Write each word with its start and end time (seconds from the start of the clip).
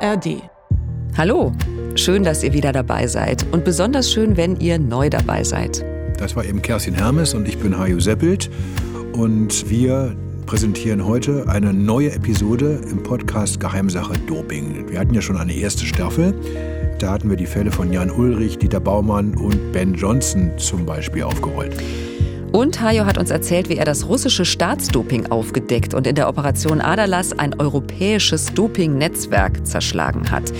ARD. 0.00 0.42
Hallo, 1.16 1.52
schön, 1.94 2.22
dass 2.22 2.42
ihr 2.42 2.52
wieder 2.52 2.72
dabei 2.72 3.06
seid 3.06 3.46
und 3.52 3.64
besonders 3.64 4.12
schön, 4.12 4.36
wenn 4.36 4.56
ihr 4.60 4.78
neu 4.78 5.08
dabei 5.08 5.42
seid. 5.44 5.84
Das 6.18 6.36
war 6.36 6.44
eben 6.44 6.60
Kerstin 6.60 6.94
Hermes 6.94 7.34
und 7.34 7.48
ich 7.48 7.58
bin 7.58 7.78
Hajo 7.78 7.98
Seppelt 8.00 8.50
und 9.12 9.70
wir 9.70 10.14
präsentieren 10.44 11.04
heute 11.04 11.48
eine 11.48 11.72
neue 11.72 12.12
Episode 12.12 12.80
im 12.90 13.02
Podcast 13.02 13.58
Geheimsache 13.58 14.14
Doping. 14.26 14.88
Wir 14.90 15.00
hatten 15.00 15.14
ja 15.14 15.22
schon 15.22 15.36
eine 15.36 15.54
erste 15.54 15.86
Staffel. 15.86 16.34
Da 16.98 17.12
hatten 17.12 17.28
wir 17.28 17.36
die 17.36 17.46
Fälle 17.46 17.72
von 17.72 17.92
Jan 17.92 18.10
Ulrich, 18.10 18.58
Dieter 18.58 18.80
Baumann 18.80 19.34
und 19.34 19.72
Ben 19.72 19.94
Johnson 19.94 20.52
zum 20.58 20.86
Beispiel 20.86 21.22
aufgerollt. 21.22 21.76
Und 22.52 22.80
Hajo 22.80 23.04
hat 23.04 23.18
uns 23.18 23.30
erzählt, 23.30 23.68
wie 23.68 23.76
er 23.76 23.84
das 23.84 24.08
russische 24.08 24.44
Staatsdoping 24.44 25.26
aufgedeckt 25.26 25.94
und 25.94 26.06
in 26.06 26.14
der 26.14 26.28
Operation 26.28 26.80
Aderlass 26.80 27.38
ein 27.38 27.58
europäisches 27.58 28.46
Doping-Netzwerk 28.54 29.66
zerschlagen 29.66 30.30
hat. 30.30 30.52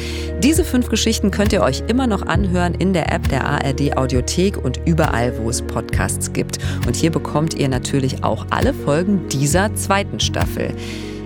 Diese 0.42 0.64
fünf 0.64 0.88
Geschichten 0.88 1.30
könnt 1.30 1.52
ihr 1.52 1.62
euch 1.62 1.84
immer 1.88 2.06
noch 2.06 2.22
anhören 2.22 2.74
in 2.74 2.92
der 2.92 3.12
App 3.12 3.28
der 3.28 3.46
ARD 3.46 3.96
Audiothek 3.96 4.62
und 4.62 4.80
überall, 4.84 5.38
wo 5.38 5.48
es 5.48 5.62
Podcasts 5.62 6.32
gibt. 6.32 6.58
Und 6.86 6.96
hier 6.96 7.10
bekommt 7.10 7.54
ihr 7.54 7.68
natürlich 7.68 8.22
auch 8.24 8.46
alle 8.50 8.74
Folgen 8.74 9.28
dieser 9.28 9.74
zweiten 9.74 10.20
Staffel. 10.20 10.74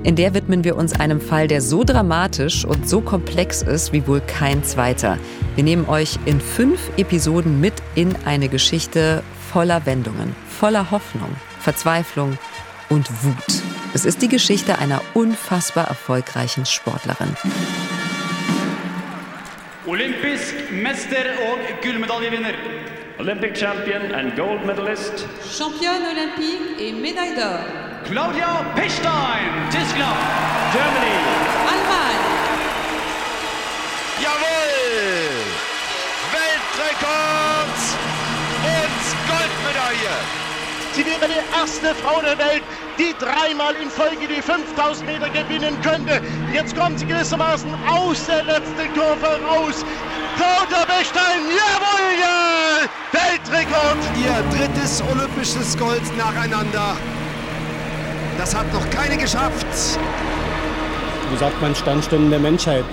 In 0.02 0.16
der 0.16 0.32
widmen 0.32 0.64
wir 0.64 0.76
uns 0.76 0.98
einem 0.98 1.20
Fall, 1.20 1.46
der 1.46 1.60
so 1.60 1.84
dramatisch 1.84 2.64
und 2.64 2.88
so 2.88 3.02
komplex 3.02 3.60
ist 3.60 3.92
wie 3.92 4.06
wohl 4.06 4.20
kein 4.20 4.64
zweiter. 4.64 5.18
Wir 5.56 5.64
nehmen 5.64 5.86
euch 5.88 6.18
in 6.24 6.40
fünf 6.40 6.80
Episoden 6.96 7.60
mit 7.60 7.74
in 7.94 8.14
eine 8.24 8.48
Geschichte 8.48 9.22
voller 9.52 9.84
Wendungen, 9.84 10.34
voller 10.60 10.90
Hoffnung, 10.90 11.34
Verzweiflung 11.58 12.36
und 12.90 13.08
Wut. 13.24 13.62
Es 13.94 14.04
ist 14.04 14.20
die 14.20 14.28
Geschichte 14.28 14.78
einer 14.78 15.00
unfassbar 15.14 15.88
erfolgreichen 15.88 16.66
Sportlerin. 16.66 17.34
Olympisk 19.86 20.54
mester 20.70 21.24
og 21.50 21.58
gullmedaljevinner. 21.82 22.52
Olympic 23.18 23.56
champion 23.56 24.14
and 24.14 24.36
gold 24.36 24.66
medalist. 24.66 25.26
Championne 25.58 26.04
olympique 26.12 26.78
et 26.78 26.92
médaille 26.92 27.34
d'or. 27.36 27.60
Claudia 28.04 28.62
Pechstein, 28.76 29.48
Tyskland. 29.70 30.20
Germany. 30.74 31.16
Allemagne. 31.70 32.28
Jawohl! 34.24 35.40
Weltrekord 36.34 37.80
und 38.76 39.02
Goldmedaille! 39.30 40.39
Sie 40.92 41.06
wäre 41.06 41.26
die 41.28 41.58
erste 41.58 41.94
Frau 41.94 42.20
der 42.20 42.36
Welt, 42.38 42.62
die 42.98 43.14
dreimal 43.18 43.74
in 43.76 43.88
Folge 43.90 44.26
die 44.26 44.42
5000 44.42 45.06
Meter 45.06 45.28
gewinnen 45.30 45.76
könnte. 45.82 46.20
Jetzt 46.52 46.76
kommt 46.76 46.98
sie 46.98 47.06
gewissermaßen 47.06 47.70
aus 47.88 48.26
der 48.26 48.42
letzten 48.44 48.92
Kurve 48.94 49.38
raus. 49.46 49.84
Claudia 50.36 50.84
Bechstein, 50.86 51.46
jawohl, 51.46 52.10
ja! 52.20 52.88
Weltrekord! 53.12 53.98
Ihr 54.16 54.58
drittes 54.58 55.02
olympisches 55.12 55.78
Gold 55.78 56.02
nacheinander. 56.16 56.96
Das 58.36 58.54
hat 58.54 58.72
noch 58.72 58.88
keine 58.90 59.16
geschafft. 59.16 59.66
So 61.30 61.36
sagt 61.38 61.60
man 61.62 61.74
Standstunden 61.74 62.30
der 62.30 62.40
Menschheit. 62.40 62.84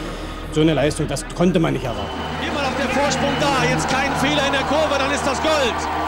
So 0.52 0.62
eine 0.62 0.76
Leistung, 0.76 1.08
das 1.08 1.26
konnte 1.36 1.60
man 1.60 1.74
nicht 1.74 1.86
erwarten. 1.86 2.12
Immer 2.42 2.62
noch 2.62 2.78
der 2.78 2.90
Vorsprung 2.90 3.34
da. 3.40 3.64
Jetzt 3.70 3.90
kein 3.90 4.14
Fehler 4.18 4.46
in 4.46 4.54
der 4.54 4.64
Kurve, 4.64 4.98
dann 5.00 5.12
ist 5.12 5.26
das 5.26 5.42
Gold. 5.42 6.07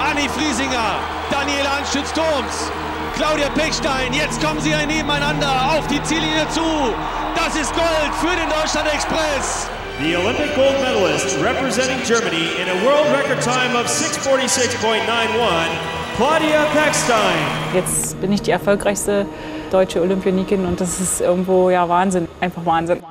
Anni 0.00 0.28
Friesinger, 0.28 0.98
Daniela 1.30 1.78
Anstütz-Thoms, 1.78 2.70
Claudia 3.16 3.48
Pechstein. 3.50 4.12
Jetzt 4.12 4.42
kommen 4.44 4.60
sie 4.60 4.74
ein 4.74 4.88
nebeneinander 4.88 5.72
auf 5.76 5.86
die 5.86 6.02
Ziellinie 6.02 6.48
zu. 6.50 6.94
Das 7.34 7.54
ist 7.56 7.72
Gold 7.74 8.12
für 8.20 8.34
den 8.36 8.48
Deutschland 8.48 8.92
Express. 8.92 9.68
The 9.98 10.14
Olympic 10.16 10.54
gold 10.54 10.78
medalist 10.82 11.38
representing 11.42 11.98
Germany 12.04 12.50
in 12.60 12.68
a 12.68 12.84
world 12.84 13.06
record 13.16 13.40
time 13.40 13.74
of 13.74 13.86
646.91, 13.86 15.00
Claudia 16.16 16.64
Pechstein. 16.74 17.38
Jetzt 17.72 18.20
bin 18.20 18.30
ich 18.30 18.42
die 18.42 18.50
erfolgreichste 18.50 19.24
deutsche 19.70 20.02
Olympionikin 20.02 20.66
und 20.66 20.80
das 20.82 21.00
ist 21.00 21.22
irgendwo 21.22 21.70
ja 21.70 21.88
Wahnsinn, 21.88 22.28
einfach 22.40 22.66
Wahnsinn. 22.66 23.02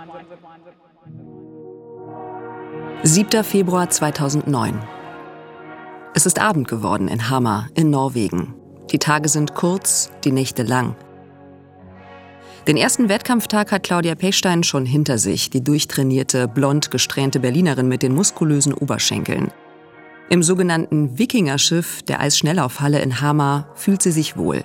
7. 3.02 3.44
Februar 3.44 3.90
2009. 3.90 4.95
Es 6.18 6.26
ist 6.26 6.40
Abend 6.40 6.70
geworden 6.70 7.09
in 7.09 7.30
Hamar 7.30 7.68
in 7.76 7.90
Norwegen. 7.90 8.53
Die 8.90 9.00
Tage 9.00 9.28
sind 9.28 9.53
kurz, 9.53 10.09
die 10.24 10.31
Nächte 10.31 10.64
lang. 10.64 10.96
Den 12.70 12.78
ersten 12.78 13.09
Wettkampftag 13.09 13.74
hat 13.74 13.84
Claudia 13.84 14.16
Pechstein 14.16 14.64
schon 14.64 14.86
hinter 14.86 15.18
sich, 15.18 15.50
die 15.50 15.62
durchtrainierte, 15.62 16.48
blond 16.48 16.90
gesträhnte 16.90 17.42
Berlinerin 17.42 17.90
mit 17.90 18.02
den 18.02 18.16
muskulösen 18.16 18.74
Oberschenkeln. 18.74 19.52
Im 20.30 20.42
sogenannten 20.42 21.20
Wikingerschiff 21.20 22.02
der 22.03 22.22
Eisschnelllaufhalle 22.22 23.02
in 23.02 23.20
Hamar 23.20 23.68
fühlt 23.76 24.02
sie 24.02 24.14
sich 24.14 24.38
wohl. 24.38 24.64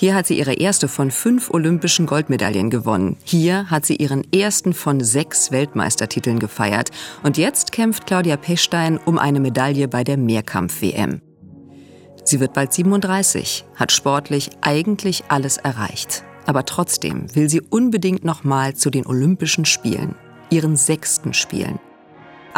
Hier 0.00 0.14
hat 0.14 0.28
sie 0.28 0.38
ihre 0.38 0.54
erste 0.54 0.86
von 0.86 1.10
fünf 1.10 1.50
olympischen 1.50 2.06
Goldmedaillen 2.06 2.70
gewonnen. 2.70 3.16
Hier 3.24 3.68
hat 3.68 3.84
sie 3.84 3.96
ihren 3.96 4.22
ersten 4.32 4.72
von 4.72 5.00
sechs 5.00 5.50
Weltmeistertiteln 5.50 6.38
gefeiert. 6.38 6.92
Und 7.24 7.36
jetzt 7.36 7.72
kämpft 7.72 8.06
Claudia 8.06 8.36
Pechstein 8.36 8.98
um 8.98 9.18
eine 9.18 9.40
Medaille 9.40 9.88
bei 9.88 10.04
der 10.04 10.16
Mehrkampf-WM. 10.16 11.20
Sie 12.22 12.38
wird 12.38 12.52
bald 12.52 12.72
37, 12.72 13.64
hat 13.74 13.90
sportlich 13.90 14.50
eigentlich 14.60 15.24
alles 15.30 15.56
erreicht. 15.56 16.22
Aber 16.46 16.64
trotzdem 16.64 17.34
will 17.34 17.48
sie 17.48 17.60
unbedingt 17.60 18.24
nochmal 18.24 18.74
zu 18.74 18.90
den 18.90 19.04
Olympischen 19.04 19.64
Spielen, 19.64 20.14
ihren 20.48 20.76
sechsten 20.76 21.34
Spielen. 21.34 21.80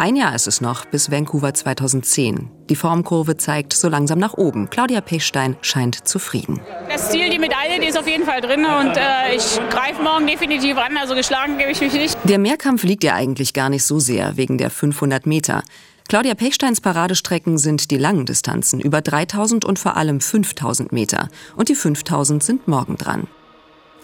Ein 0.01 0.15
Jahr 0.15 0.33
ist 0.33 0.47
es 0.47 0.61
noch 0.61 0.85
bis 0.85 1.11
Vancouver 1.11 1.53
2010. 1.53 2.49
Die 2.71 2.75
Formkurve 2.75 3.37
zeigt 3.37 3.71
so 3.71 3.87
langsam 3.87 4.17
nach 4.17 4.33
oben. 4.33 4.67
Claudia 4.71 4.99
Pechstein 4.99 5.57
scheint 5.61 6.07
zufrieden. 6.07 6.59
Das 6.89 7.11
Ziel, 7.11 7.29
die 7.29 7.37
Medaille, 7.37 7.79
die 7.79 7.85
ist 7.85 7.99
auf 7.99 8.07
jeden 8.07 8.25
Fall 8.25 8.41
drin 8.41 8.65
und 8.65 8.97
äh, 8.97 9.35
ich 9.35 9.59
greife 9.69 10.01
morgen 10.01 10.25
definitiv 10.25 10.75
an. 10.75 10.97
Also 10.97 11.13
geschlagen 11.13 11.59
gebe 11.59 11.69
ich 11.69 11.81
mich 11.81 11.93
nicht. 11.93 12.17
Der 12.23 12.39
Mehrkampf 12.39 12.81
liegt 12.81 13.03
ihr 13.03 13.13
eigentlich 13.13 13.53
gar 13.53 13.69
nicht 13.69 13.83
so 13.83 13.99
sehr 13.99 14.37
wegen 14.37 14.57
der 14.57 14.71
500 14.71 15.27
Meter. 15.27 15.61
Claudia 16.09 16.33
Pechsteins 16.33 16.81
Paradestrecken 16.81 17.59
sind 17.59 17.91
die 17.91 17.99
langen 17.99 18.25
Distanzen, 18.25 18.79
über 18.79 19.01
3000 19.01 19.65
und 19.65 19.77
vor 19.77 19.97
allem 19.97 20.19
5000 20.19 20.91
Meter. 20.91 21.29
Und 21.55 21.69
die 21.69 21.75
5000 21.75 22.41
sind 22.41 22.67
morgen 22.67 22.97
dran. 22.97 23.27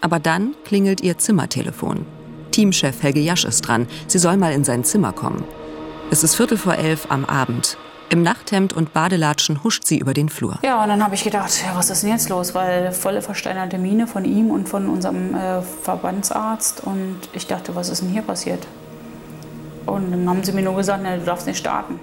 Aber 0.02 0.20
dann 0.20 0.54
klingelt 0.64 1.02
ihr 1.02 1.18
Zimmertelefon. 1.18 2.06
Teamchef 2.52 3.02
Helge 3.02 3.20
Jasch 3.20 3.46
ist 3.46 3.62
dran. 3.62 3.88
Sie 4.06 4.20
soll 4.20 4.38
mal 4.38 4.54
in 4.54 4.64
sein 4.64 4.84
Zimmer 4.84 5.12
kommen. 5.12 5.44
Es 6.10 6.24
ist 6.24 6.36
Viertel 6.36 6.58
vor 6.58 6.76
elf 6.76 7.08
am 7.10 7.26
Abend. 7.26 7.78
Im 8.10 8.24
Nachthemd 8.24 8.72
und 8.72 8.94
Badelatschen 8.94 9.66
huscht 9.66 9.84
sie 9.84 10.00
über 10.00 10.14
den 10.14 10.30
Flur. 10.30 10.58
Ja, 10.64 10.82
und 10.82 10.88
dann 10.88 11.04
habe 11.04 11.16
ich 11.16 11.24
gedacht, 11.26 11.52
ja, 11.62 11.76
was 11.76 11.90
ist 11.90 12.04
denn 12.04 12.12
jetzt 12.12 12.30
los? 12.30 12.56
Weil 12.56 12.94
volle 12.94 13.22
versteinerte 13.22 13.78
Miene 13.78 14.08
von 14.08 14.24
ihm 14.24 14.50
und 14.50 14.70
von 14.70 14.88
unserem 14.88 15.36
äh, 15.36 15.62
Verbandsarzt. 15.62 16.82
Und 16.82 17.18
ich 17.34 17.46
dachte, 17.48 17.76
was 17.76 17.90
ist 17.90 18.02
denn 18.02 18.10
hier 18.10 18.22
passiert? 18.22 18.66
Und 19.86 20.10
dann 20.12 20.30
haben 20.30 20.44
sie 20.46 20.54
mir 20.54 20.62
nur 20.62 20.78
gesagt, 20.78 21.02
na, 21.04 21.18
du 21.18 21.26
darfst 21.26 21.46
nicht 21.46 21.60
starten. 21.60 22.00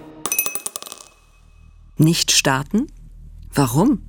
Nicht 1.97 2.31
starten? 2.31 2.89
Warum? 3.55 4.03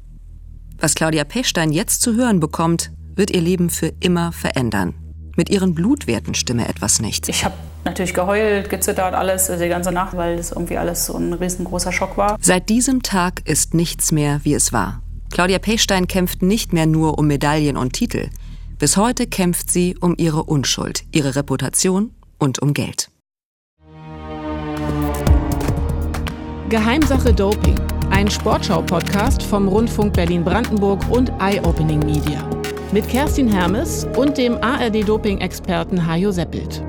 Was 0.77 0.95
Claudia 0.95 1.23
Pechstein 1.23 1.71
jetzt 1.71 2.01
zu 2.01 2.15
hören 2.15 2.41
bekommt, 2.41 2.91
wird 3.15 3.31
ihr 3.31 3.41
Leben 3.41 3.69
für 3.69 3.93
immer 4.01 4.33
verändern. 4.33 4.93
Mit 5.37 5.49
ihren 5.49 5.73
Blutwerten 5.73 6.35
stimme 6.35 6.67
etwas 6.67 6.99
nicht. 6.99 7.29
Ich 7.29 7.45
habe 7.45 7.55
natürlich 7.85 8.13
geheult, 8.13 8.69
gezittert, 8.69 9.13
alles, 9.13 9.49
also 9.49 9.63
die 9.63 9.69
ganze 9.69 9.91
Nacht, 9.91 10.17
weil 10.17 10.37
das 10.37 10.51
irgendwie 10.51 10.77
alles 10.77 11.05
so 11.05 11.17
ein 11.17 11.33
riesengroßer 11.33 11.91
Schock 11.91 12.17
war. 12.17 12.37
Seit 12.41 12.69
diesem 12.69 13.03
Tag 13.03 13.47
ist 13.47 13.73
nichts 13.73 14.11
mehr, 14.11 14.41
wie 14.43 14.53
es 14.53 14.73
war. 14.73 15.01
Claudia 15.31 15.59
Pechstein 15.59 16.07
kämpft 16.07 16.41
nicht 16.41 16.73
mehr 16.73 16.85
nur 16.85 17.17
um 17.17 17.27
Medaillen 17.27 17.77
und 17.77 17.93
Titel. 17.93 18.29
Bis 18.79 18.97
heute 18.97 19.27
kämpft 19.27 19.71
sie 19.71 19.95
um 19.99 20.15
ihre 20.17 20.43
Unschuld, 20.43 21.03
ihre 21.11 21.35
Reputation 21.35 22.11
und 22.39 22.61
um 22.61 22.73
Geld. 22.73 23.09
Geheimsache 26.69 27.33
Doping, 27.33 27.79
ein 28.09 28.29
Sportschau-Podcast 28.29 29.43
vom 29.43 29.67
Rundfunk 29.67 30.13
Berlin-Brandenburg 30.13 31.01
und 31.09 31.31
Eye 31.39 31.61
Opening 31.61 31.99
Media. 31.99 32.49
Mit 32.91 33.07
Kerstin 33.07 33.47
Hermes 33.47 34.07
und 34.17 34.37
dem 34.37 34.57
ARD-Doping-Experten 34.61 36.05
Hajo 36.05 36.31
Seppelt. 36.31 36.83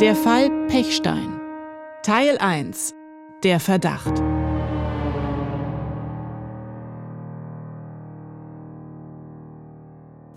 Der 0.00 0.14
Fall 0.14 0.50
Pechstein. 0.68 1.40
Teil 2.02 2.38
1. 2.38 2.94
Der 3.42 3.60
Verdacht. 3.60 4.22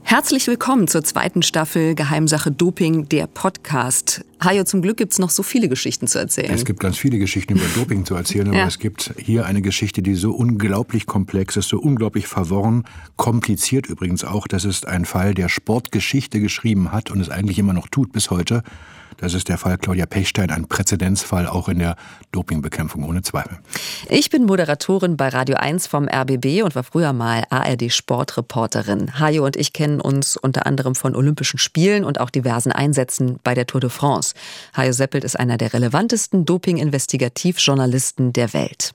Herzlich 0.02 0.48
willkommen 0.48 0.88
zur 0.88 1.04
zweiten 1.04 1.44
Staffel 1.44 1.94
Geheimsache 1.94 2.52
Doping, 2.52 3.08
der 3.10 3.28
Podcast. 3.28 4.26
Hajo, 4.44 4.64
zum 4.64 4.82
Glück 4.82 4.98
gibt's 4.98 5.20
noch 5.20 5.30
so 5.30 5.44
viele 5.44 5.70
Geschichten 5.70 6.08
zu 6.08 6.18
erzählen. 6.18 6.52
Es 6.52 6.66
gibt 6.66 6.80
ganz 6.80 6.98
viele 6.98 7.20
Geschichten 7.20 7.54
über 7.54 7.66
Doping 7.76 8.06
zu 8.06 8.16
erzählen, 8.16 8.48
aber 8.48 8.58
Ja. 8.58 8.66
es 8.68 8.80
gibt 8.80 9.14
hier 9.18 9.46
eine 9.46 9.62
Geschichte, 9.62 10.02
die 10.02 10.16
so 10.16 10.32
unglaublich 10.32 11.06
komplex 11.06 11.58
ist, 11.58 11.70
so 11.70 11.78
unglaublich 11.80 12.26
verworren, 12.26 12.86
kompliziert 13.18 13.86
übrigens 13.86 14.24
auch. 14.24 14.48
Das 14.48 14.66
ist 14.66 14.88
ein 14.88 15.06
Fall, 15.06 15.36
der 15.36 15.48
Sportgeschichte 15.48 16.40
geschrieben 16.40 16.92
hat 16.92 17.12
und 17.12 17.20
es 17.22 17.30
eigentlich 17.30 17.60
immer 17.60 17.74
noch 17.74 17.88
tut 17.88 18.12
bis 18.12 18.32
heute. 18.32 18.64
Das 19.20 19.34
ist 19.34 19.50
der 19.50 19.58
Fall 19.58 19.78
Claudia 19.78 20.06
Pechstein, 20.06 20.50
ein 20.50 20.68
Präzedenzfall 20.68 21.48
auch 21.48 21.68
in 21.70 21.80
der 21.80 21.96
Dopingbekämpfung, 22.32 23.04
ohne 23.04 23.22
Zweifel. 23.22 23.60
Ich 24.10 24.30
bin 24.30 24.46
Moderatorin 24.46 25.18
bei 25.18 25.30
Radio 25.30 25.58
1 25.58 25.88
vom 25.88 26.08
RBB 26.08 26.64
und 26.64 26.76
war 26.76 26.84
früher 26.84 27.14
mal 27.14 27.44
ARD-Sportreporterin. 27.50 29.20
Hajo 29.20 29.46
und 29.46 29.56
ich 29.56 29.74
kennen 29.74 30.00
uns 30.00 30.38
unter 30.38 30.66
anderem 30.66 30.96
von 30.96 31.16
Olympischen 31.16 31.60
Spielen 31.60 32.04
und 32.06 32.20
auch 32.20 32.30
diversen 32.30 32.72
Einsätzen 32.72 33.40
bei 33.44 33.54
der 33.54 33.68
Tour 33.68 33.82
de 33.82 33.90
France. 33.90 34.34
Hajo 34.76 34.94
Seppelt 34.94 35.24
ist 35.24 35.40
einer 35.40 35.58
der 35.58 35.74
relevantesten 35.74 36.46
Doping-Investigativjournalisten 36.46 38.34
der 38.34 38.54
Welt. 38.54 38.94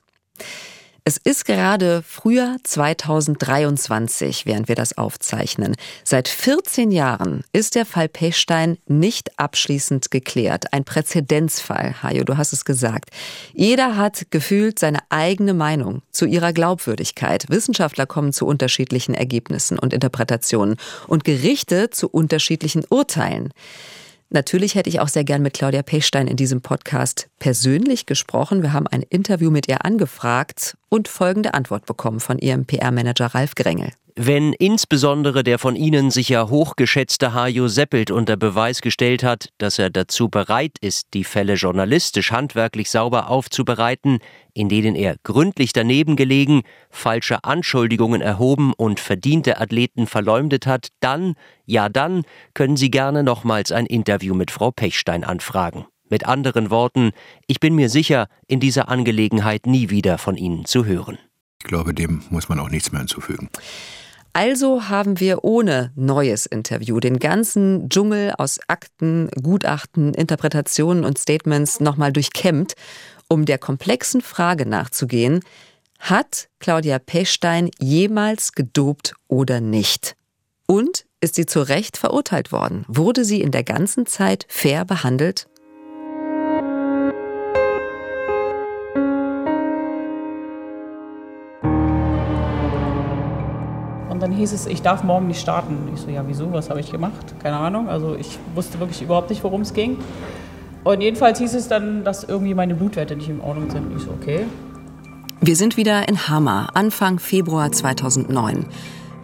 Es 1.07 1.17
ist 1.17 1.45
gerade 1.45 2.01
Frühjahr 2.01 2.57
2023, 2.63 4.47
während 4.47 4.67
wir 4.67 4.73
das 4.73 4.97
aufzeichnen. 4.97 5.75
Seit 6.03 6.27
14 6.27 6.89
Jahren 6.89 7.43
ist 7.53 7.75
der 7.75 7.85
Fall 7.85 8.09
Pechstein 8.09 8.79
nicht 8.87 9.37
abschließend 9.37 10.09
geklärt. 10.09 10.73
Ein 10.73 10.83
Präzedenzfall, 10.83 12.01
Hajo, 12.01 12.23
du 12.23 12.37
hast 12.37 12.53
es 12.53 12.65
gesagt. 12.65 13.11
Jeder 13.53 13.97
hat 13.97 14.31
gefühlt 14.31 14.79
seine 14.79 14.97
eigene 15.09 15.53
Meinung 15.53 16.01
zu 16.09 16.25
ihrer 16.25 16.53
Glaubwürdigkeit. 16.53 17.45
Wissenschaftler 17.49 18.07
kommen 18.07 18.33
zu 18.33 18.47
unterschiedlichen 18.47 19.13
Ergebnissen 19.13 19.77
und 19.77 19.93
Interpretationen 19.93 20.75
und 21.05 21.23
Gerichte 21.23 21.91
zu 21.91 22.09
unterschiedlichen 22.09 22.83
Urteilen. 22.89 23.53
Natürlich 24.35 24.75
hätte 24.75 24.89
ich 24.89 24.99
auch 24.99 25.07
sehr 25.07 25.23
gern 25.23 25.41
mit 25.41 25.53
Claudia 25.53 25.81
Pechstein 25.81 26.27
in 26.27 26.35
diesem 26.35 26.59
Podcast 26.59 27.29
persönlich 27.39 28.05
gesprochen. 28.05 28.63
Wir 28.63 28.73
haben 28.73 28.85
ein 28.85 29.01
Interview 29.01 29.49
mit 29.49 29.69
ihr 29.69 29.85
angefragt 29.85 30.75
und 30.89 31.07
folgende 31.07 31.53
Antwort 31.53 31.85
bekommen 31.85 32.19
von 32.19 32.37
ihrem 32.37 32.65
PR-Manager 32.65 33.27
Ralf 33.27 33.55
Grengel. 33.55 33.93
Wenn 34.17 34.53
insbesondere 34.53 35.43
der 35.43 35.59
von 35.59 35.75
Ihnen 35.75 36.09
sicher 36.09 36.49
hochgeschätzte 36.49 37.33
Hajo 37.33 37.67
Seppelt 37.67 38.11
unter 38.11 38.37
Beweis 38.37 38.79
gestellt 38.79 39.25
hat, 39.25 39.49
dass 39.57 39.77
er 39.77 39.89
dazu 39.89 40.29
bereit 40.29 40.77
ist, 40.79 41.07
die 41.13 41.25
Fälle 41.25 41.55
journalistisch 41.55 42.31
handwerklich 42.31 42.89
sauber 42.89 43.29
aufzubereiten, 43.29 44.19
in 44.53 44.69
denen 44.69 44.95
er 44.95 45.17
gründlich 45.23 45.73
daneben 45.73 46.15
gelegen, 46.15 46.61
falsche 46.89 47.43
Anschuldigungen 47.43 48.21
erhoben 48.21 48.71
und 48.71 49.01
verdiente 49.01 49.59
Athleten 49.59 50.07
verleumdet 50.07 50.65
hat, 50.65 50.87
dann, 51.01 51.33
ja 51.65 51.89
dann, 51.89 52.21
können 52.53 52.77
Sie 52.77 52.89
gerne 52.89 53.21
nochmals 53.21 53.73
ein 53.73 53.85
Interview 53.85 54.33
mit 54.33 54.49
Frau 54.49 54.71
Pechstein 54.71 55.25
anfragen. 55.25 55.87
Mit 56.09 56.25
anderen 56.25 56.69
Worten, 56.69 57.11
ich 57.47 57.59
bin 57.59 57.75
mir 57.75 57.89
sicher, 57.89 58.27
in 58.47 58.61
dieser 58.61 58.87
Angelegenheit 58.87 59.65
nie 59.65 59.89
wieder 59.89 60.17
von 60.17 60.37
Ihnen 60.37 60.63
zu 60.63 60.85
hören. 60.85 61.17
Ich 61.59 61.65
glaube, 61.67 61.93
dem 61.93 62.23
muss 62.29 62.47
man 62.47 62.59
auch 62.61 62.69
nichts 62.69 62.93
mehr 62.93 62.99
hinzufügen. 62.99 63.49
Also 64.35 64.89
haben 64.89 65.21
wir 65.21 65.45
ohne 65.45 65.93
neues 65.95 66.45
Interview 66.45 66.99
den 66.99 67.19
ganzen 67.19 67.87
Dschungel 67.87 68.33
aus 68.37 68.59
Akten, 68.67 69.29
Gutachten, 69.41 70.13
Interpretationen 70.13 71.05
und 71.05 71.17
Statements 71.17 71.79
nochmal 71.79 72.11
durchkämmt, 72.11 72.73
um 73.29 73.45
der 73.45 73.57
komplexen 73.59 74.19
Frage 74.19 74.65
nachzugehen, 74.65 75.39
hat 75.99 76.49
Claudia 76.59 76.99
Pechstein 76.99 77.71
jemals 77.79 78.51
gedopt 78.51 79.13
oder 79.29 79.61
nicht? 79.61 80.17
Und 80.67 81.05
ist 81.21 81.35
sie 81.35 81.45
zu 81.45 81.61
Recht 81.61 81.95
verurteilt 81.95 82.51
worden? 82.51 82.83
Wurde 82.89 83.23
sie 83.23 83.39
in 83.39 83.51
der 83.51 83.63
ganzen 83.63 84.05
Zeit 84.05 84.45
fair 84.49 84.83
behandelt? 84.83 85.47
Dann 94.25 94.33
hieß 94.33 94.53
es, 94.53 94.65
ich 94.65 94.81
darf 94.81 95.03
morgen 95.03 95.27
nicht 95.27 95.39
starten. 95.39 95.77
Ich 95.93 96.01
so, 96.01 96.09
ja, 96.09 96.23
wieso? 96.25 96.51
Was 96.51 96.71
habe 96.71 96.79
ich 96.79 96.91
gemacht? 96.91 97.35
Keine 97.43 97.57
Ahnung. 97.57 97.87
Also 97.87 98.15
ich 98.15 98.39
wusste 98.55 98.79
wirklich 98.79 99.03
überhaupt 99.03 99.29
nicht, 99.29 99.43
worum 99.43 99.61
es 99.61 99.71
ging. 99.71 99.97
Und 100.83 101.01
jedenfalls 101.01 101.37
hieß 101.37 101.53
es 101.53 101.67
dann, 101.67 102.03
dass 102.03 102.23
irgendwie 102.23 102.55
meine 102.55 102.73
Blutwerte 102.73 103.15
nicht 103.15 103.29
in 103.29 103.39
Ordnung 103.39 103.69
sind. 103.69 103.95
Ich 103.95 104.01
so, 104.01 104.09
okay. 104.09 104.47
Wir 105.41 105.55
sind 105.55 105.77
wieder 105.77 106.09
in 106.09 106.27
Hammer, 106.27 106.69
Anfang 106.73 107.19
Februar 107.19 107.71
2009. 107.71 108.65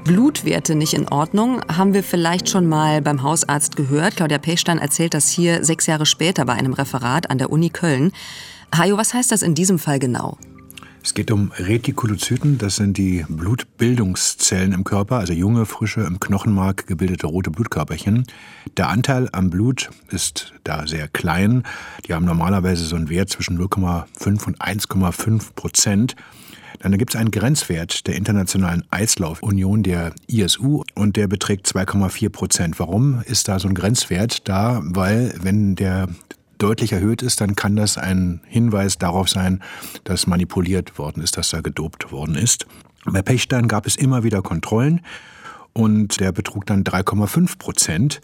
Blutwerte 0.04 0.76
nicht 0.76 0.94
in 0.94 1.08
Ordnung, 1.08 1.62
haben 1.76 1.96
wir 1.96 2.04
vielleicht 2.04 2.48
schon 2.48 2.68
mal 2.68 3.02
beim 3.02 3.24
Hausarzt 3.24 3.76
gehört. 3.76 4.18
Claudia 4.18 4.38
Pechstein 4.38 4.78
erzählt 4.78 5.16
das 5.16 5.30
hier 5.30 5.66
sechs 5.66 5.88
Jahre 5.88 6.06
später 6.06 6.46
bei 6.46 6.54
einem 6.54 6.74
Referat 6.74 7.32
an 7.32 7.40
der 7.40 7.52
Uni 7.52 7.72
Köln. 7.72 8.12
Hajo, 8.76 8.98
was 8.98 9.16
heißt 9.16 9.32
das 9.32 9.42
in 9.42 9.56
diesem 9.56 9.80
Fall 9.80 9.98
genau? 9.98 10.38
Es 11.04 11.16
geht 11.16 11.32
um 11.32 11.52
Retikulozyten, 11.58 12.60
das 12.60 12.76
sind 12.76 12.96
die 12.96 13.26
Blutbildungszellen 13.28 14.72
im 14.72 14.84
Körper, 14.84 15.18
also 15.18 15.34
junge, 15.34 15.66
frische, 15.66 16.02
im 16.02 16.20
Knochenmark 16.20 16.86
gebildete 16.86 17.26
rote 17.26 17.50
Blutkörperchen. 17.50 18.26
Der 18.78 18.90
Anteil 18.90 19.28
am 19.32 19.50
Blut 19.50 19.90
ist 20.12 20.54
da 20.64 20.86
sehr 20.86 21.08
klein. 21.08 21.64
Die 22.06 22.14
haben 22.14 22.26
normalerweise 22.26 22.86
so 22.86 22.96
einen 22.96 23.10
Wert 23.10 23.30
zwischen 23.30 23.60
0,5 23.60 24.46
und 24.46 24.62
1,5 24.62 25.56
Prozent. 25.56 26.16
Dann 26.80 26.98
gibt 26.98 27.14
es 27.14 27.20
einen 27.20 27.32
Grenzwert 27.32 28.06
der 28.06 28.16
Internationalen 28.16 28.84
Eislaufunion, 28.92 29.82
der 29.82 30.14
ISU, 30.28 30.84
und 30.94 31.16
der 31.16 31.28
beträgt 31.28 31.68
2,4 31.68 32.30
Prozent. 32.30 32.80
Warum 32.80 33.22
ist 33.26 33.48
da 33.48 33.60
so 33.60 33.68
ein 33.68 33.76
Grenzwert 33.76 34.48
da? 34.48 34.82
Weil 34.84 35.34
wenn 35.42 35.76
der 35.76 36.08
deutlich 36.62 36.94
erhöht 36.94 37.22
ist, 37.22 37.42
dann 37.42 37.56
kann 37.56 37.76
das 37.76 37.98
ein 37.98 38.42
Hinweis 38.48 38.98
darauf 38.98 39.30
sein, 39.30 39.62
dass 40.04 40.28
manipuliert 40.28 40.98
worden 40.98 41.24
ist, 41.24 41.38
dass 41.38 41.50
da 41.50 41.62
gedopt 41.62 42.12
worden 42.12 42.36
ist. 42.36 42.66
Bei 43.06 43.22
Pechstein 43.22 43.68
gab 43.68 43.88
es 43.88 43.96
immer 43.96 44.24
wieder 44.24 44.42
Kontrollen 44.42 45.02
und 45.74 46.20
der 46.20 46.32
betrug 46.32 46.66
dann 46.66 46.84
3,5 46.84 47.58
Prozent. 47.58 48.22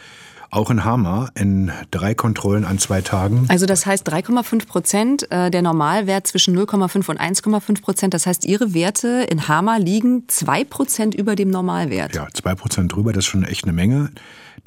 Auch 0.49 0.69
in 0.69 0.85
Hammer 0.85 1.29
in 1.35 1.71
drei 1.91 2.15
Kontrollen 2.15 2.63
an 2.63 2.79
zwei 2.79 3.01
Tagen. 3.01 3.47
Also 3.49 3.65
das 3.65 3.85
heißt 3.85 4.09
3,5 4.09 4.65
Prozent, 4.65 5.29
äh, 5.29 5.51
der 5.51 5.61
Normalwert 5.61 6.25
zwischen 6.25 6.57
0,5 6.57 7.09
und 7.09 7.19
1,5 7.19 7.81
Prozent. 7.81 8.13
Das 8.13 8.25
heißt, 8.25 8.45
Ihre 8.45 8.73
Werte 8.73 9.27
in 9.29 9.49
Hammer 9.49 9.77
liegen 9.77 10.23
zwei 10.29 10.63
Prozent 10.63 11.15
über 11.15 11.35
dem 11.35 11.49
Normalwert. 11.49 12.15
Ja, 12.15 12.27
zwei 12.33 12.55
Prozent 12.55 12.93
drüber, 12.93 13.11
das 13.11 13.25
ist 13.25 13.31
schon 13.31 13.43
echt 13.43 13.65
eine 13.65 13.73
Menge. 13.73 14.11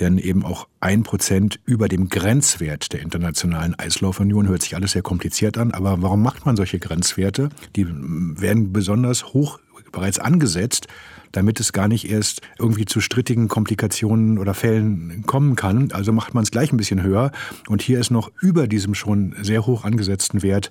Denn 0.00 0.16
eben 0.18 0.44
auch 0.44 0.66
ein 0.80 1.02
Prozent 1.02 1.60
über 1.66 1.88
dem 1.88 2.08
Grenzwert 2.08 2.92
der 2.92 3.02
Internationalen 3.02 3.78
Eislaufunion 3.78 4.48
hört 4.48 4.62
sich 4.62 4.74
alles 4.74 4.92
sehr 4.92 5.02
kompliziert 5.02 5.58
an. 5.58 5.72
Aber 5.72 6.00
warum 6.00 6.22
macht 6.22 6.46
man 6.46 6.56
solche 6.56 6.78
Grenzwerte? 6.78 7.50
Die 7.76 7.86
werden 7.86 8.72
besonders 8.72 9.26
hoch 9.34 9.60
bereits 9.92 10.18
angesetzt, 10.18 10.86
damit 11.32 11.60
es 11.60 11.72
gar 11.72 11.88
nicht 11.88 12.10
erst 12.10 12.40
irgendwie 12.58 12.86
zu 12.86 13.00
strittigen 13.00 13.48
Komplikationen 13.48 14.38
oder 14.38 14.54
Fällen 14.54 15.24
kommen 15.26 15.54
kann. 15.54 15.92
Also 15.92 16.12
macht 16.12 16.34
man 16.34 16.44
es 16.44 16.50
gleich 16.50 16.72
ein 16.72 16.76
bisschen 16.76 17.02
höher. 17.02 17.30
Und 17.68 17.82
hier 17.82 18.00
ist 18.00 18.10
noch 18.10 18.30
über 18.40 18.66
diesem 18.66 18.94
schon 18.94 19.34
sehr 19.40 19.66
hoch 19.66 19.84
angesetzten 19.84 20.42
Wert 20.42 20.70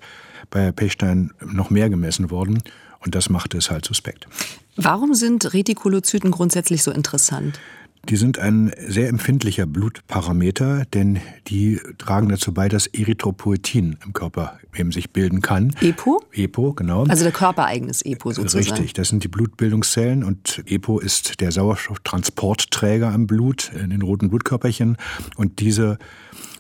bei 0.50 0.72
Pechstein 0.72 1.32
noch 1.46 1.70
mehr 1.70 1.90
gemessen 1.90 2.32
worden. 2.32 2.64
Und 3.00 3.16
das 3.16 3.30
machte 3.30 3.58
es 3.58 3.72
halt 3.72 3.86
suspekt. 3.86 4.28
Warum 4.76 5.14
sind 5.14 5.54
Retikulozyten 5.54 6.32
grundsätzlich 6.32 6.84
so 6.84 6.92
interessant? 6.92 7.60
Die 8.08 8.16
sind 8.16 8.40
ein 8.40 8.72
sehr 8.88 9.10
empfindlicher 9.10 9.66
Blutparameter, 9.66 10.86
denn 10.94 11.20
die 11.48 11.80
tragen 11.98 12.30
dazu 12.30 12.54
bei, 12.54 12.70
dass 12.70 12.88
Erythropoetin 12.88 13.98
im 14.04 14.14
Körper 14.14 14.60
eben 14.76 14.92
sich 14.92 15.12
bilden 15.12 15.42
kann. 15.42 15.76
EPO? 15.82 16.24
EPO, 16.32 16.74
genau. 16.74 17.04
Also 17.04 17.24
der 17.24 17.34
körpereigenes 17.34 18.02
EPO 18.04 18.32
sozusagen. 18.32 18.66
Richtig, 18.66 18.94
das 18.94 19.10
sind 19.10 19.24
die 19.24 19.28
Blutbildungszellen 19.28 20.24
und 20.24 20.64
EPO 20.66 21.00
ist 21.00 21.42
der 21.42 21.52
Sauerstofftransportträger 21.52 23.12
am 23.12 23.28
Blut, 23.28 23.72
in 23.74 23.90
den 23.90 24.02
roten 24.02 24.30
Blutkörperchen. 24.30 24.98
Und 25.36 25.60
diese 25.60 26.00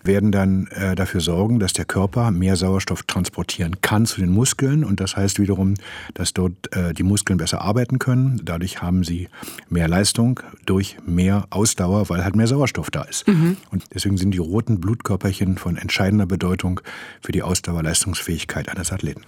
werden 0.03 0.31
dann 0.31 0.67
äh, 0.67 0.95
dafür 0.95 1.21
sorgen, 1.21 1.59
dass 1.59 1.73
der 1.73 1.85
Körper 1.85 2.31
mehr 2.31 2.55
Sauerstoff 2.55 3.03
transportieren 3.03 3.81
kann 3.81 4.05
zu 4.05 4.21
den 4.21 4.29
Muskeln. 4.29 4.83
Und 4.83 4.99
das 4.99 5.15
heißt 5.15 5.39
wiederum, 5.39 5.75
dass 6.13 6.33
dort 6.33 6.75
äh, 6.75 6.93
die 6.93 7.03
Muskeln 7.03 7.37
besser 7.37 7.61
arbeiten 7.61 7.99
können. 7.99 8.41
Dadurch 8.43 8.81
haben 8.81 9.03
sie 9.03 9.29
mehr 9.69 9.87
Leistung 9.87 10.39
durch 10.65 10.97
mehr 11.05 11.28
Ausdauer, 11.49 12.09
weil 12.09 12.23
halt 12.23 12.35
mehr 12.35 12.47
Sauerstoff 12.47 12.91
da 12.91 13.03
ist. 13.03 13.27
Mhm. 13.27 13.57
Und 13.71 13.83
deswegen 13.93 14.17
sind 14.17 14.31
die 14.31 14.39
roten 14.39 14.79
Blutkörperchen 14.79 15.57
von 15.57 15.77
entscheidender 15.77 16.25
Bedeutung 16.25 16.81
für 17.21 17.31
die 17.31 17.43
Ausdauerleistungsfähigkeit 17.43 18.69
eines 18.69 18.91
Athleten. 18.91 19.21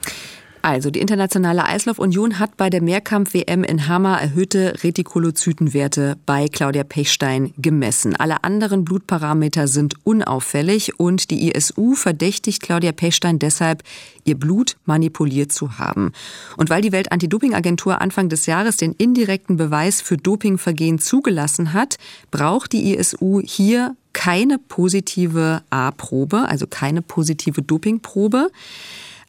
Also, 0.64 0.92
die 0.92 1.00
Internationale 1.00 1.66
Eislaufunion 1.66 2.38
hat 2.38 2.56
bei 2.56 2.70
der 2.70 2.84
Mehrkampf-WM 2.84 3.64
in 3.64 3.88
Hammer 3.88 4.22
erhöhte 4.22 4.76
Retikulozytenwerte 4.84 6.18
bei 6.28 6.48
Claudia 6.48 6.84
Pechstein 6.84 7.52
gemessen. 7.58 8.16
Alle 8.16 8.44
anderen 8.44 8.86
Blutparameter 8.86 9.68
sind 9.68 9.96
unauffällig 10.04 11.00
und 11.00 11.32
die 11.32 11.52
ISU 11.52 11.96
verdächtigt 11.96 12.62
Claudia 12.62 12.92
Pechstein 12.92 13.40
deshalb, 13.40 13.82
ihr 14.24 14.38
Blut 14.38 14.78
manipuliert 14.86 15.52
zu 15.52 15.80
haben. 15.80 16.12
Und 16.58 16.70
weil 16.70 16.84
die 16.84 16.92
Weltantidopingagentur 16.92 18.00
Anfang 18.00 18.30
des 18.30 18.46
Jahres 18.46 18.78
den 18.78 18.94
indirekten 18.94 19.58
Beweis 19.58 20.00
für 20.00 20.18
Dopingvergehen 20.18 21.00
zugelassen 21.00 21.74
hat, 21.74 21.98
braucht 22.30 22.74
die 22.74 22.94
ISU 22.94 23.42
hier 23.44 23.96
keine 24.14 24.60
positive 24.60 25.64
A-Probe, 25.70 26.48
also 26.48 26.68
keine 26.68 27.02
positive 27.02 27.62
Dopingprobe. 27.64 28.52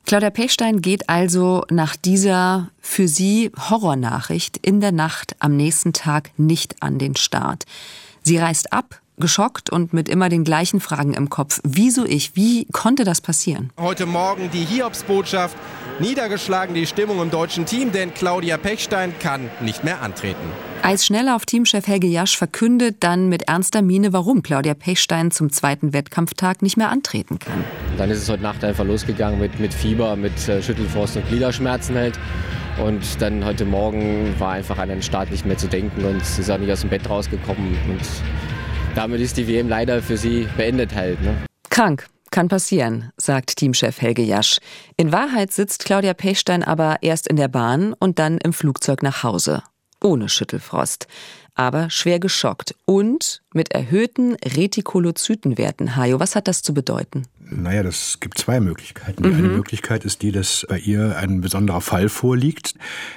Claudia 0.04 0.30
Pechstein 0.30 0.82
geht 0.82 1.08
also 1.08 1.64
nach 1.70 1.96
dieser 1.96 2.70
für 2.80 3.08
sie 3.08 3.50
Horrornachricht 3.70 4.58
in 4.58 4.80
der 4.80 4.92
Nacht 4.92 5.36
am 5.38 5.56
nächsten 5.56 5.92
Tag 5.92 6.30
nicht 6.36 6.82
an 6.82 6.98
den 6.98 7.16
Start. 7.16 7.64
Sie 8.22 8.36
reist 8.36 8.72
ab, 8.72 9.00
geschockt 9.18 9.70
und 9.70 9.92
mit 9.92 10.08
immer 10.08 10.28
den 10.28 10.44
gleichen 10.44 10.80
Fragen 10.80 11.14
im 11.14 11.30
Kopf. 11.30 11.60
Wieso 11.64 12.04
ich? 12.04 12.34
Wie 12.34 12.66
konnte 12.72 13.04
das 13.04 13.20
passieren? 13.20 13.70
Heute 13.78 14.06
Morgen 14.06 14.50
die 14.52 14.64
Hiobsbotschaft. 14.64 15.56
Niedergeschlagen 15.98 16.74
die 16.74 16.86
Stimmung 16.86 17.20
im 17.20 17.30
deutschen 17.30 17.66
Team, 17.66 17.92
denn 17.92 18.14
Claudia 18.14 18.56
Pechstein 18.56 19.14
kann 19.18 19.50
nicht 19.60 19.84
mehr 19.84 20.00
antreten. 20.00 20.40
Eisschnellauf 20.82 21.46
Teamchef 21.46 21.86
Helge 21.86 22.08
Jasch 22.08 22.36
verkündet 22.36 22.96
dann 23.00 23.28
mit 23.28 23.42
ernster 23.42 23.82
Miene, 23.82 24.12
warum 24.12 24.42
Claudia 24.42 24.74
Pechstein 24.74 25.30
zum 25.30 25.50
zweiten 25.50 25.92
Wettkampftag 25.92 26.60
nicht 26.62 26.76
mehr 26.76 26.88
antreten 26.88 27.38
kann. 27.38 27.64
Dann 27.98 28.10
ist 28.10 28.22
es 28.22 28.28
heute 28.28 28.42
Nacht 28.42 28.64
einfach 28.64 28.84
losgegangen 28.84 29.38
mit, 29.38 29.60
mit 29.60 29.72
Fieber, 29.72 30.16
mit 30.16 30.48
äh, 30.48 30.60
Schüttelfrost 30.62 31.16
und 31.16 31.28
Gliederschmerzen 31.28 31.94
halt. 31.94 32.18
Und 32.84 33.20
dann 33.20 33.44
heute 33.44 33.64
Morgen 33.64 34.34
war 34.38 34.52
einfach 34.52 34.78
an 34.78 34.88
den 34.88 35.02
Start 35.02 35.30
nicht 35.30 35.44
mehr 35.46 35.58
zu 35.58 35.68
denken 35.68 36.04
und 36.04 36.24
sie 36.24 36.40
ist 36.40 36.50
auch 36.50 36.58
nicht 36.58 36.72
aus 36.72 36.80
dem 36.80 36.90
Bett 36.90 37.08
rausgekommen. 37.08 37.76
Und 37.88 38.00
damit 38.94 39.20
ist 39.20 39.36
die 39.36 39.46
WM 39.46 39.68
leider 39.68 40.02
für 40.02 40.16
sie 40.16 40.48
beendet 40.56 40.94
halt. 40.94 41.22
Ne? 41.22 41.36
Krank. 41.70 42.06
Kann 42.32 42.48
passieren, 42.48 43.12
sagt 43.18 43.56
Teamchef 43.56 44.00
Helge 44.00 44.22
Jasch. 44.22 44.58
In 44.96 45.12
Wahrheit 45.12 45.52
sitzt 45.52 45.84
Claudia 45.84 46.14
Pechstein 46.14 46.62
aber 46.62 46.96
erst 47.02 47.28
in 47.28 47.36
der 47.36 47.48
Bahn 47.48 47.92
und 47.92 48.18
dann 48.18 48.38
im 48.38 48.54
Flugzeug 48.54 49.02
nach 49.02 49.22
Hause. 49.22 49.62
Ohne 50.02 50.30
Schüttelfrost. 50.30 51.08
Aber 51.54 51.90
schwer 51.90 52.20
geschockt 52.20 52.74
und 52.86 53.42
mit 53.52 53.72
erhöhten 53.72 54.34
Retikulozytenwerten. 54.36 55.94
Hajo, 55.94 56.20
was 56.20 56.34
hat 56.34 56.48
das 56.48 56.62
zu 56.62 56.72
bedeuten? 56.72 57.26
Naja, 57.50 57.82
das 57.82 58.18
gibt 58.18 58.38
zwei 58.38 58.60
Möglichkeiten. 58.60 59.22
Die 59.22 59.28
mhm. 59.28 59.36
eine 59.36 59.48
Möglichkeit 59.48 60.06
ist 60.06 60.22
die, 60.22 60.32
dass 60.32 60.64
bei 60.70 60.78
ihr 60.78 61.18
ein 61.18 61.42
besonderer 61.42 61.82
Fall 61.82 62.08
vorliegt. 62.08 62.76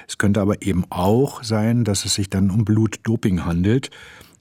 Es 0.09 0.17
könnte 0.17 0.41
aber 0.41 0.61
eben 0.61 0.83
auch 0.89 1.41
sein, 1.41 1.85
dass 1.85 2.03
es 2.03 2.15
sich 2.15 2.29
dann 2.29 2.51
um 2.51 2.65
Blutdoping 2.65 3.45
handelt. 3.45 3.91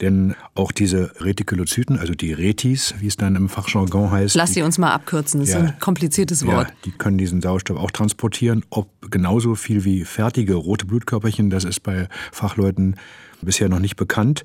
Denn 0.04 0.34
auch 0.54 0.70
diese 0.70 1.12
Retikulozyten, 1.18 1.98
also 1.98 2.12
die 2.12 2.34
Retis, 2.34 2.94
wie 2.98 3.06
es 3.06 3.16
dann 3.16 3.36
im 3.36 3.48
Fachjargon 3.48 4.10
heißt. 4.10 4.34
Lass 4.34 4.52
sie 4.52 4.60
uns 4.60 4.76
mal 4.76 4.92
abkürzen, 4.92 5.40
das 5.40 5.48
ja, 5.48 5.60
ist 5.60 5.64
ein 5.64 5.78
kompliziertes 5.80 6.44
Wort. 6.44 6.68
Ja, 6.68 6.74
die 6.84 6.90
können 6.90 7.16
diesen 7.16 7.40
Sauerstoff 7.40 7.78
auch 7.78 7.90
transportieren, 7.90 8.66
ob 8.68 8.90
genauso 9.10 9.54
viel 9.54 9.86
wie 9.86 10.04
fertige 10.04 10.56
rote 10.56 10.84
Blutkörperchen, 10.84 11.48
das 11.48 11.64
ist 11.64 11.80
bei 11.80 12.06
Fachleuten 12.32 12.96
bisher 13.44 13.68
noch 13.68 13.78
nicht 13.78 13.96
bekannt. 13.96 14.44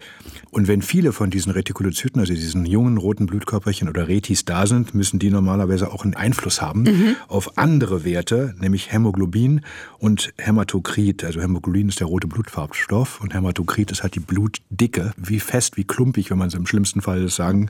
Und 0.51 0.67
wenn 0.67 0.81
viele 0.81 1.11
von 1.11 1.29
diesen 1.29 1.51
Retikulozyten, 1.51 2.19
also 2.19 2.33
diesen 2.33 2.65
jungen 2.65 2.97
roten 2.97 3.25
Blutkörperchen 3.25 3.89
oder 3.89 4.07
Retis 4.07 4.45
da 4.45 4.67
sind, 4.67 4.93
müssen 4.93 5.19
die 5.19 5.29
normalerweise 5.29 5.91
auch 5.91 6.03
einen 6.03 6.15
Einfluss 6.15 6.61
haben 6.61 6.83
mhm. 6.83 7.15
auf 7.27 7.57
andere 7.57 8.03
Werte, 8.03 8.55
nämlich 8.59 8.91
Hämoglobin 8.91 9.61
und 9.99 10.33
Hämatokrit. 10.37 11.23
Also 11.23 11.41
Hämoglobin 11.41 11.89
ist 11.89 11.99
der 11.99 12.07
rote 12.07 12.27
Blutfarbstoff 12.27 13.21
und 13.21 13.33
Hämatokrit 13.33 13.91
ist 13.91 14.03
halt 14.03 14.15
die 14.15 14.19
Blutdicke. 14.19 15.13
Wie 15.17 15.39
fest, 15.39 15.77
wie 15.77 15.83
klumpig, 15.83 16.31
wenn 16.31 16.37
man 16.37 16.47
es 16.47 16.53
im 16.53 16.65
schlimmsten 16.65 17.01
Fall 17.01 17.27
sagen 17.29 17.69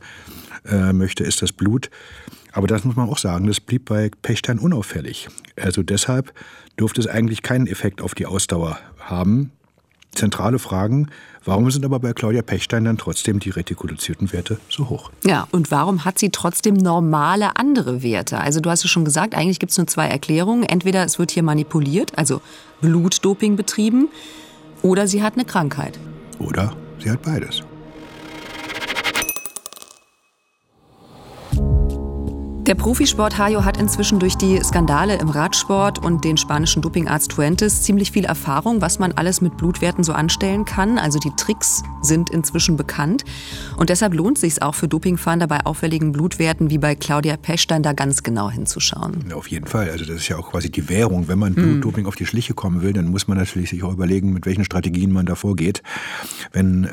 äh, 0.66 0.94
möchte, 0.94 1.24
ist 1.24 1.42
das 1.42 1.52
Blut. 1.52 1.90
Aber 2.52 2.68
das 2.68 2.84
muss 2.84 2.96
man 2.96 3.10
auch 3.10 3.18
sagen, 3.18 3.48
das 3.48 3.60
blieb 3.60 3.86
bei 3.86 4.10
Pechstein 4.22 4.58
unauffällig. 4.60 5.28
Also 5.56 5.84
deshalb 5.84 6.34
durfte 6.78 7.02
es 7.02 7.08
eigentlich 7.08 7.44
keinen 7.44 7.68
Effekt 7.68 8.02
auf 8.02 8.16
die 8.16 8.26
Ausdauer 8.26 8.80
haben 9.00 9.52
zentrale 10.12 10.60
Fragen. 10.60 11.08
Warum 11.46 11.72
sind 11.72 11.86
aber 11.86 12.00
bei 12.00 12.14
Claudia 12.14 12.42
Pechstein 12.42 12.86
dann 12.86 12.98
trotzdem 12.98 13.40
die 13.40 13.50
retikulozierten 13.50 14.32
Werte 14.34 14.60
so 14.70 14.90
hoch? 14.90 15.12
Ja, 15.24 15.48
und 15.52 15.72
warum 15.72 16.06
hat 16.06 16.20
sie 16.20 16.30
trotzdem 16.30 16.76
normale 16.76 17.56
andere 17.56 18.04
Werte? 18.04 18.40
Also 18.40 18.60
du 18.60 18.70
hast 18.70 18.84
es 18.84 18.92
schon 18.92 19.06
gesagt, 19.06 19.36
eigentlich 19.36 19.60
gibt 19.60 19.72
es 19.72 19.78
nur 19.78 19.88
zwei 19.88 20.08
Erklärungen. 20.08 20.64
Entweder 20.64 21.04
es 21.06 21.20
wird 21.20 21.32
hier 21.32 21.44
manipuliert, 21.44 22.18
also 22.18 22.42
Blutdoping 22.82 23.56
betrieben, 23.56 24.10
oder 24.82 25.08
sie 25.08 25.24
hat 25.24 25.34
eine 25.34 25.46
Krankheit. 25.46 26.00
Oder 26.40 26.76
sie 27.00 27.10
hat 27.10 27.22
beides. 27.22 27.64
Der 32.70 32.76
Profisport 32.76 33.40
Hajo 33.40 33.66
hat 33.66 33.78
inzwischen 33.78 34.20
durch 34.20 34.36
die 34.36 34.60
Skandale 34.64 35.18
im 35.18 35.30
Radsport 35.30 36.06
und 36.06 36.24
den 36.24 36.38
spanischen 36.38 36.84
Dopingarzt 36.84 37.34
Fuentes 37.34 37.82
ziemlich 37.82 38.12
viel 38.12 38.26
Erfahrung, 38.26 38.80
was 38.80 39.00
man 39.00 39.12
alles 39.14 39.42
mit 39.42 39.58
Blutwerten 39.58 40.04
so 40.04 40.14
anstellen 40.14 40.66
kann. 40.66 41.00
Also 41.00 41.18
die 41.18 41.32
Tricks 41.36 41.82
sind 42.04 42.30
inzwischen 42.30 42.78
bekannt. 42.78 43.26
Und 43.78 43.90
deshalb 43.90 44.14
lohnt 44.14 44.38
es 44.38 44.42
sich 44.42 44.62
auch 44.62 44.76
für 44.76 44.88
Dopingfahnder 44.88 45.48
bei 45.48 45.66
auffälligen 45.66 46.12
Blutwerten 46.12 46.70
wie 46.70 46.78
bei 46.78 46.94
Claudia 46.94 47.38
Pechstein 47.38 47.82
da 47.82 47.94
ganz 47.94 48.22
genau 48.22 48.52
hinzuschauen. 48.52 49.26
Ja, 49.28 49.36
auf 49.36 49.48
jeden 49.48 49.66
Fall. 49.66 49.90
Also 49.90 50.06
das 50.06 50.18
ist 50.18 50.28
ja 50.28 50.38
auch 50.38 50.52
quasi 50.52 50.70
die 50.70 50.90
Währung. 50.90 51.28
Wenn 51.28 51.40
man. 51.40 51.56
Blutdoping 51.56 52.06
auf 52.06 52.16
die 52.16 52.28
Schliche 52.28 52.54
kommen 52.54 52.84
will, 52.84 52.94
dann 52.94 53.08
muss 53.08 53.28
man 53.28 53.40
natürlich 53.40 53.72
sich 53.72 53.82
auch 53.82 53.94
überlegen, 53.94 54.32
mit 54.32 54.46
welchen 54.46 54.64
Strategien 54.64 55.12
man 55.12 55.26
da 55.26 55.34
vorgeht. 55.34 55.82
Wenn 56.52 56.88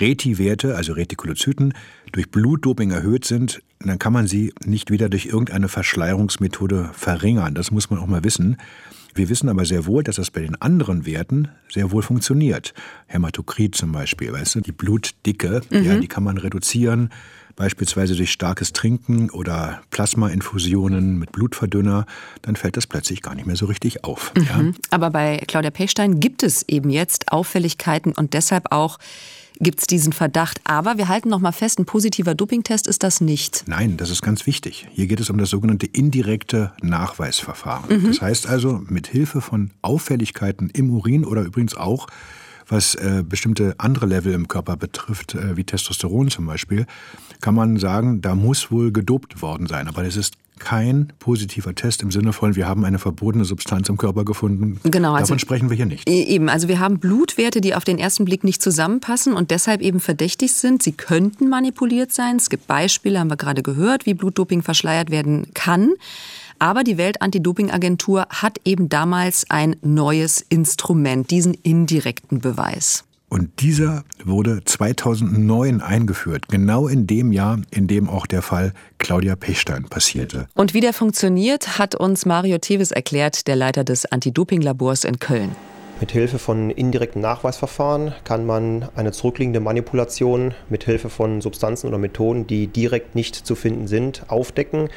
Reti-Werte, 0.00 0.74
also 0.74 0.94
Retikulozyten, 0.94 1.74
durch 2.12 2.30
Blutdoping 2.30 2.90
erhöht 2.90 3.24
sind, 3.24 3.62
dann 3.80 3.98
kann 3.98 4.12
man 4.12 4.26
sie 4.26 4.52
nicht 4.64 4.90
wieder 4.90 5.08
durch 5.08 5.26
irgendeine 5.26 5.68
Verschleierungsmethode 5.68 6.90
verringern. 6.92 7.54
Das 7.54 7.70
muss 7.70 7.90
man 7.90 7.98
auch 7.98 8.06
mal 8.06 8.24
wissen. 8.24 8.56
Wir 9.14 9.28
wissen 9.28 9.48
aber 9.48 9.64
sehr 9.64 9.86
wohl, 9.86 10.04
dass 10.04 10.16
das 10.16 10.30
bei 10.30 10.40
den 10.40 10.60
anderen 10.60 11.04
Werten 11.06 11.48
sehr 11.68 11.90
wohl 11.90 12.02
funktioniert. 12.02 12.74
Hämatokrit 13.06 13.74
zum 13.74 13.92
Beispiel, 13.92 14.32
weißt 14.32 14.56
du, 14.56 14.60
die 14.60 14.72
Blutdicke, 14.72 15.62
mhm. 15.70 15.82
ja, 15.82 15.98
die 15.98 16.06
kann 16.08 16.22
man 16.22 16.38
reduzieren, 16.38 17.10
beispielsweise 17.56 18.14
durch 18.14 18.30
starkes 18.30 18.72
Trinken 18.72 19.30
oder 19.30 19.82
Plasmainfusionen 19.90 21.18
mit 21.18 21.32
Blutverdünner, 21.32 22.06
dann 22.42 22.54
fällt 22.54 22.76
das 22.76 22.86
plötzlich 22.86 23.20
gar 23.20 23.34
nicht 23.34 23.46
mehr 23.46 23.56
so 23.56 23.66
richtig 23.66 24.04
auf. 24.04 24.32
Mhm. 24.36 24.44
Ja. 24.44 24.72
Aber 24.90 25.10
bei 25.10 25.38
Claudia 25.48 25.72
Pechstein 25.72 26.20
gibt 26.20 26.44
es 26.44 26.64
eben 26.68 26.88
jetzt 26.88 27.32
Auffälligkeiten 27.32 28.12
und 28.12 28.34
deshalb 28.34 28.70
auch 28.70 28.98
gibt 29.60 29.80
es 29.80 29.86
diesen 29.86 30.12
Verdacht. 30.12 30.60
Aber 30.64 30.98
wir 30.98 31.08
halten 31.08 31.28
noch 31.28 31.40
mal 31.40 31.52
fest, 31.52 31.78
ein 31.78 31.84
positiver 31.84 32.34
Dopingtest 32.34 32.86
ist 32.86 33.02
das 33.02 33.20
nicht. 33.20 33.64
Nein, 33.66 33.96
das 33.96 34.10
ist 34.10 34.22
ganz 34.22 34.46
wichtig. 34.46 34.88
Hier 34.92 35.06
geht 35.06 35.20
es 35.20 35.30
um 35.30 35.38
das 35.38 35.50
sogenannte 35.50 35.86
indirekte 35.86 36.72
Nachweisverfahren. 36.82 38.02
Mhm. 38.02 38.06
Das 38.06 38.20
heißt 38.20 38.46
also, 38.46 38.82
mit 38.88 39.06
Hilfe 39.06 39.40
von 39.40 39.70
Auffälligkeiten 39.82 40.70
im 40.70 40.90
Urin 40.90 41.24
oder 41.24 41.42
übrigens 41.42 41.76
auch 41.76 42.06
was 42.70 42.94
äh, 42.96 43.24
bestimmte 43.26 43.74
andere 43.78 44.06
Level 44.06 44.32
im 44.34 44.46
Körper 44.46 44.76
betrifft, 44.76 45.34
äh, 45.34 45.56
wie 45.56 45.64
Testosteron 45.64 46.30
zum 46.30 46.46
Beispiel, 46.46 46.86
kann 47.40 47.54
man 47.54 47.78
sagen, 47.78 48.20
da 48.20 48.34
muss 48.34 48.70
wohl 48.70 48.92
gedopt 48.92 49.42
worden 49.42 49.66
sein. 49.66 49.88
Aber 49.88 50.04
es 50.04 50.16
ist 50.16 50.34
kein 50.58 51.12
positiver 51.18 51.74
Test 51.74 52.02
im 52.02 52.10
Sinne 52.10 52.32
von, 52.32 52.56
wir 52.56 52.66
haben 52.66 52.84
eine 52.84 52.98
verbotene 52.98 53.44
Substanz 53.44 53.88
im 53.88 53.96
Körper 53.96 54.24
gefunden. 54.24 54.80
Genau, 54.84 55.12
also 55.12 55.20
Davon 55.20 55.38
sprechen 55.38 55.70
wir 55.70 55.76
hier 55.76 55.86
nicht. 55.86 56.08
E-, 56.08 56.22
eben, 56.22 56.48
also 56.48 56.68
wir 56.68 56.80
haben 56.80 56.98
Blutwerte, 56.98 57.60
die 57.60 57.74
auf 57.74 57.84
den 57.84 57.98
ersten 57.98 58.24
Blick 58.24 58.44
nicht 58.44 58.62
zusammenpassen 58.62 59.34
und 59.34 59.50
deshalb 59.50 59.80
eben 59.80 60.00
verdächtig 60.00 60.52
sind. 60.52 60.82
Sie 60.82 60.92
könnten 60.92 61.48
manipuliert 61.48 62.12
sein. 62.12 62.36
Es 62.36 62.50
gibt 62.50 62.66
Beispiele, 62.66 63.20
haben 63.20 63.30
wir 63.30 63.36
gerade 63.36 63.62
gehört, 63.62 64.06
wie 64.06 64.14
Blutdoping 64.14 64.62
verschleiert 64.62 65.10
werden 65.10 65.48
kann. 65.54 65.92
Aber 66.58 66.82
die 66.82 66.98
Weltantidopingagentur 66.98 68.26
hat 68.30 68.58
eben 68.64 68.88
damals 68.88 69.46
ein 69.48 69.76
neues 69.82 70.40
Instrument, 70.40 71.30
diesen 71.30 71.54
indirekten 71.54 72.40
Beweis. 72.40 73.04
Und 73.28 73.60
dieser 73.60 74.04
wurde 74.24 74.64
2009 74.64 75.82
eingeführt, 75.82 76.48
genau 76.48 76.88
in 76.88 77.06
dem 77.06 77.30
Jahr, 77.30 77.60
in 77.70 77.86
dem 77.86 78.08
auch 78.08 78.26
der 78.26 78.40
Fall 78.40 78.72
Claudia 78.96 79.36
Pechstein 79.36 79.84
passierte. 79.84 80.48
Und 80.54 80.72
wie 80.72 80.80
der 80.80 80.94
funktioniert, 80.94 81.78
hat 81.78 81.94
uns 81.94 82.24
Mario 82.24 82.58
Tevis 82.58 82.90
erklärt, 82.90 83.46
der 83.46 83.56
Leiter 83.56 83.84
des 83.84 84.06
Anti-Doping-Labors 84.06 85.04
in 85.04 85.18
Köln. 85.18 85.54
Mit 86.00 86.12
Hilfe 86.12 86.38
von 86.38 86.70
indirekten 86.70 87.20
Nachweisverfahren 87.20 88.14
kann 88.24 88.46
man 88.46 88.88
eine 88.94 89.12
zurückliegende 89.12 89.60
Manipulation 89.60 90.54
mit 90.70 90.84
Hilfe 90.84 91.10
von 91.10 91.40
Substanzen 91.40 91.88
oder 91.88 91.98
Methoden, 91.98 92.46
die 92.46 92.68
direkt 92.68 93.14
nicht 93.14 93.34
zu 93.34 93.56
finden 93.56 93.88
sind, 93.88 94.22
aufdecken. 94.28 94.88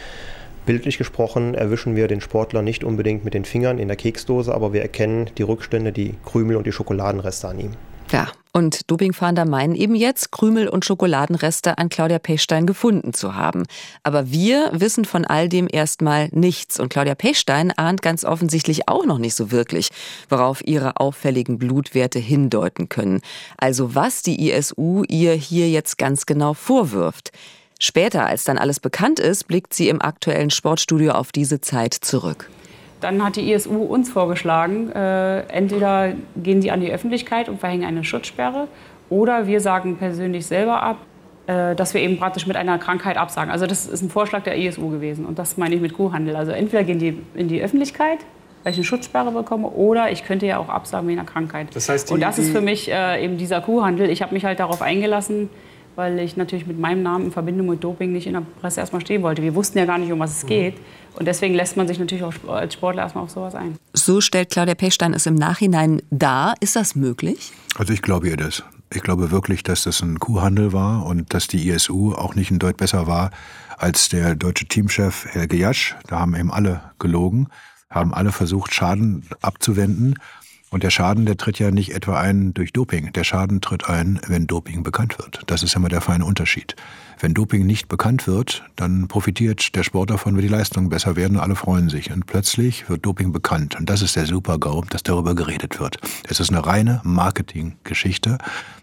Bildlich 0.67 1.00
gesprochen 1.00 1.55
erwischen 1.55 1.95
wir 1.95 2.07
den 2.07 2.21
Sportler 2.21 2.61
nicht 2.61 2.83
unbedingt 2.83 3.25
mit 3.25 3.33
den 3.33 3.45
Fingern 3.45 3.79
in 3.79 3.88
der 3.88 3.97
Keksdose, 3.97 4.53
aber 4.53 4.73
wir 4.73 4.83
erkennen 4.83 5.31
die 5.38 5.43
Rückstände, 5.43 5.91
die 5.91 6.13
Krümel 6.23 6.55
und 6.55 6.67
die 6.67 6.71
Schokoladenreste 6.71 7.47
an 7.47 7.59
ihm. 7.59 7.71
Ja, 8.12 8.27
und 8.53 8.91
Dopingfahnder 8.91 9.46
meinen 9.46 9.75
eben 9.75 9.96
jetzt, 9.96 10.32
Krümel 10.32 10.68
und 10.68 10.84
Schokoladenreste 10.84 11.77
an 11.77 11.88
Claudia 11.88 12.20
Pechstein 12.20 12.65
gefunden 12.65 13.13
zu 13.13 13.36
haben. 13.36 13.65
Aber 14.03 14.30
wir 14.30 14.72
wissen 14.74 15.06
von 15.06 15.24
all 15.24 15.48
dem 15.48 15.70
erstmal 15.72 16.27
nichts. 16.32 16.80
Und 16.80 16.89
Claudia 16.89 17.15
Pechstein 17.15 17.72
ahnt 17.72 18.01
ganz 18.01 18.25
offensichtlich 18.25 18.89
auch 18.89 19.06
noch 19.06 19.20
nicht 19.20 19.36
so 19.36 19.51
wirklich, 19.51 19.88
worauf 20.27 20.65
ihre 20.68 20.98
auffälligen 20.98 21.58
Blutwerte 21.58 22.20
hindeuten 22.20 22.89
können. 22.89 23.22
Also 23.58 23.96
was 23.96 24.22
die 24.22 24.51
ISU 24.51 25.03
ihr 25.08 25.34
hier 25.34 25.70
jetzt 25.70 25.98
ganz 25.98 26.25
genau 26.25 26.53
vorwirft. 26.53 27.32
Später, 27.80 28.25
als 28.25 28.44
dann 28.44 28.58
alles 28.58 28.80
bekannt 28.80 29.20
ist, 29.20 29.48
blickt 29.48 29.74
sie 29.74 29.88
im 29.88 30.01
aktuellen 30.01 30.51
Sportstudio 30.51 31.13
auf 31.13 31.32
diese 31.32 31.62
Zeit 31.62 31.94
zurück. 31.94 32.50
Dann 33.01 33.24
hat 33.24 33.36
die 33.36 33.51
ISU 33.51 33.84
uns 33.84 34.10
vorgeschlagen, 34.10 34.91
äh, 34.91 35.41
entweder 35.48 36.13
gehen 36.36 36.62
sie 36.62 36.72
an 36.72 36.81
die 36.81 36.91
Öffentlichkeit 36.91 37.50
und 37.50 37.60
verhängen 37.60 37.84
eine 37.84 38.03
Schutzsperre 38.03 38.67
oder 39.10 39.48
wir 39.48 39.60
sagen 39.60 39.98
persönlich 39.98 40.46
selber 40.46 40.81
ab, 40.81 40.98
äh, 41.48 41.75
dass 41.75 41.93
wir 41.93 42.01
eben 42.01 42.17
praktisch 42.17 42.48
mit 42.48 42.55
einer 42.55 42.77
Krankheit 42.77 43.17
absagen. 43.17 43.51
Also 43.51 43.67
das 43.67 43.88
ist 43.88 44.01
ein 44.01 44.10
Vorschlag 44.10 44.43
der 44.43 44.58
ISU 44.58 44.89
gewesen 44.89 45.25
und 45.25 45.39
das 45.39 45.58
meine 45.58 45.75
ich 45.75 45.81
mit 45.81 45.93
Kuhhandel. 45.93 46.36
Also 46.36 46.51
entweder 46.51 46.84
gehen 46.84 47.00
die 47.00 47.17
in 47.34 47.48
die 47.48 47.62
Öffentlichkeit, 47.62 48.20
weil 48.63 48.72
ich 48.72 48.77
eine 48.77 48.86
Schutzsperre 48.86 49.31
bekomme, 49.31 49.67
oder 49.70 50.12
ich 50.12 50.24
könnte 50.24 50.46
ja 50.46 50.60
auch 50.60 50.70
absagen 50.70 51.08
wegen 51.08 51.20
einer 51.20 51.27
Krankheit. 51.27 51.67
Das 51.74 51.89
heißt, 51.89 52.10
die, 52.10 52.13
und 52.13 52.22
das 52.22 52.38
ist 52.38 52.51
für 52.51 52.62
mich 52.62 52.91
äh, 52.91 53.24
eben 53.24 53.38
dieser 53.38 53.62
Kuhhandel. 53.62 54.10
Ich 54.10 54.22
habe 54.22 54.34
mich 54.34 54.46
halt 54.46 54.60
darauf 54.60 54.81
eingelassen, 54.81 55.50
weil 55.95 56.19
ich 56.19 56.38
natürlich 56.38 56.65
mit 56.65 56.79
meinem 56.79 57.03
Namen 57.03 57.25
in 57.25 57.31
Verbindung 57.31 57.67
mit 57.67 57.83
Doping 57.83 58.12
nicht 58.12 58.27
in 58.27 58.33
der 58.33 58.45
Presse 58.62 58.79
erstmal 58.79 59.01
stehen 59.01 59.24
wollte. 59.24 59.41
Wir 59.41 59.55
wussten 59.55 59.77
ja 59.77 59.86
gar 59.86 59.98
nicht, 59.98 60.12
um 60.12 60.19
was 60.19 60.38
es 60.38 60.45
geht. 60.45 60.75
Und 61.17 61.25
deswegen 61.27 61.53
lässt 61.53 61.77
man 61.77 61.88
sich 61.88 62.00
natürlich 62.00 62.24
auch 62.24 62.33
als 62.48 62.74
Sportler 62.74 63.03
erstmal 63.03 63.25
auf 63.25 63.31
sowas 63.31 63.55
ein. 63.55 63.77
So 63.93 64.21
stellt 64.21 64.50
Claudia 64.50 64.75
Pechstein 64.75 65.13
es 65.13 65.25
im 65.25 65.36
Nachhinein 65.36 66.01
dar. 66.10 66.55
Ist 66.62 66.75
das 66.75 66.95
möglich? 66.95 67.51
Also 67.77 67.93
ich 67.93 68.01
glaube 68.01 68.29
ihr 68.29 68.38
das. 68.38 68.63
Ich 68.93 69.01
glaube 69.01 69.31
wirklich, 69.31 69.63
dass 69.63 69.83
das 69.83 70.01
ein 70.01 70.19
Kuhhandel 70.19 70.74
war 70.74 71.05
und 71.05 71.33
dass 71.33 71.48
die 71.48 71.69
ISU 71.69 72.13
auch 72.13 72.36
nicht 72.36 72.51
ein 72.51 72.60
Deut 72.60 72.77
besser 72.77 73.07
war 73.07 73.31
als 73.77 74.10
der 74.10 74.36
deutsche 74.36 74.65
Teamchef 74.65 75.25
Helge 75.29 75.57
Jasch. 75.57 75.95
Da 76.07 76.19
haben 76.19 76.36
eben 76.36 76.51
alle 76.51 76.81
gelogen, 77.00 77.48
haben 77.89 78.13
alle 78.13 78.31
versucht, 78.31 78.74
Schaden 78.74 79.25
abzuwenden. 79.41 80.15
Und 80.74 80.84
der 80.84 80.90
Schaden, 80.90 81.25
der 81.25 81.36
tritt 81.36 81.60
ja 81.60 81.70
nicht 81.70 81.94
etwa 81.94 82.18
ein 82.18 82.54
durch 82.54 82.72
Doping. 82.72 83.12
Der 83.12 83.25
Schaden 83.25 83.60
tritt 83.60 83.90
ein, 83.90 84.22
wenn 84.28 84.48
Doping 84.48 84.84
bekannt 84.84 85.20
wird. 85.20 85.42
Das 85.48 85.63
ist 85.63 85.75
immer 85.75 85.90
der 85.90 86.00
feine 86.00 86.24
Unterschied. 86.24 86.78
Wenn 87.20 87.34
Doping 87.34 87.66
nicht 87.66 87.90
bekannt 87.90 88.25
wird, 88.25 88.63
dann 88.78 89.10
profitiert 89.10 89.75
der 89.75 89.84
Sport 89.84 90.12
davon, 90.12 90.36
wenn 90.36 90.44
die 90.44 90.48
Leistungen 90.48 90.88
besser 90.88 91.18
werden, 91.18 91.38
alle 91.38 91.58
freuen 91.58 91.90
sich. 91.90 92.10
Und 92.10 92.25
plötzlich 92.25 92.90
wird 92.90 93.06
Doping 93.06 93.34
bekannt. 93.34 93.75
Und 93.75 93.90
das 93.90 94.01
ist 94.01 94.16
der 94.16 94.25
Super-GAU, 94.25 94.86
dass 94.90 95.04
darüber 95.04 95.36
geredet 95.36 95.82
wird. 95.82 96.00
Es 96.30 96.40
ist 96.40 96.51
eine 96.51 96.66
reine 96.66 97.01
Marketinggeschichte, 97.04 98.38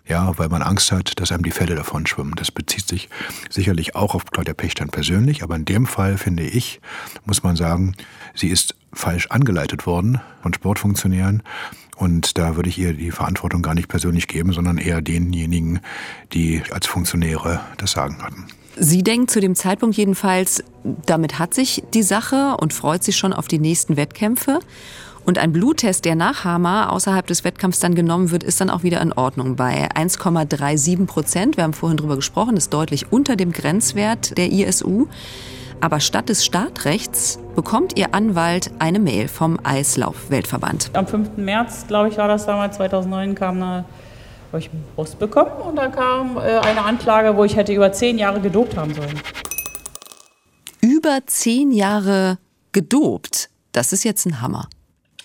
ja, 0.07 0.37
weil 0.39 0.51
man 0.51 0.61
Angst 0.61 0.93
hat, 0.93 1.19
dass 1.19 1.33
einem 1.33 1.43
die 1.43 1.51
Fälle 1.51 1.75
davon 1.75 2.07
schwimmen. 2.07 2.35
Das 2.37 2.53
bezieht 2.53 2.87
sich 2.87 3.09
sicherlich 3.49 3.97
auch 3.97 4.15
auf 4.15 4.27
Claudia 4.27 4.53
Pechstein 4.53 4.91
persönlich, 4.91 5.43
aber 5.43 5.57
in 5.57 5.65
dem 5.65 5.87
Fall 5.87 6.19
finde 6.19 6.43
ich, 6.43 6.83
muss 7.25 7.43
man 7.43 7.57
sagen, 7.57 7.95
sie 8.39 8.49
ist 8.49 8.75
falsch 8.93 9.27
angeleitet 9.29 9.87
worden 9.87 10.21
von 10.43 10.55
Sportfunktionären. 10.55 11.43
Und 11.97 12.39
da 12.39 12.57
würde 12.57 12.69
ich 12.69 12.79
ihr 12.79 12.93
die 12.93 13.11
Verantwortung 13.11 13.61
gar 13.61 13.75
nicht 13.75 13.89
persönlich 13.89 14.29
geben, 14.29 14.53
sondern 14.53 14.79
eher 14.79 15.03
denjenigen, 15.03 15.81
die 16.33 16.63
als 16.71 16.87
Funktionäre 16.87 17.61
das 17.77 17.91
Sagen 17.91 18.23
hatten. 18.23 18.47
Sie 18.77 19.03
denkt 19.03 19.33
zu 19.33 19.41
dem 19.41 19.57
Zeitpunkt 19.57 19.97
jedenfalls, 19.97 20.63
damit 20.85 21.41
hat 21.41 21.53
sich 21.53 21.83
die 21.95 22.05
Sache 22.05 22.57
und 22.61 22.73
freut 22.73 23.03
sich 23.03 23.17
schon 23.17 23.33
auf 23.33 23.49
die 23.49 23.59
nächsten 23.59 23.97
Wettkämpfe. 23.97 24.61
Und 25.25 25.37
ein 25.37 25.53
Bluttest, 25.53 26.05
der 26.05 26.15
nach 26.15 26.45
Hammer 26.45 26.93
außerhalb 26.93 27.27
des 27.27 27.43
Wettkampfs 27.43 27.81
dann 27.81 27.97
genommen 27.97 28.31
wird, 28.31 28.45
ist 28.45 28.61
dann 28.61 28.71
auch 28.71 28.85
wieder 28.85 29.03
in 29.03 29.13
Ordnung 29.13 29.57
bei 29.57 29.91
1,37 29.91 31.07
Prozent. 31.07 31.57
Wir 31.57 31.65
haben 31.65 31.75
vorhin 31.75 31.99
drüber 31.99 32.17
gesprochen, 32.17 32.57
ist 32.57 32.73
deutlich 32.73 33.13
unter 33.13 33.35
dem 33.35 33.53
Grenzwert 33.53 34.39
der 34.39 34.51
ISU. 34.53 35.09
Aber 35.81 36.01
statt 36.01 36.29
des 36.29 36.45
Startrechts 36.45 37.39
bekommt 37.55 37.99
ihr 37.99 38.15
Anwalt 38.15 38.71
eine 38.79 38.99
Mail 38.99 39.29
vom 39.29 39.59
Eislauf-Weltverband. 39.63 40.91
Am 40.95 41.07
5. 41.07 41.37
März, 41.37 41.87
glaube 41.87 42.09
ich, 42.09 42.17
war 42.17 42.29
das 42.29 42.47
damals, 42.47 42.77
2009, 42.77 43.35
kam 43.35 43.63
eine 43.63 43.85
habe 44.49 44.61
ich 44.61 44.71
Post 44.97 45.19
bekommen 45.19 45.53
und 45.69 45.77
da 45.77 45.89
kam 45.89 46.39
äh, 46.39 46.41
eine 46.41 46.83
Anklage, 46.83 47.37
wo 47.37 47.45
ich 47.45 47.57
hätte 47.57 47.73
über 47.73 47.93
zehn 47.93 48.19
Jahre 48.19 48.41
gedopt 48.41 48.77
haben 48.77 48.95
sollen. 48.95 49.21
Über 50.81 51.21
zehn 51.27 51.71
Jahre 51.71 52.39
gedopt? 52.73 53.51
Das 53.73 53.93
ist 53.93 54.05
jetzt 54.05 54.25
ein 54.27 54.41
Hammer. 54.41 54.69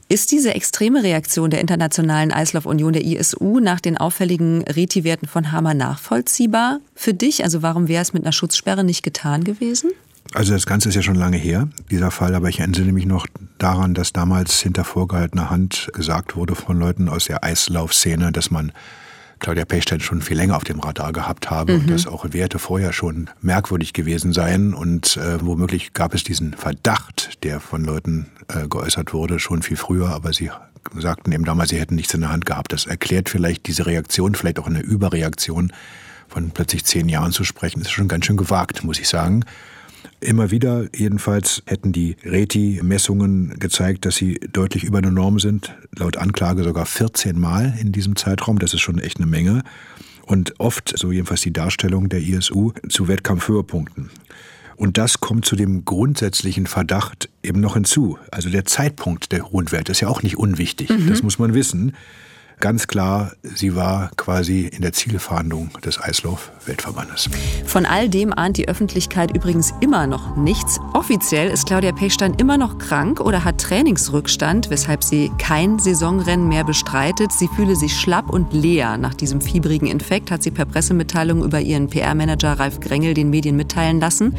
Ist 0.09 0.31
diese 0.31 0.53
extreme 0.53 1.01
Reaktion 1.03 1.49
der 1.49 1.61
Internationalen 1.61 2.33
Eislaufunion 2.33 2.93
der 2.93 3.05
ISU 3.05 3.59
nach 3.59 3.79
den 3.79 3.97
auffälligen 3.97 4.63
Reti-Werten 4.63 5.27
von 5.27 5.51
Hammer 5.51 5.73
nachvollziehbar 5.73 6.79
für 6.93 7.13
dich? 7.13 7.43
Also 7.43 7.61
warum 7.61 7.87
wäre 7.87 8.01
es 8.01 8.13
mit 8.13 8.23
einer 8.23 8.33
Schutzsperre 8.33 8.83
nicht 8.83 9.03
getan 9.03 9.45
gewesen? 9.45 9.91
Also 10.33 10.53
das 10.53 10.65
Ganze 10.65 10.89
ist 10.89 10.95
ja 10.95 11.01
schon 11.01 11.15
lange 11.15 11.37
her, 11.37 11.67
dieser 11.91 12.09
Fall, 12.09 12.33
aber 12.33 12.49
ich 12.49 12.59
entsinne 12.59 12.91
mich 12.91 13.05
noch 13.05 13.27
daran, 13.57 13.93
dass 13.93 14.13
damals 14.13 14.59
hinter 14.61 14.83
vorgehaltener 14.83 15.49
Hand 15.49 15.89
gesagt 15.93 16.35
wurde 16.35 16.55
von 16.55 16.79
Leuten 16.79 17.07
aus 17.07 17.25
der 17.25 17.43
Eislaufszene, 17.43 18.31
dass 18.31 18.49
man 18.49 18.71
Claudia 19.39 19.65
Pechstein 19.65 19.99
schon 19.99 20.21
viel 20.21 20.37
länger 20.37 20.55
auf 20.55 20.63
dem 20.63 20.79
Radar 20.79 21.11
gehabt 21.11 21.51
habe 21.51 21.73
mhm. 21.73 21.81
und 21.81 21.89
dass 21.89 22.07
auch 22.07 22.25
Werte 22.31 22.59
vorher 22.59 22.93
schon 22.93 23.29
merkwürdig 23.41 23.93
gewesen 23.93 24.31
seien 24.31 24.73
und 24.73 25.17
äh, 25.17 25.37
womöglich 25.41 25.93
gab 25.93 26.15
es 26.15 26.23
diesen 26.23 26.53
Verdacht, 26.53 27.43
der 27.43 27.59
von 27.59 27.83
Leuten 27.83 28.27
äh, 28.47 28.67
geäußert 28.67 29.13
wurde, 29.13 29.39
schon 29.39 29.61
viel 29.61 29.77
früher, 29.77 30.09
aber 30.09 30.33
sie 30.33 30.49
sagten 30.97 31.31
eben 31.31 31.45
damals, 31.45 31.69
sie 31.69 31.79
hätten 31.79 31.95
nichts 31.95 32.13
in 32.13 32.21
der 32.21 32.31
Hand 32.31 32.45
gehabt. 32.45 32.73
Das 32.73 32.85
erklärt 32.85 33.29
vielleicht 33.29 33.67
diese 33.67 33.85
Reaktion, 33.85 34.35
vielleicht 34.35 34.59
auch 34.59 34.67
eine 34.67 34.81
Überreaktion 34.81 35.73
von 36.27 36.51
plötzlich 36.51 36.85
zehn 36.85 37.09
Jahren 37.09 37.31
zu 37.31 37.43
sprechen, 37.43 37.81
ist 37.81 37.91
schon 37.91 38.07
ganz 38.07 38.25
schön 38.25 38.37
gewagt, 38.37 38.83
muss 38.83 38.99
ich 38.99 39.07
sagen. 39.07 39.45
Immer 40.23 40.51
wieder 40.51 40.87
jedenfalls 40.95 41.63
hätten 41.65 41.91
die 41.91 42.15
Reti-Messungen 42.23 43.59
gezeigt, 43.59 44.05
dass 44.05 44.15
sie 44.15 44.39
deutlich 44.53 44.85
über 44.85 45.01
der 45.01 45.11
Norm 45.11 45.37
sind. 45.37 45.75
Laut 45.97 46.15
Anklage 46.15 46.63
sogar 46.63 46.85
14 46.85 47.37
Mal 47.37 47.73
in 47.81 47.91
diesem 47.91 48.15
Zeitraum. 48.15 48.57
Das 48.57 48.73
ist 48.73 48.79
schon 48.79 48.99
echt 48.99 49.17
eine 49.17 49.25
Menge. 49.25 49.63
Und 50.25 50.59
oft, 50.59 50.97
so 50.97 51.11
jedenfalls 51.11 51.41
die 51.41 51.51
Darstellung 51.51 52.07
der 52.07 52.21
ISU, 52.21 52.71
zu 52.87 53.09
Wettkampfhöhepunkten. 53.09 54.11
Und 54.77 54.97
das 54.97 55.19
kommt 55.19 55.43
zu 55.45 55.57
dem 55.57 55.83
grundsätzlichen 55.83 56.67
Verdacht 56.67 57.29
eben 57.43 57.59
noch 57.59 57.73
hinzu. 57.73 58.17
Also 58.31 58.49
der 58.49 58.63
Zeitpunkt 58.63 59.33
der 59.33 59.41
Rundwelt 59.41 59.89
ist 59.89 59.99
ja 59.99 60.07
auch 60.07 60.23
nicht 60.23 60.37
unwichtig. 60.37 60.89
Mhm. 60.89 61.09
Das 61.09 61.21
muss 61.21 61.37
man 61.37 61.53
wissen 61.53 61.93
ganz 62.63 62.87
klar, 62.87 63.33
sie 63.55 63.75
war 63.75 64.09
quasi 64.15 64.61
in 64.61 64.83
der 64.83 64.93
Zielfahndung 64.93 65.69
des 65.83 66.01
Eislauf-Weltverbandes. 66.01 67.29
Von 67.65 67.85
all 67.85 68.07
dem 68.07 68.31
ahnt 68.31 68.55
die 68.55 68.69
Öffentlichkeit 68.69 69.35
übrigens 69.35 69.73
immer 69.81 70.07
noch 70.07 70.37
nichts. 70.37 70.79
Offiziell 70.93 71.49
ist 71.49 71.67
Claudia 71.67 71.91
Pechstein 71.91 72.35
immer 72.35 72.57
noch 72.57 72.77
krank 72.77 73.19
oder 73.19 73.43
hat 73.43 73.59
Trainingsrückstand, 73.59 74.69
weshalb 74.69 75.03
sie 75.03 75.29
kein 75.39 75.77
Saisonrennen 75.77 76.47
mehr 76.47 76.63
bestreitet. 76.63 77.33
Sie 77.33 77.49
fühle 77.49 77.75
sich 77.75 77.99
schlapp 77.99 78.29
und 78.29 78.53
leer. 78.53 78.97
Nach 78.97 79.13
diesem 79.13 79.41
fiebrigen 79.41 79.87
Infekt 79.87 80.31
hat 80.31 80.41
sie 80.41 80.51
per 80.51 80.63
Pressemitteilung 80.63 81.43
über 81.43 81.59
ihren 81.59 81.89
PR-Manager 81.89 82.53
Ralf 82.53 82.79
Grengel 82.79 83.13
den 83.13 83.29
Medien 83.29 83.57
mitteilen 83.57 83.99
lassen. 83.99 84.37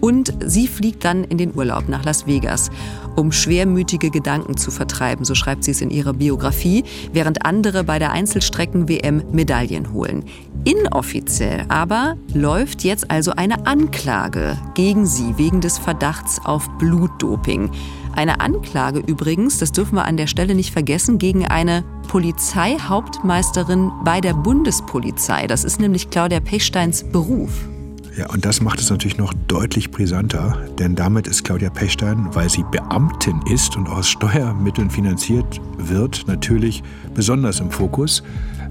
Und 0.00 0.32
sie 0.44 0.68
fliegt 0.68 1.04
dann 1.04 1.24
in 1.24 1.38
den 1.38 1.54
Urlaub 1.56 1.88
nach 1.88 2.04
Las 2.04 2.26
Vegas, 2.26 2.70
um 3.16 3.32
schwermütige 3.32 4.10
Gedanken 4.10 4.56
zu 4.56 4.70
vertreiben, 4.70 5.24
so 5.24 5.34
schreibt 5.34 5.64
sie 5.64 5.70
es 5.70 5.80
in 5.80 5.90
ihrer 5.90 6.12
Biografie, 6.12 6.84
während 7.12 7.44
andere 7.46 7.84
bei 7.84 7.98
der 7.98 8.12
Einzelstrecken-WM 8.12 9.22
Medaillen 9.32 9.92
holen. 9.92 10.24
Inoffiziell 10.64 11.64
aber 11.68 12.16
läuft 12.34 12.82
jetzt 12.82 13.10
also 13.10 13.32
eine 13.32 13.66
Anklage 13.66 14.58
gegen 14.74 15.06
sie 15.06 15.38
wegen 15.38 15.60
des 15.60 15.78
Verdachts 15.78 16.40
auf 16.44 16.68
Blutdoping. 16.78 17.70
Eine 18.16 18.40
Anklage 18.40 19.00
übrigens, 19.00 19.58
das 19.58 19.72
dürfen 19.72 19.96
wir 19.96 20.06
an 20.06 20.16
der 20.16 20.26
Stelle 20.26 20.54
nicht 20.54 20.72
vergessen, 20.72 21.18
gegen 21.18 21.46
eine 21.46 21.84
Polizeihauptmeisterin 22.08 23.92
bei 24.04 24.20
der 24.20 24.32
Bundespolizei. 24.32 25.46
Das 25.46 25.64
ist 25.64 25.80
nämlich 25.80 26.10
Claudia 26.10 26.40
Pechsteins 26.40 27.04
Beruf. 27.04 27.68
Ja, 28.16 28.30
und 28.30 28.46
das 28.46 28.62
macht 28.62 28.80
es 28.80 28.88
natürlich 28.88 29.18
noch 29.18 29.34
deutlich 29.46 29.90
brisanter, 29.90 30.56
denn 30.78 30.94
damit 30.94 31.26
ist 31.26 31.44
Claudia 31.44 31.68
Pechstein, 31.68 32.28
weil 32.32 32.48
sie 32.48 32.64
Beamtin 32.70 33.42
ist 33.52 33.76
und 33.76 33.90
aus 33.90 34.08
Steuermitteln 34.08 34.88
finanziert 34.88 35.60
wird, 35.76 36.26
natürlich 36.26 36.82
besonders 37.12 37.60
im 37.60 37.70
Fokus. 37.70 38.22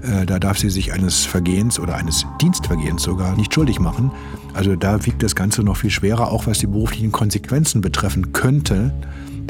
Äh, 0.02 0.26
da 0.26 0.40
darf 0.40 0.58
sie 0.58 0.68
sich 0.68 0.92
eines 0.92 1.24
Vergehens 1.24 1.78
oder 1.78 1.94
eines 1.94 2.26
Dienstvergehens 2.40 3.04
sogar 3.04 3.36
nicht 3.36 3.54
schuldig 3.54 3.78
machen. 3.78 4.10
Also 4.52 4.74
da 4.74 5.06
wiegt 5.06 5.22
das 5.22 5.36
Ganze 5.36 5.62
noch 5.62 5.76
viel 5.76 5.90
schwerer, 5.90 6.32
auch 6.32 6.48
was 6.48 6.58
die 6.58 6.66
beruflichen 6.66 7.12
Konsequenzen 7.12 7.80
betreffen 7.82 8.32
könnte. 8.32 8.92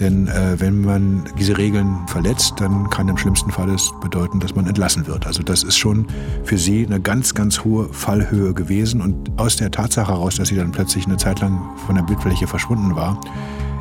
Denn 0.00 0.28
äh, 0.28 0.60
wenn 0.60 0.82
man 0.82 1.24
diese 1.38 1.56
Regeln 1.56 2.06
verletzt, 2.06 2.54
dann 2.58 2.90
kann 2.90 3.08
im 3.08 3.16
schlimmsten 3.16 3.50
Fall 3.50 3.70
es 3.70 3.92
bedeuten, 4.02 4.40
dass 4.40 4.54
man 4.54 4.66
entlassen 4.66 5.06
wird. 5.06 5.26
Also 5.26 5.42
das 5.42 5.62
ist 5.62 5.78
schon 5.78 6.06
für 6.44 6.58
sie 6.58 6.84
eine 6.84 7.00
ganz, 7.00 7.34
ganz 7.34 7.64
hohe 7.64 7.88
Fallhöhe 7.92 8.52
gewesen. 8.52 9.00
Und 9.00 9.30
aus 9.38 9.56
der 9.56 9.70
Tatsache 9.70 10.12
heraus, 10.12 10.36
dass 10.36 10.48
sie 10.48 10.56
dann 10.56 10.70
plötzlich 10.70 11.06
eine 11.06 11.16
Zeit 11.16 11.40
lang 11.40 11.58
von 11.86 11.94
der 11.94 12.02
Bildfläche 12.02 12.46
verschwunden 12.46 12.94
war, 12.94 13.18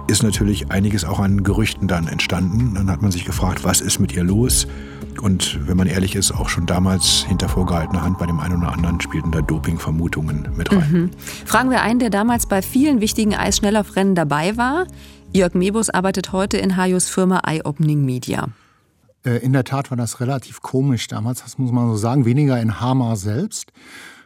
ist 0.07 0.23
natürlich 0.23 0.71
einiges 0.71 1.03
auch 1.03 1.19
an 1.19 1.43
Gerüchten 1.43 1.87
dann 1.87 2.07
entstanden. 2.07 2.75
Dann 2.75 2.89
hat 2.89 3.01
man 3.01 3.11
sich 3.11 3.25
gefragt, 3.25 3.63
was 3.63 3.81
ist 3.81 3.99
mit 3.99 4.13
ihr 4.13 4.23
los? 4.23 4.67
Und 5.21 5.59
wenn 5.67 5.77
man 5.77 5.87
ehrlich 5.87 6.15
ist, 6.15 6.31
auch 6.31 6.49
schon 6.49 6.65
damals 6.65 7.25
hinter 7.27 7.49
vorgehaltener 7.49 8.03
Hand 8.03 8.19
bei 8.19 8.25
dem 8.25 8.39
einen 8.39 8.57
oder 8.57 8.73
anderen 8.73 9.01
spielten 9.01 9.31
da 9.31 9.41
Dopingvermutungen 9.41 10.49
mit 10.55 10.71
rein. 10.71 10.91
Mhm. 10.91 11.09
Fragen 11.45 11.71
wir 11.71 11.81
einen, 11.81 11.99
der 11.99 12.09
damals 12.09 12.45
bei 12.45 12.61
vielen 12.61 13.01
wichtigen 13.01 13.33
Eisschnelllaufrennen 13.33 14.15
dabei 14.15 14.57
war. 14.57 14.85
Jörg 15.35 15.53
Mebus 15.53 15.89
arbeitet 15.89 16.31
heute 16.31 16.55
in 16.55 16.77
Hajos 16.77 17.09
Firma 17.09 17.41
Eye 17.45 17.61
Opening 17.65 18.05
Media. 18.05 18.47
Äh, 19.25 19.39
in 19.39 19.51
der 19.51 19.65
Tat 19.65 19.91
war 19.91 19.97
das 19.97 20.21
relativ 20.21 20.61
komisch 20.61 21.09
damals, 21.09 21.43
das 21.43 21.57
muss 21.57 21.73
man 21.73 21.89
so 21.89 21.97
sagen. 21.97 22.23
Weniger 22.23 22.57
in 22.61 22.79
Hamar 22.79 23.17
selbst, 23.17 23.73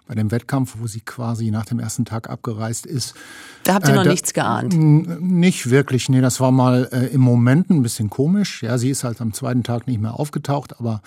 bei 0.06 0.14
dem 0.14 0.30
Wettkampf, 0.30 0.76
wo 0.78 0.86
sie 0.86 1.02
quasi 1.02 1.50
nach 1.50 1.66
dem 1.66 1.80
ersten 1.80 2.06
Tag 2.06 2.30
abgereist 2.30 2.86
ist. 2.86 3.16
Da 3.64 3.74
habt 3.74 3.88
ihr 3.88 3.96
noch 3.96 4.04
da, 4.04 4.12
nichts 4.12 4.34
geahnt? 4.34 4.76
Nicht 4.78 5.72
wirklich, 5.72 6.10
nee, 6.10 6.22
das 6.22 6.40
war 6.40 6.52
mal 6.52 6.88
äh, 6.92 7.08
im 7.08 7.22
Moment 7.22 7.72
ein 7.72 7.82
bisschen 7.82 8.12
komisch. 8.12 8.62
Ja, 8.62 8.78
sie 8.78 8.92
ist 8.92 9.04
halt 9.04 9.20
am 9.20 9.34
zweiten 9.34 9.64
Tag 9.64 9.88
nicht 9.88 10.00
mehr 10.00 10.14
aufgetaucht, 10.14 10.80
aber 10.80 11.02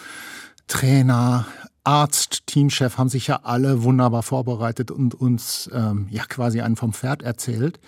Trainer, 0.67 1.47
Arzt, 1.85 2.49
Teamchef 2.49 2.99
haben 2.99 3.09
sich 3.09 3.29
ja 3.29 3.41
alle 3.45 3.85
wunderbar 3.85 4.25
vorbereitet 4.25 4.91
und 4.91 5.15
uns 5.15 5.71
ähm, 5.73 6.09
ja 6.11 6.25
quasi 6.25 6.61
einen 6.61 6.75
vom 6.75 6.93
Pferd 6.93 7.23
erzählt. 7.23 7.79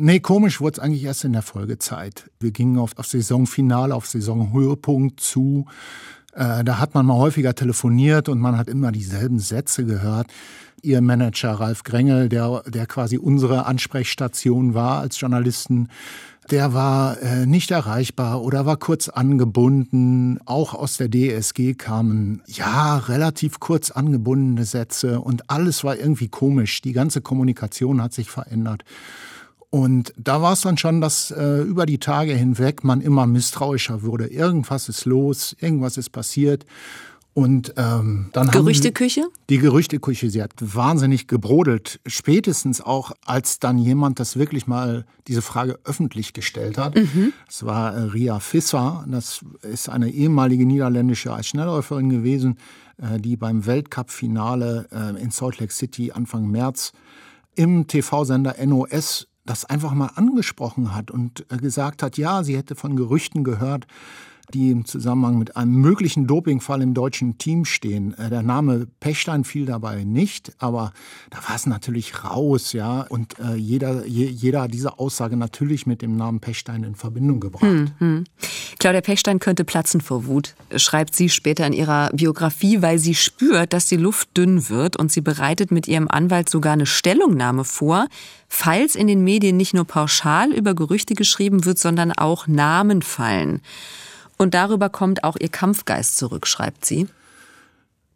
Nee, 0.00 0.20
komisch 0.20 0.60
wurde 0.60 0.74
es 0.74 0.78
eigentlich 0.78 1.02
erst 1.02 1.24
in 1.24 1.32
der 1.32 1.42
Folgezeit. 1.42 2.30
Wir 2.38 2.52
gingen 2.52 2.78
auf, 2.78 2.96
auf 2.98 3.06
Saisonfinale, 3.06 3.92
auf 3.92 4.06
Saisonhöhepunkt 4.06 5.18
zu. 5.18 5.66
Äh, 6.34 6.62
da 6.62 6.78
hat 6.78 6.94
man 6.94 7.04
mal 7.04 7.16
häufiger 7.16 7.52
telefoniert 7.56 8.28
und 8.28 8.38
man 8.38 8.56
hat 8.56 8.68
immer 8.68 8.92
dieselben 8.92 9.40
Sätze 9.40 9.84
gehört. 9.84 10.28
Ihr 10.82 11.00
Manager 11.00 11.54
Ralf 11.54 11.82
Grengel, 11.82 12.28
der, 12.28 12.62
der 12.68 12.86
quasi 12.86 13.18
unsere 13.18 13.66
Ansprechstation 13.66 14.72
war 14.74 15.00
als 15.00 15.18
Journalisten, 15.18 15.88
der 16.52 16.72
war 16.74 17.20
äh, 17.20 17.44
nicht 17.44 17.72
erreichbar 17.72 18.42
oder 18.42 18.66
war 18.66 18.76
kurz 18.76 19.08
angebunden. 19.08 20.38
Auch 20.44 20.74
aus 20.74 20.96
der 20.96 21.10
DSG 21.10 21.74
kamen 21.74 22.40
ja 22.46 22.98
relativ 22.98 23.58
kurz 23.58 23.90
angebundene 23.90 24.64
Sätze 24.64 25.20
und 25.20 25.50
alles 25.50 25.82
war 25.82 25.96
irgendwie 25.96 26.28
komisch. 26.28 26.82
Die 26.82 26.92
ganze 26.92 27.20
Kommunikation 27.20 28.00
hat 28.00 28.12
sich 28.12 28.30
verändert. 28.30 28.84
Und 29.70 30.14
da 30.16 30.40
war 30.40 30.54
es 30.54 30.62
dann 30.62 30.78
schon, 30.78 31.00
dass 31.00 31.30
äh, 31.30 31.60
über 31.60 31.84
die 31.84 31.98
Tage 31.98 32.32
hinweg 32.32 32.84
man 32.84 33.00
immer 33.02 33.26
misstrauischer 33.26 34.02
wurde. 34.02 34.26
Irgendwas 34.26 34.88
ist 34.88 35.04
los, 35.04 35.54
irgendwas 35.60 35.98
ist 35.98 36.10
passiert. 36.10 36.64
Und 37.38 37.74
ähm, 37.76 38.30
dann 38.32 38.50
Gerüchteküche? 38.50 39.22
Haben 39.22 39.32
die 39.48 39.58
Gerüchteküche, 39.58 40.28
sie 40.28 40.42
hat 40.42 40.54
wahnsinnig 40.58 41.28
gebrodelt. 41.28 42.00
Spätestens 42.04 42.80
auch, 42.80 43.12
als 43.24 43.60
dann 43.60 43.78
jemand 43.78 44.18
das 44.18 44.36
wirklich 44.36 44.66
mal 44.66 45.04
diese 45.28 45.40
Frage 45.40 45.78
öffentlich 45.84 46.32
gestellt 46.32 46.78
hat. 46.78 46.96
Mhm. 46.96 47.32
Das 47.46 47.64
war 47.64 47.94
äh, 47.94 48.00
Ria 48.00 48.40
Visser. 48.40 49.04
Das 49.06 49.44
ist 49.62 49.88
eine 49.88 50.10
ehemalige 50.10 50.66
niederländische 50.66 51.32
Eisschnellläuferin 51.32 52.08
gewesen, 52.08 52.58
äh, 52.96 53.20
die 53.20 53.36
beim 53.36 53.66
Weltcup-Finale 53.66 54.88
äh, 54.90 55.22
in 55.22 55.30
Salt 55.30 55.60
Lake 55.60 55.72
City 55.72 56.10
Anfang 56.10 56.50
März 56.50 56.92
im 57.54 57.86
TV-Sender 57.86 58.56
NOS 58.66 59.27
das 59.48 59.64
einfach 59.64 59.92
mal 59.94 60.10
angesprochen 60.14 60.94
hat 60.94 61.10
und 61.10 61.46
äh, 61.50 61.56
gesagt 61.56 62.02
hat, 62.02 62.18
ja, 62.18 62.42
sie 62.42 62.56
hätte 62.56 62.74
von 62.74 62.96
Gerüchten 62.96 63.44
gehört, 63.44 63.86
die 64.54 64.70
im 64.70 64.84
Zusammenhang 64.84 65.38
mit 65.38 65.56
einem 65.56 65.74
möglichen 65.74 66.26
Dopingfall 66.26 66.82
im 66.82 66.94
deutschen 66.94 67.38
Team 67.38 67.64
stehen. 67.64 68.16
Äh, 68.18 68.30
der 68.30 68.42
Name 68.42 68.86
Pechstein 69.00 69.44
fiel 69.44 69.66
dabei 69.66 70.04
nicht, 70.04 70.52
aber 70.58 70.92
da 71.30 71.38
war 71.48 71.56
es 71.56 71.66
natürlich 71.66 72.24
raus, 72.24 72.72
ja. 72.72 73.02
Und 73.02 73.38
äh, 73.38 73.54
jeder, 73.54 74.06
jeder 74.06 74.62
hat 74.62 74.74
diese 74.74 74.98
Aussage 74.98 75.36
natürlich 75.36 75.86
mit 75.86 76.02
dem 76.02 76.16
Namen 76.16 76.40
Pechstein 76.40 76.84
in 76.84 76.94
Verbindung 76.94 77.40
gebracht. 77.40 77.62
Hm, 77.62 77.90
hm. 77.98 78.24
Claudia 78.78 79.00
Pechstein 79.00 79.38
könnte 79.40 79.64
platzen 79.64 80.00
vor 80.00 80.26
Wut, 80.26 80.54
schreibt 80.76 81.14
sie 81.14 81.28
später 81.28 81.66
in 81.66 81.72
ihrer 81.72 82.10
Biografie, 82.12 82.80
weil 82.80 82.98
sie 82.98 83.14
spürt, 83.14 83.72
dass 83.72 83.86
die 83.86 83.96
Luft 83.96 84.36
dünn 84.36 84.68
wird 84.68 84.96
und 84.96 85.10
sie 85.10 85.20
bereitet 85.20 85.70
mit 85.70 85.88
ihrem 85.88 86.08
Anwalt 86.08 86.48
sogar 86.48 86.74
eine 86.74 86.86
Stellungnahme 86.86 87.64
vor, 87.64 88.06
falls 88.48 88.94
in 88.94 89.06
den 89.08 89.24
Medien 89.24 89.56
nicht 89.56 89.74
nur 89.74 89.84
pauschal 89.84 90.52
über 90.52 90.74
Gerüchte 90.74 91.14
geschrieben 91.14 91.64
wird, 91.64 91.78
sondern 91.78 92.12
auch 92.12 92.46
Namen 92.46 93.02
fallen. 93.02 93.60
Und 94.38 94.54
darüber 94.54 94.88
kommt 94.88 95.24
auch 95.24 95.36
ihr 95.38 95.48
Kampfgeist 95.48 96.16
zurück, 96.16 96.46
schreibt 96.46 96.84
sie. 96.84 97.08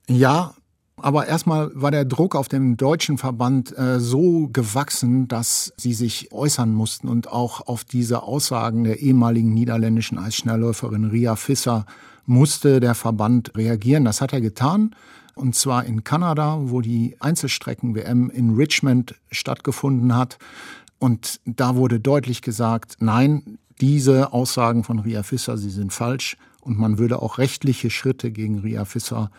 Ja, 0.08 0.54
aber 0.96 1.26
erstmal 1.26 1.70
war 1.74 1.90
der 1.90 2.04
Druck 2.04 2.36
auf 2.36 2.48
den 2.48 2.76
deutschen 2.76 3.18
Verband 3.18 3.76
äh, 3.76 3.98
so 3.98 4.48
gewachsen, 4.52 5.26
dass 5.26 5.72
sie 5.76 5.94
sich 5.94 6.30
äußern 6.32 6.72
mussten 6.72 7.08
und 7.08 7.28
auch 7.28 7.66
auf 7.66 7.82
diese 7.82 8.22
Aussagen 8.22 8.84
der 8.84 9.00
ehemaligen 9.00 9.52
niederländischen 9.52 10.16
Eisschnellläuferin 10.18 11.06
Ria 11.06 11.36
Visser 11.36 11.86
musste 12.24 12.78
der 12.78 12.94
Verband 12.94 13.56
reagieren. 13.56 14.04
Das 14.04 14.20
hat 14.20 14.32
er 14.32 14.40
getan. 14.40 14.94
Und 15.34 15.56
zwar 15.56 15.84
in 15.86 16.04
Kanada, 16.04 16.58
wo 16.60 16.82
die 16.82 17.16
Einzelstrecken-WM 17.18 18.30
in 18.30 18.54
Richmond 18.54 19.14
stattgefunden 19.30 20.14
hat. 20.14 20.38
Und 20.98 21.40
da 21.46 21.74
wurde 21.74 21.98
deutlich 21.98 22.42
gesagt, 22.42 22.96
nein, 23.00 23.58
diese 23.82 24.32
Aussagen 24.32 24.84
von 24.84 25.00
Ria 25.00 25.24
Fisser, 25.24 25.58
sie 25.58 25.70
sind 25.70 25.92
falsch 25.92 26.36
und 26.60 26.78
man 26.78 26.98
würde 26.98 27.20
auch 27.20 27.38
rechtliche 27.38 27.90
Schritte 27.90 28.30
gegen 28.30 28.60
Ria 28.60 28.84
Fisser 28.84 29.30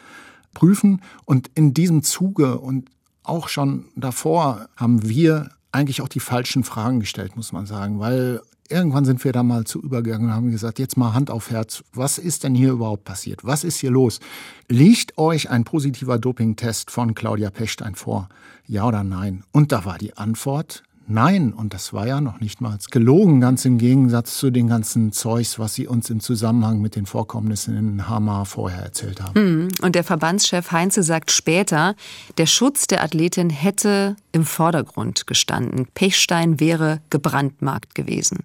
prüfen. 0.53 1.01
Und 1.23 1.49
in 1.56 1.73
diesem 1.73 2.03
Zuge 2.03 2.60
und 2.60 2.89
auch 3.23 3.47
schon 3.47 3.86
davor 3.95 4.67
haben 4.75 5.08
wir 5.08 5.49
eigentlich 5.71 6.01
auch 6.01 6.10
die 6.10 6.19
falschen 6.19 6.65
Fragen 6.65 6.99
gestellt, 6.99 7.38
muss 7.38 7.53
man 7.53 7.65
sagen, 7.65 7.99
weil 7.99 8.41
irgendwann 8.67 9.06
sind 9.06 9.23
wir 9.23 9.32
da 9.32 9.43
mal 9.43 9.63
zu 9.63 9.82
übergegangen 9.82 10.27
und 10.27 10.34
haben 10.34 10.51
gesagt, 10.51 10.77
jetzt 10.77 10.97
mal 10.97 11.13
Hand 11.13 11.32
auf 11.32 11.49
Herz, 11.49 11.82
was 11.93 12.17
ist 12.17 12.43
denn 12.43 12.53
hier 12.53 12.73
überhaupt 12.73 13.06
passiert? 13.06 13.45
Was 13.45 13.63
ist 13.63 13.77
hier 13.77 13.91
los? 13.91 14.19
Liegt 14.67 15.17
euch 15.17 15.49
ein 15.49 15.63
positiver 15.63 16.19
Dopingtest 16.19 16.91
von 16.91 17.15
Claudia 17.15 17.49
Pechstein 17.49 17.95
vor? 17.95 18.27
Ja 18.67 18.86
oder 18.86 19.06
nein? 19.06 19.43
Und 19.53 19.71
da 19.71 19.86
war 19.86 19.97
die 19.97 20.17
Antwort, 20.17 20.84
Nein, 21.05 21.51
und 21.53 21.73
das 21.73 21.91
war 21.91 22.07
ja 22.07 22.21
noch 22.21 22.39
nicht 22.39 22.61
mal 22.61 22.77
gelogen, 22.89 23.41
ganz 23.41 23.65
im 23.65 23.77
Gegensatz 23.77 24.37
zu 24.37 24.51
den 24.51 24.67
ganzen 24.67 25.11
Zeugs, 25.11 25.59
was 25.59 25.73
sie 25.73 25.87
uns 25.87 26.09
im 26.09 26.21
Zusammenhang 26.21 26.79
mit 26.81 26.95
den 26.95 27.05
Vorkommnissen 27.05 27.77
in 27.77 28.07
Hamar 28.07 28.45
vorher 28.45 28.83
erzählt 28.83 29.21
haben. 29.21 29.35
Hm, 29.35 29.67
und 29.81 29.95
der 29.95 30.03
Verbandschef 30.03 30.71
Heinze 30.71 31.03
sagt 31.03 31.31
später, 31.31 31.95
der 32.37 32.45
Schutz 32.45 32.87
der 32.87 33.03
Athletin 33.03 33.49
hätte 33.49 34.15
im 34.31 34.45
Vordergrund 34.45 35.27
gestanden. 35.27 35.87
Pechstein 35.93 36.59
wäre 36.59 37.01
gebrandmarkt 37.09 37.95
gewesen. 37.95 38.39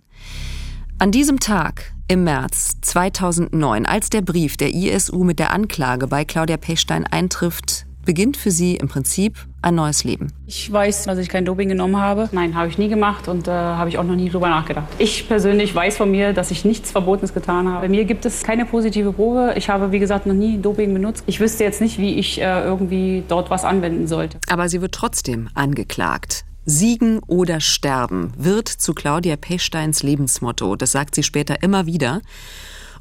An 0.99 1.13
diesem 1.13 1.39
Tag 1.39 1.93
im 2.09 2.25
März 2.25 2.79
2009, 2.81 3.87
als 3.87 4.11
der 4.11 4.23
Brief 4.23 4.57
der 4.57 4.75
ISU 4.75 5.23
mit 5.23 5.39
der 5.39 5.53
Anklage 5.53 6.09
bei 6.09 6.25
Claudia 6.25 6.57
Pechstein 6.57 7.07
eintrifft, 7.07 7.87
beginnt 8.09 8.39
für 8.39 8.51
sie 8.51 8.77
im 8.77 8.89
Prinzip 8.89 9.37
ein 9.61 9.75
neues 9.75 10.03
Leben. 10.03 10.33
Ich 10.47 10.73
weiß, 10.73 11.05
dass 11.05 11.19
ich 11.19 11.29
kein 11.29 11.45
Doping 11.45 11.69
genommen 11.69 11.99
habe. 11.99 12.31
Nein, 12.33 12.55
habe 12.55 12.67
ich 12.69 12.79
nie 12.79 12.89
gemacht 12.89 13.29
und 13.29 13.47
äh, 13.49 13.51
habe 13.51 13.91
ich 13.91 13.99
auch 13.99 14.03
noch 14.03 14.17
nie 14.17 14.31
drüber 14.31 14.49
nachgedacht. 14.49 14.89
Ich 14.99 15.29
persönlich 15.29 15.75
weiß 15.75 15.99
von 15.99 16.11
mir, 16.11 16.33
dass 16.33 16.51
ich 16.51 16.65
nichts 16.65 16.91
Verbotenes 16.91 17.35
getan 17.35 17.69
habe. 17.69 17.83
Bei 17.83 17.91
mir 17.91 18.07
gibt 18.07 18.25
es 18.25 18.43
keine 18.43 18.65
positive 18.65 19.13
Probe. 19.13 19.53
Ich 19.59 19.69
habe, 19.69 19.93
wie 19.93 19.99
gesagt, 19.99 20.25
noch 20.25 20.33
nie 20.33 20.57
Doping 20.57 20.95
benutzt. 20.95 21.23
Ich 21.27 21.39
wüsste 21.39 21.65
jetzt 21.65 21.83
nicht, 21.83 21.99
wie 21.99 22.15
ich 22.15 22.41
äh, 22.41 22.63
irgendwie 22.65 23.25
dort 23.29 23.51
was 23.51 23.63
anwenden 23.67 24.07
sollte. 24.07 24.39
Aber 24.49 24.71
sie 24.71 24.81
wird 24.81 24.93
trotzdem 24.93 25.51
angeklagt. 25.53 26.47
Siegen 26.65 27.19
oder 27.27 27.61
sterben 27.61 28.33
wird 28.39 28.69
zu 28.69 28.95
Claudia 28.95 29.37
Pechsteins 29.37 30.03
Lebensmotto. 30.03 30.77
Das 30.77 30.93
sagt 30.93 31.15
sie 31.15 31.23
später 31.23 31.63
immer 31.63 31.85
wieder. 31.85 32.23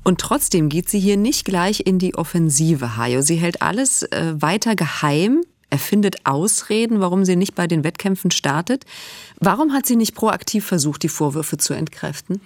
Und 0.08 0.22
trotzdem 0.22 0.70
geht 0.70 0.88
sie 0.88 1.02
hier 1.02 1.18
nicht 1.18 1.44
gleich 1.44 1.82
in 1.86 2.00
die 2.00 2.16
Offensive, 2.16 2.96
Hajo. 2.96 3.22
Sie 3.22 3.36
hält 3.36 3.62
alles 3.62 4.04
äh, 4.04 4.36
weiter 4.38 4.74
geheim, 4.78 5.44
erfindet 5.70 6.26
Ausreden, 6.26 7.02
warum 7.02 7.26
sie 7.26 7.36
nicht 7.36 7.56
bei 7.56 7.68
den 7.68 7.84
Wettkämpfen 7.84 8.32
startet. 8.32 8.86
Warum 9.42 9.74
hat 9.74 9.86
sie 9.86 9.98
nicht 9.98 10.16
proaktiv 10.16 10.66
versucht, 10.66 11.04
die 11.04 11.10
Vorwürfe 11.10 11.58
zu 11.58 11.74
entkräften? 11.74 12.40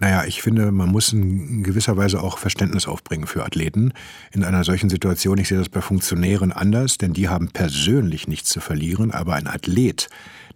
Naja, 0.00 0.24
ich 0.24 0.42
finde, 0.42 0.72
man 0.72 0.88
muss 0.88 1.12
in 1.12 1.62
gewisser 1.62 1.96
Weise 1.96 2.20
auch 2.20 2.38
Verständnis 2.38 2.88
aufbringen 2.88 3.28
für 3.28 3.44
Athleten 3.44 3.92
in 4.32 4.42
einer 4.42 4.64
solchen 4.64 4.90
Situation. 4.90 5.38
Ich 5.38 5.46
sehe 5.46 5.58
das 5.58 5.68
bei 5.68 5.82
Funktionären 5.82 6.50
anders, 6.50 6.98
denn 6.98 7.12
die 7.12 7.28
haben 7.28 7.52
persönlich 7.52 8.26
nichts 8.26 8.48
zu 8.48 8.58
verlieren, 8.58 9.12
aber 9.12 9.36
ein 9.36 9.46
Athlet, 9.46 10.08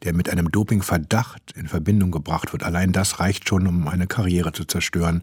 der 0.02 0.14
mit 0.14 0.28
einem 0.28 0.50
Dopingverdacht 0.50 1.52
in 1.54 1.68
Verbindung 1.68 2.10
gebracht 2.10 2.52
wird, 2.52 2.64
allein 2.64 2.90
das 2.90 3.20
reicht 3.20 3.48
schon, 3.48 3.68
um 3.68 3.86
eine 3.86 4.08
Karriere 4.08 4.50
zu 4.50 4.64
zerstören 4.64 5.22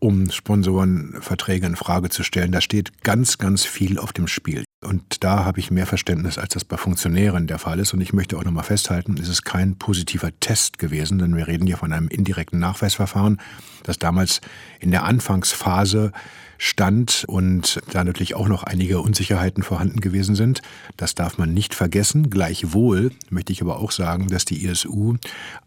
um 0.00 0.30
Sponsorenverträge 0.30 1.66
in 1.66 1.76
Frage 1.76 2.08
zu 2.08 2.24
stellen. 2.24 2.52
Da 2.52 2.60
steht 2.60 3.02
ganz, 3.02 3.38
ganz 3.38 3.64
viel 3.64 3.98
auf 3.98 4.12
dem 4.12 4.26
Spiel. 4.26 4.64
Und 4.82 5.22
da 5.24 5.44
habe 5.44 5.60
ich 5.60 5.70
mehr 5.70 5.86
Verständnis, 5.86 6.38
als 6.38 6.54
das 6.54 6.64
bei 6.64 6.78
Funktionären 6.78 7.46
der 7.46 7.58
Fall 7.58 7.78
ist. 7.80 7.92
Und 7.92 8.00
ich 8.00 8.14
möchte 8.14 8.38
auch 8.38 8.44
nochmal 8.44 8.64
festhalten, 8.64 9.16
es 9.20 9.28
ist 9.28 9.44
kein 9.44 9.76
positiver 9.76 10.30
Test 10.40 10.78
gewesen, 10.78 11.18
denn 11.18 11.36
wir 11.36 11.48
reden 11.48 11.66
hier 11.66 11.76
von 11.76 11.92
einem 11.92 12.08
indirekten 12.08 12.58
Nachweisverfahren, 12.58 13.42
das 13.82 13.98
damals 13.98 14.40
in 14.78 14.90
der 14.90 15.04
Anfangsphase 15.04 16.12
stand 16.56 17.24
und 17.26 17.80
da 17.90 18.04
natürlich 18.04 18.34
auch 18.34 18.48
noch 18.48 18.62
einige 18.62 19.00
Unsicherheiten 19.00 19.62
vorhanden 19.62 20.00
gewesen 20.00 20.34
sind. 20.34 20.62
Das 20.96 21.14
darf 21.14 21.36
man 21.36 21.52
nicht 21.52 21.74
vergessen. 21.74 22.30
Gleichwohl 22.30 23.12
möchte 23.28 23.52
ich 23.52 23.60
aber 23.60 23.80
auch 23.80 23.90
sagen, 23.90 24.28
dass 24.28 24.46
die 24.46 24.64
ISU 24.64 25.16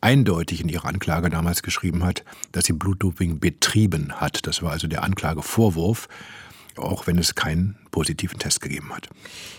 eindeutig 0.01 0.61
in 0.61 0.69
ihrer 0.69 0.87
Anklage 0.87 1.29
damals 1.29 1.61
geschrieben 1.61 2.03
hat, 2.03 2.23
dass 2.51 2.65
sie 2.65 2.73
Blutdoping 2.73 3.39
betrieben 3.39 4.13
hat. 4.13 4.47
Das 4.47 4.63
war 4.63 4.71
also 4.71 4.87
der 4.87 5.03
Anklagevorwurf. 5.03 6.07
Auch 6.77 7.07
wenn 7.07 7.17
es 7.17 7.35
keinen 7.35 7.77
positiven 7.91 8.39
Test 8.39 8.59
gegeben 8.59 8.91
hat. 8.93 9.07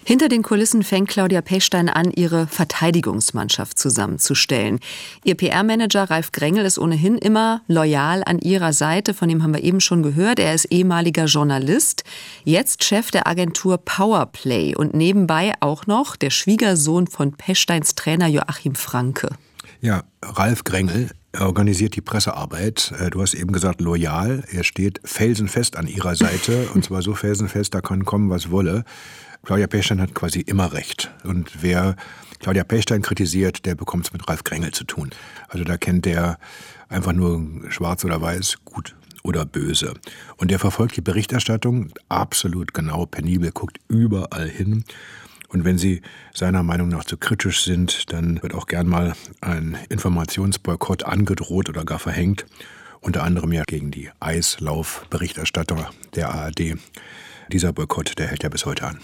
Hinter 0.04 0.28
den 0.28 0.42
Kulissen 0.42 0.82
fängt 0.82 1.08
Claudia 1.08 1.40
Pechstein 1.40 1.88
an, 1.88 2.10
ihre 2.10 2.46
Verteidigungsmannschaft 2.46 3.78
zusammenzustellen. 3.78 4.80
Ihr 5.22 5.36
PR-Manager 5.36 6.10
Ralf 6.10 6.32
Grengel 6.32 6.66
ist 6.66 6.78
ohnehin 6.78 7.16
immer 7.16 7.62
loyal 7.68 8.22
an 8.24 8.40
ihrer 8.40 8.72
Seite. 8.72 9.14
Von 9.14 9.28
dem 9.28 9.42
haben 9.42 9.54
wir 9.54 9.62
eben 9.62 9.80
schon 9.80 10.02
gehört. 10.02 10.38
Er 10.38 10.54
ist 10.54 10.66
ehemaliger 10.66 11.26
Journalist, 11.26 12.04
jetzt 12.44 12.84
Chef 12.84 13.10
der 13.10 13.26
Agentur 13.26 13.78
Powerplay 13.78 14.74
und 14.74 14.94
nebenbei 14.94 15.54
auch 15.60 15.86
noch 15.86 16.16
der 16.16 16.30
Schwiegersohn 16.30 17.06
von 17.06 17.32
Pechsteins 17.32 17.94
Trainer 17.94 18.26
Joachim 18.26 18.74
Franke. 18.74 19.30
Ja, 19.80 20.02
Ralf 20.22 20.64
Grengel 20.64 21.10
er 21.34 21.46
organisiert 21.46 21.96
die 21.96 22.00
Pressearbeit. 22.00 22.92
Äh, 22.98 23.10
du 23.10 23.20
hast 23.20 23.34
eben 23.34 23.52
gesagt, 23.52 23.80
loyal. 23.80 24.44
Er 24.50 24.64
steht 24.64 25.00
felsenfest 25.04 25.76
an 25.76 25.86
ihrer 25.86 26.14
Seite. 26.14 26.68
und 26.74 26.84
zwar 26.84 27.02
so 27.02 27.14
felsenfest, 27.14 27.74
da 27.74 27.80
kann 27.80 28.04
kommen, 28.04 28.30
was 28.30 28.50
wolle. 28.50 28.84
Claudia 29.44 29.66
Pechstein 29.66 30.00
hat 30.00 30.14
quasi 30.14 30.40
immer 30.40 30.72
recht. 30.72 31.12
Und 31.24 31.62
wer 31.62 31.96
Claudia 32.38 32.64
Pechstein 32.64 33.02
kritisiert, 33.02 33.66
der 33.66 33.74
bekommt 33.74 34.06
es 34.06 34.12
mit 34.12 34.26
Ralf 34.28 34.44
Grengel 34.44 34.70
zu 34.70 34.84
tun. 34.84 35.10
Also 35.48 35.64
da 35.64 35.76
kennt 35.76 36.06
der 36.06 36.38
einfach 36.88 37.12
nur 37.12 37.44
schwarz 37.68 38.04
oder 38.04 38.20
weiß, 38.20 38.58
gut 38.64 38.94
oder 39.22 39.44
böse. 39.44 39.94
Und 40.36 40.50
der 40.50 40.58
verfolgt 40.58 40.96
die 40.96 41.00
Berichterstattung 41.00 41.90
absolut 42.08 42.74
genau, 42.74 43.06
penibel, 43.06 43.50
guckt 43.50 43.78
überall 43.88 44.48
hin 44.48 44.84
und 45.54 45.64
wenn 45.64 45.78
Sie 45.78 46.02
seiner 46.32 46.64
Meinung 46.64 46.88
nach 46.88 47.04
zu 47.04 47.16
kritisch 47.16 47.62
sind, 47.62 48.12
dann 48.12 48.42
wird 48.42 48.54
auch 48.54 48.66
gern 48.66 48.88
mal 48.88 49.14
ein 49.40 49.78
Informationsboykott 49.88 51.04
angedroht 51.04 51.68
oder 51.68 51.84
gar 51.84 52.00
verhängt. 52.00 52.44
Unter 53.00 53.22
anderem 53.22 53.52
ja 53.52 53.62
gegen 53.64 53.92
die 53.92 54.10
Eislaufberichterstatter 54.18 55.90
der 56.16 56.34
ARD. 56.34 56.74
Dieser 57.52 57.72
Boykott, 57.72 58.18
der 58.18 58.26
hält 58.26 58.42
ja 58.42 58.48
bis 58.48 58.66
heute 58.66 58.84
an. 58.84 58.98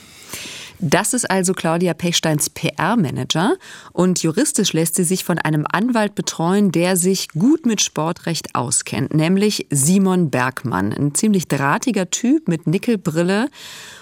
Das 0.82 1.12
ist 1.12 1.30
also 1.30 1.52
Claudia 1.52 1.92
Pechsteins 1.92 2.48
PR-Manager 2.48 3.56
und 3.92 4.22
juristisch 4.22 4.72
lässt 4.72 4.94
sie 4.94 5.04
sich 5.04 5.24
von 5.24 5.38
einem 5.38 5.66
Anwalt 5.70 6.14
betreuen, 6.14 6.72
der 6.72 6.96
sich 6.96 7.28
gut 7.28 7.66
mit 7.66 7.82
Sportrecht 7.82 8.54
auskennt, 8.54 9.12
nämlich 9.12 9.66
Simon 9.68 10.30
Bergmann, 10.30 10.94
ein 10.94 11.14
ziemlich 11.14 11.48
drahtiger 11.48 12.08
Typ 12.08 12.48
mit 12.48 12.66
Nickelbrille 12.66 13.50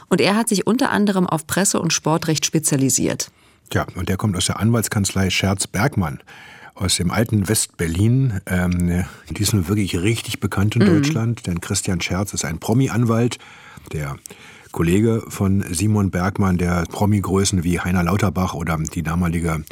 und 0.08 0.20
er 0.20 0.36
hat 0.36 0.48
sich 0.48 0.68
unter 0.68 0.90
anderem 0.90 1.26
auf 1.26 1.48
Presse- 1.48 1.80
und 1.80 1.92
Sportrecht 1.92 2.46
spezialisiert. 2.46 3.32
Ja, 3.72 3.84
und 3.96 4.08
der 4.08 4.16
kommt 4.16 4.36
aus 4.36 4.46
der 4.46 4.60
Anwaltskanzlei 4.60 5.30
Scherz-Bergmann 5.30 6.20
aus 6.76 6.96
dem 6.96 7.10
alten 7.10 7.48
West-Berlin. 7.48 8.40
Ähm, 8.46 9.04
die 9.28 9.42
ist 9.42 9.52
nun 9.52 9.66
wirklich 9.66 10.00
richtig 10.00 10.38
bekannt 10.38 10.76
in 10.76 10.82
mhm. 10.82 10.86
Deutschland, 10.86 11.46
denn 11.48 11.60
Christian 11.60 12.00
Scherz 12.00 12.32
ist 12.34 12.44
ein 12.44 12.60
Promi-Anwalt, 12.60 13.38
der 13.92 14.16
Kollege 14.72 15.22
von 15.28 15.64
Simon 15.70 16.10
Bergmann, 16.10 16.58
der 16.58 16.84
Promi-Größen 16.90 17.64
wie 17.64 17.80
Heiner 17.80 18.02
Lauterbach 18.02 18.54
oder 18.54 18.78
die 18.78 19.02
damalige 19.02 19.64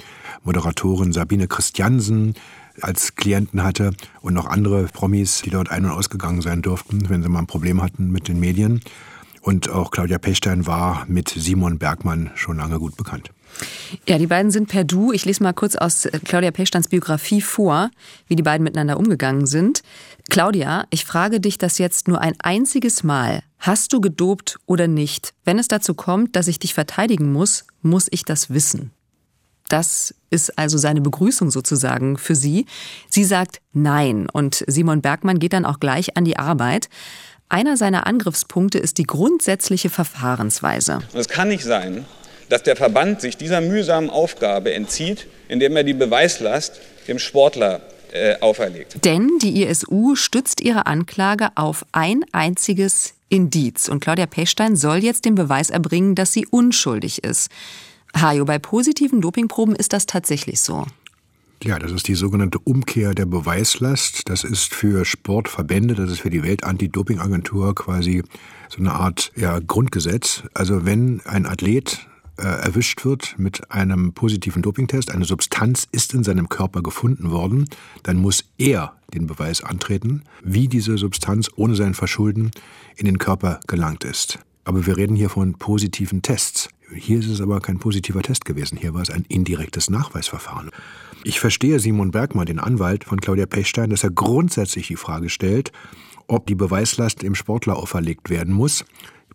Moderatorin 0.44 1.12
Sabine 1.12 1.48
Christiansen 1.48 2.34
als 2.80 3.14
Klienten 3.14 3.62
hatte 3.62 3.92
und 4.20 4.34
noch 4.34 4.46
andere 4.46 4.84
Promis, 4.84 5.42
die 5.42 5.50
dort 5.50 5.70
ein- 5.70 5.84
und 5.84 5.90
ausgegangen 5.90 6.42
sein 6.42 6.62
durften, 6.62 7.08
wenn 7.08 7.22
sie 7.22 7.28
mal 7.28 7.40
ein 7.40 7.46
Problem 7.46 7.82
hatten 7.82 8.10
mit 8.10 8.28
den 8.28 8.40
Medien. 8.40 8.80
Und 9.40 9.70
auch 9.70 9.90
Claudia 9.90 10.18
Pechstein 10.18 10.66
war 10.66 11.04
mit 11.08 11.28
Simon 11.28 11.78
Bergmann 11.78 12.30
schon 12.34 12.56
lange 12.56 12.78
gut 12.78 12.96
bekannt. 12.96 13.30
Ja, 14.08 14.18
die 14.18 14.26
beiden 14.26 14.50
sind 14.50 14.68
per 14.68 14.84
Du. 14.84 15.12
Ich 15.12 15.24
lese 15.24 15.42
mal 15.42 15.52
kurz 15.52 15.76
aus 15.76 16.06
äh, 16.06 16.18
Claudia 16.24 16.50
Pechsteins 16.50 16.88
Biografie 16.88 17.40
vor, 17.40 17.90
wie 18.26 18.36
die 18.36 18.42
beiden 18.42 18.64
miteinander 18.64 18.98
umgegangen 18.98 19.46
sind. 19.46 19.82
Claudia, 20.28 20.86
ich 20.90 21.04
frage 21.04 21.40
dich 21.40 21.58
das 21.58 21.78
jetzt 21.78 22.08
nur 22.08 22.20
ein 22.20 22.34
einziges 22.40 23.02
Mal. 23.02 23.42
Hast 23.58 23.92
du 23.92 24.00
gedopt 24.00 24.58
oder 24.66 24.88
nicht? 24.88 25.32
Wenn 25.44 25.58
es 25.58 25.68
dazu 25.68 25.94
kommt, 25.94 26.36
dass 26.36 26.48
ich 26.48 26.58
dich 26.58 26.74
verteidigen 26.74 27.32
muss, 27.32 27.64
muss 27.82 28.08
ich 28.10 28.24
das 28.24 28.50
wissen. 28.50 28.90
Das 29.68 30.14
ist 30.30 30.58
also 30.58 30.78
seine 30.78 31.00
Begrüßung 31.00 31.50
sozusagen 31.50 32.18
für 32.18 32.34
sie. 32.34 32.66
Sie 33.08 33.24
sagt 33.24 33.60
Nein 33.72 34.28
und 34.30 34.64
Simon 34.66 35.02
Bergmann 35.02 35.38
geht 35.38 35.52
dann 35.52 35.64
auch 35.64 35.80
gleich 35.80 36.16
an 36.16 36.24
die 36.24 36.36
Arbeit. 36.36 36.88
Einer 37.48 37.76
seiner 37.76 38.06
Angriffspunkte 38.06 38.78
ist 38.78 38.98
die 38.98 39.04
grundsätzliche 39.04 39.90
Verfahrensweise. 39.90 41.00
Es 41.14 41.28
kann 41.28 41.48
nicht 41.48 41.64
sein, 41.64 42.04
dass 42.48 42.62
der 42.62 42.76
Verband 42.76 43.20
sich 43.20 43.36
dieser 43.36 43.60
mühsamen 43.60 44.10
Aufgabe 44.10 44.72
entzieht, 44.72 45.26
indem 45.48 45.76
er 45.76 45.84
die 45.84 45.94
Beweislast 45.94 46.80
dem 47.08 47.18
Sportler 47.18 47.80
äh, 48.12 48.38
auferlegt. 48.40 49.04
Denn 49.04 49.30
die 49.42 49.62
ISU 49.62 50.14
stützt 50.14 50.60
ihre 50.60 50.86
Anklage 50.86 51.48
auf 51.54 51.84
ein 51.92 52.24
einziges 52.32 53.14
Indiz. 53.28 53.88
Und 53.88 54.00
Claudia 54.00 54.26
Pechstein 54.26 54.76
soll 54.76 54.98
jetzt 54.98 55.24
den 55.24 55.34
Beweis 55.34 55.70
erbringen, 55.70 56.14
dass 56.14 56.32
sie 56.32 56.46
unschuldig 56.46 57.24
ist. 57.24 57.50
Hajo, 58.14 58.44
bei 58.44 58.58
positiven 58.58 59.20
Dopingproben 59.20 59.74
ist 59.74 59.92
das 59.92 60.06
tatsächlich 60.06 60.60
so. 60.60 60.86
Ja, 61.62 61.78
das 61.78 61.90
ist 61.90 62.06
die 62.06 62.14
sogenannte 62.14 62.58
Umkehr 62.58 63.14
der 63.14 63.26
Beweislast. 63.26 64.28
Das 64.28 64.44
ist 64.44 64.74
für 64.74 65.04
Sportverbände, 65.04 65.94
das 65.94 66.10
ist 66.10 66.20
für 66.20 66.30
die 66.30 66.42
Weltanti-Doping-Agentur 66.42 67.74
quasi 67.74 68.22
so 68.68 68.78
eine 68.78 68.92
Art 68.92 69.32
ja, 69.36 69.58
Grundgesetz. 69.58 70.42
Also 70.54 70.84
wenn 70.84 71.22
ein 71.24 71.46
Athlet 71.46 72.06
äh, 72.38 72.42
erwischt 72.42 73.04
wird 73.04 73.38
mit 73.38 73.70
einem 73.70 74.12
positiven 74.12 74.62
Dopingtest, 74.62 75.10
eine 75.10 75.24
Substanz 75.24 75.88
ist 75.92 76.14
in 76.14 76.24
seinem 76.24 76.48
Körper 76.48 76.82
gefunden 76.82 77.30
worden, 77.30 77.66
dann 78.02 78.16
muss 78.16 78.44
er 78.58 78.94
den 79.14 79.26
Beweis 79.26 79.62
antreten, 79.62 80.22
wie 80.42 80.68
diese 80.68 80.98
Substanz 80.98 81.50
ohne 81.56 81.74
sein 81.74 81.94
Verschulden 81.94 82.50
in 82.96 83.06
den 83.06 83.18
Körper 83.18 83.60
gelangt 83.66 84.04
ist. 84.04 84.38
Aber 84.64 84.86
wir 84.86 84.96
reden 84.96 85.16
hier 85.16 85.30
von 85.30 85.54
positiven 85.54 86.22
Tests. 86.22 86.68
Hier 86.92 87.18
ist 87.18 87.28
es 87.28 87.40
aber 87.40 87.60
kein 87.60 87.78
positiver 87.78 88.22
Test 88.22 88.44
gewesen. 88.44 88.78
Hier 88.78 88.94
war 88.94 89.02
es 89.02 89.10
ein 89.10 89.24
indirektes 89.28 89.90
Nachweisverfahren. 89.90 90.70
Ich 91.24 91.40
verstehe 91.40 91.80
Simon 91.80 92.12
Bergmann, 92.12 92.46
den 92.46 92.60
Anwalt 92.60 93.04
von 93.04 93.20
Claudia 93.20 93.46
Pechstein, 93.46 93.90
dass 93.90 94.04
er 94.04 94.10
grundsätzlich 94.10 94.86
die 94.86 94.96
Frage 94.96 95.28
stellt, 95.28 95.72
ob 96.28 96.46
die 96.46 96.54
Beweislast 96.54 97.22
dem 97.22 97.34
Sportler 97.34 97.76
auferlegt 97.76 98.30
werden 98.30 98.54
muss. 98.54 98.84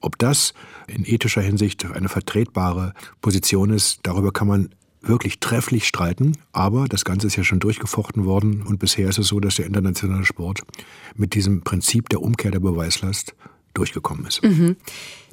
Ob 0.02 0.18
das 0.18 0.54
in 0.88 1.06
ethischer 1.06 1.42
Hinsicht 1.42 1.86
eine 1.86 2.10
vertretbare 2.10 2.94
Position 3.22 3.70
ist, 3.70 4.00
darüber 4.04 4.32
kann 4.32 4.48
man 4.48 4.70
wirklich 5.02 5.40
trefflich 5.40 5.88
streiten. 5.88 6.38
Aber 6.52 6.88
das 6.88 7.06
Ganze 7.06 7.28
ist 7.28 7.36
ja 7.36 7.44
schon 7.44 7.60
durchgefochten 7.60 8.26
worden 8.26 8.62
und 8.64 8.80
bisher 8.80 9.10
ist 9.10 9.20
es 9.20 9.28
so, 9.28 9.40
dass 9.40 9.56
der 9.56 9.66
internationale 9.66 10.26
Sport 10.26 10.62
mit 11.16 11.34
diesem 11.34 11.62
Prinzip 11.62 12.10
der 12.10 12.22
Umkehr 12.22 12.52
der 12.52 12.60
Beweislast 12.60 13.36
durchgekommen 13.74 14.26
ist. 14.26 14.44
Mhm. 14.44 14.76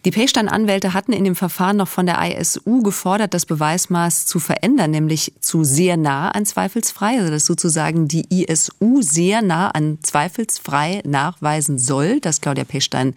Die 0.05 0.13
Pechstein-Anwälte 0.13 0.95
hatten 0.95 1.13
in 1.13 1.25
dem 1.25 1.35
Verfahren 1.35 1.77
noch 1.77 1.89
von 1.89 2.07
der 2.07 2.19
ISU 2.23 2.83
gefordert, 2.83 3.35
das 3.35 3.47
Beweismaß 3.47 4.27
zu 4.27 4.39
verändern, 4.39 4.93
nämlich 4.93 5.33
zu 5.41 5.65
sehr 5.65 5.97
nah 5.97 6.31
an 6.31 6.47
zweifelsfrei, 6.47 7.19
also 7.19 7.33
dass 7.33 7.47
sozusagen 7.47 8.07
die 8.07 8.25
ISU 8.31 9.03
sehr 9.03 9.43
nah 9.43 9.71
an 9.71 9.99
zweifelsfrei 10.01 11.03
nachweisen 11.05 11.79
soll, 11.79 12.21
dass 12.21 12.41
Claudia 12.41 12.63
Pechstein 12.63 13.15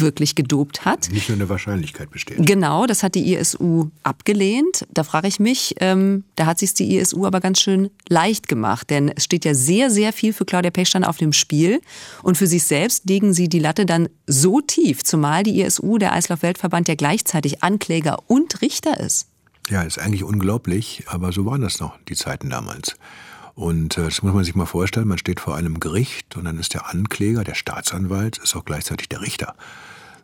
wirklich 0.00 0.34
gedopt 0.34 0.86
hat. 0.86 1.10
Nicht 1.12 1.28
nur 1.28 1.36
eine 1.36 1.48
Wahrscheinlichkeit 1.48 2.10
besteht. 2.10 2.38
Genau, 2.38 2.86
das 2.86 3.02
hat 3.02 3.14
die 3.14 3.34
ISU 3.34 3.90
abgelehnt. 4.02 4.86
Da 4.90 5.04
frage 5.04 5.28
ich 5.28 5.38
mich, 5.38 5.74
ähm, 5.80 6.24
da 6.34 6.46
hat 6.46 6.58
sich 6.58 6.72
die 6.72 6.96
ISU 6.96 7.26
aber 7.26 7.40
ganz 7.40 7.60
schön 7.60 7.90
leicht 8.08 8.48
gemacht, 8.48 8.88
denn 8.88 9.10
es 9.14 9.24
steht 9.24 9.44
ja 9.44 9.54
sehr, 9.54 9.90
sehr 9.90 10.14
viel 10.14 10.32
für 10.32 10.46
Claudia 10.46 10.70
Pechstein 10.70 11.04
auf 11.04 11.18
dem 11.18 11.34
Spiel 11.34 11.82
und 12.22 12.38
für 12.38 12.46
sich 12.46 12.64
selbst 12.64 13.08
legen 13.08 13.34
sie 13.34 13.50
die 13.50 13.58
Latte 13.58 13.84
dann 13.84 14.08
so 14.26 14.62
tief, 14.62 15.04
zumal 15.04 15.42
die 15.42 15.60
ISU, 15.60 15.98
der 15.98 16.12
Eislauf-Weltverband, 16.14 16.88
ja 16.88 16.94
gleichzeitig 16.94 17.62
Ankläger 17.62 18.18
und 18.28 18.62
Richter 18.62 18.98
ist. 18.98 19.28
Ja, 19.68 19.82
ist 19.82 19.98
eigentlich 19.98 20.24
unglaublich, 20.24 21.04
aber 21.06 21.32
so 21.32 21.44
waren 21.44 21.60
das 21.60 21.80
noch 21.80 21.98
die 22.08 22.16
Zeiten 22.16 22.48
damals. 22.50 22.96
Und 23.54 23.98
äh, 23.98 24.04
das 24.04 24.22
muss 24.22 24.34
man 24.34 24.44
sich 24.44 24.54
mal 24.54 24.66
vorstellen, 24.66 25.08
man 25.08 25.18
steht 25.18 25.40
vor 25.40 25.56
einem 25.56 25.80
Gericht 25.80 26.36
und 26.36 26.44
dann 26.44 26.58
ist 26.58 26.74
der 26.74 26.88
Ankläger, 26.88 27.44
der 27.44 27.54
Staatsanwalt, 27.54 28.38
ist 28.38 28.56
auch 28.56 28.64
gleichzeitig 28.64 29.08
der 29.08 29.20
Richter 29.20 29.54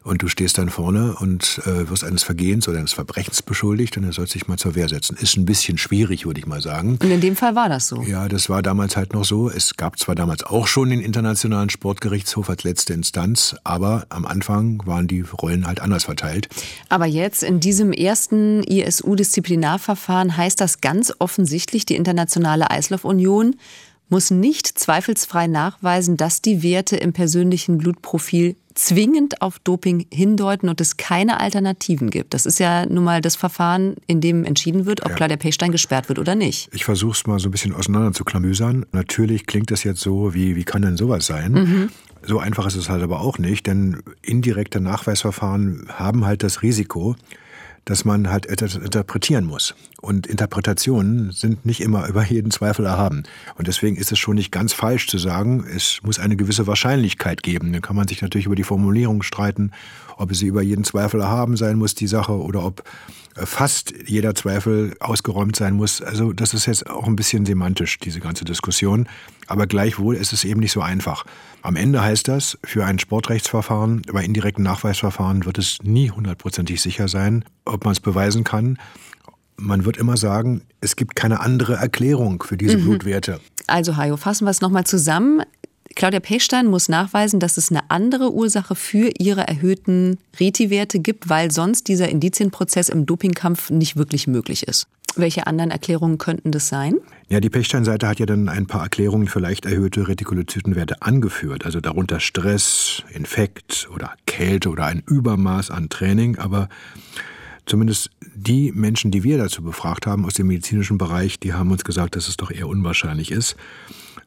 und 0.08 0.22
du 0.22 0.28
stehst 0.28 0.58
dann 0.58 0.70
vorne 0.70 1.14
und 1.14 1.60
äh, 1.66 1.88
wirst 1.88 2.02
eines 2.02 2.22
Vergehens 2.22 2.66
oder 2.66 2.78
eines 2.78 2.92
Verbrechens 2.92 3.42
beschuldigt 3.42 3.96
und 3.96 4.04
er 4.04 4.12
soll 4.12 4.26
sich 4.26 4.48
mal 4.48 4.56
zur 4.56 4.74
Wehr 4.74 4.88
setzen. 4.88 5.16
Ist 5.20 5.36
ein 5.36 5.44
bisschen 5.44 5.78
schwierig, 5.78 6.26
würde 6.26 6.40
ich 6.40 6.46
mal 6.46 6.60
sagen. 6.60 6.98
Und 7.02 7.10
in 7.10 7.20
dem 7.20 7.36
Fall 7.36 7.54
war 7.54 7.68
das 7.68 7.88
so? 7.88 8.02
Ja, 8.02 8.28
das 8.28 8.48
war 8.48 8.62
damals 8.62 8.96
halt 8.96 9.12
noch 9.12 9.24
so. 9.24 9.50
Es 9.50 9.76
gab 9.76 9.98
zwar 9.98 10.14
damals 10.14 10.42
auch 10.42 10.66
schon 10.66 10.90
den 10.90 11.00
Internationalen 11.00 11.70
Sportgerichtshof 11.70 12.48
als 12.48 12.64
letzte 12.64 12.94
Instanz, 12.94 13.54
aber 13.64 14.06
am 14.08 14.26
Anfang 14.26 14.82
waren 14.86 15.06
die 15.06 15.20
Rollen 15.20 15.66
halt 15.66 15.80
anders 15.80 16.04
verteilt. 16.04 16.48
Aber 16.88 17.06
jetzt 17.06 17.42
in 17.42 17.60
diesem 17.60 17.92
ersten 17.92 18.62
ISU-Disziplinarverfahren 18.62 20.36
heißt 20.36 20.60
das 20.60 20.80
ganz 20.80 21.12
offensichtlich, 21.18 21.84
die 21.86 21.96
Internationale 21.96 22.70
Eislaufunion 22.70 23.56
muss 24.08 24.30
nicht 24.30 24.66
zweifelsfrei 24.66 25.46
nachweisen, 25.46 26.16
dass 26.16 26.40
die 26.40 26.62
Werte 26.62 26.96
im 26.96 27.12
persönlichen 27.12 27.78
Blutprofil 27.78 28.56
zwingend 28.78 29.42
auf 29.42 29.58
Doping 29.58 30.06
hindeuten 30.12 30.68
und 30.68 30.80
es 30.80 30.96
keine 30.96 31.40
Alternativen 31.40 32.10
gibt. 32.10 32.32
Das 32.32 32.46
ist 32.46 32.60
ja 32.60 32.86
nun 32.86 33.04
mal 33.04 33.20
das 33.20 33.34
Verfahren, 33.34 33.96
in 34.06 34.20
dem 34.20 34.44
entschieden 34.44 34.86
wird, 34.86 35.02
ob 35.02 35.10
ja. 35.10 35.14
klar 35.16 35.28
der 35.28 35.36
Pechstein 35.36 35.72
gesperrt 35.72 36.08
wird 36.08 36.18
oder 36.18 36.34
nicht. 36.34 36.68
Ich 36.72 36.84
versuche 36.84 37.12
es 37.12 37.26
mal 37.26 37.40
so 37.40 37.48
ein 37.48 37.50
bisschen 37.50 37.74
auseinander 37.74 38.12
zu 38.12 38.24
klamüsern. 38.24 38.86
Natürlich 38.92 39.46
klingt 39.46 39.70
das 39.72 39.82
jetzt 39.82 40.00
so, 40.00 40.32
wie, 40.32 40.54
wie 40.54 40.64
kann 40.64 40.82
denn 40.82 40.96
sowas 40.96 41.26
sein? 41.26 41.52
Mhm. 41.52 41.90
So 42.22 42.38
einfach 42.38 42.66
ist 42.66 42.76
es 42.76 42.88
halt 42.88 43.02
aber 43.02 43.20
auch 43.20 43.38
nicht, 43.38 43.66
denn 43.66 44.02
indirekte 44.22 44.80
Nachweisverfahren 44.80 45.88
haben 45.92 46.24
halt 46.24 46.42
das 46.42 46.62
Risiko, 46.62 47.16
dass 47.84 48.04
man 48.04 48.30
halt 48.30 48.46
etwas 48.46 48.76
interpretieren 48.76 49.44
muss. 49.44 49.74
Und 50.00 50.28
Interpretationen 50.28 51.32
sind 51.32 51.66
nicht 51.66 51.80
immer 51.80 52.06
über 52.06 52.24
jeden 52.24 52.52
Zweifel 52.52 52.86
erhaben. 52.86 53.24
Und 53.56 53.66
deswegen 53.66 53.96
ist 53.96 54.12
es 54.12 54.18
schon 54.18 54.36
nicht 54.36 54.52
ganz 54.52 54.72
falsch 54.72 55.08
zu 55.08 55.18
sagen, 55.18 55.64
es 55.74 55.98
muss 56.02 56.20
eine 56.20 56.36
gewisse 56.36 56.68
Wahrscheinlichkeit 56.68 57.42
geben. 57.42 57.72
Dann 57.72 57.82
kann 57.82 57.96
man 57.96 58.06
sich 58.06 58.22
natürlich 58.22 58.46
über 58.46 58.54
die 58.54 58.62
Formulierung 58.62 59.22
streiten, 59.22 59.72
ob 60.16 60.34
sie 60.34 60.46
über 60.46 60.62
jeden 60.62 60.84
Zweifel 60.84 61.20
erhaben 61.20 61.56
sein 61.56 61.78
muss, 61.78 61.96
die 61.96 62.06
Sache, 62.06 62.32
oder 62.32 62.64
ob 62.64 62.84
fast 63.34 63.94
jeder 64.06 64.34
Zweifel 64.34 64.94
ausgeräumt 65.00 65.56
sein 65.56 65.74
muss. 65.74 66.00
Also 66.02 66.32
das 66.32 66.54
ist 66.54 66.66
jetzt 66.66 66.88
auch 66.88 67.06
ein 67.06 67.16
bisschen 67.16 67.46
semantisch, 67.46 67.98
diese 67.98 68.20
ganze 68.20 68.44
Diskussion. 68.44 69.08
Aber 69.46 69.66
gleichwohl 69.66 70.16
ist 70.16 70.32
es 70.32 70.44
eben 70.44 70.60
nicht 70.60 70.72
so 70.72 70.80
einfach. 70.80 71.24
Am 71.62 71.76
Ende 71.76 72.02
heißt 72.02 72.28
das, 72.28 72.58
für 72.64 72.84
ein 72.84 72.98
Sportrechtsverfahren, 72.98 74.02
bei 74.12 74.24
indirekten 74.24 74.64
Nachweisverfahren 74.64 75.44
wird 75.44 75.58
es 75.58 75.78
nie 75.82 76.10
hundertprozentig 76.10 76.80
sicher 76.80 77.08
sein, 77.08 77.44
ob 77.64 77.84
man 77.84 77.92
es 77.92 78.00
beweisen 78.00 78.44
kann. 78.44 78.78
Man 79.58 79.84
wird 79.84 79.96
immer 79.96 80.16
sagen, 80.16 80.62
es 80.80 80.96
gibt 80.96 81.16
keine 81.16 81.40
andere 81.40 81.74
Erklärung 81.74 82.42
für 82.42 82.56
diese 82.56 82.78
mhm. 82.78 82.84
Blutwerte. 82.84 83.40
Also 83.66 83.96
Hajo, 83.96 84.16
fassen 84.16 84.46
wir 84.46 84.50
es 84.50 84.60
nochmal 84.60 84.84
zusammen. 84.84 85.42
Claudia 85.94 86.20
Pechstein 86.20 86.66
muss 86.66 86.88
nachweisen, 86.88 87.40
dass 87.40 87.56
es 87.56 87.70
eine 87.70 87.90
andere 87.90 88.32
Ursache 88.32 88.76
für 88.76 89.10
ihre 89.18 89.48
erhöhten 89.48 90.18
Reti-Werte 90.38 91.00
gibt, 91.00 91.28
weil 91.28 91.50
sonst 91.50 91.88
dieser 91.88 92.08
Indizienprozess 92.08 92.88
im 92.88 93.04
Dopingkampf 93.04 93.70
nicht 93.70 93.96
wirklich 93.96 94.28
möglich 94.28 94.68
ist. 94.68 94.86
Welche 95.16 95.48
anderen 95.48 95.72
Erklärungen 95.72 96.18
könnten 96.18 96.52
das 96.52 96.68
sein? 96.68 96.98
Ja, 97.28 97.40
die 97.40 97.50
Pechstein-Seite 97.50 98.06
hat 98.06 98.20
ja 98.20 98.26
dann 98.26 98.48
ein 98.48 98.66
paar 98.66 98.82
Erklärungen 98.82 99.26
für 99.26 99.40
leicht 99.40 99.66
erhöhte 99.66 100.06
Retikulozytenwerte 100.06 101.02
angeführt, 101.02 101.64
also 101.64 101.80
darunter 101.80 102.20
Stress, 102.20 103.02
Infekt 103.12 103.88
oder 103.92 104.12
Kälte 104.26 104.68
oder 104.68 104.84
ein 104.84 105.02
Übermaß 105.04 105.72
an 105.72 105.88
Training, 105.88 106.38
aber 106.38 106.68
zumindest 107.68 108.10
die 108.34 108.72
Menschen, 108.72 109.10
die 109.10 109.22
wir 109.22 109.38
dazu 109.38 109.62
befragt 109.62 110.06
haben 110.06 110.24
aus 110.24 110.34
dem 110.34 110.48
medizinischen 110.48 110.98
Bereich, 110.98 111.38
die 111.38 111.52
haben 111.52 111.70
uns 111.70 111.84
gesagt, 111.84 112.16
dass 112.16 112.28
es 112.28 112.36
doch 112.36 112.50
eher 112.50 112.68
unwahrscheinlich 112.68 113.30
ist. 113.30 113.56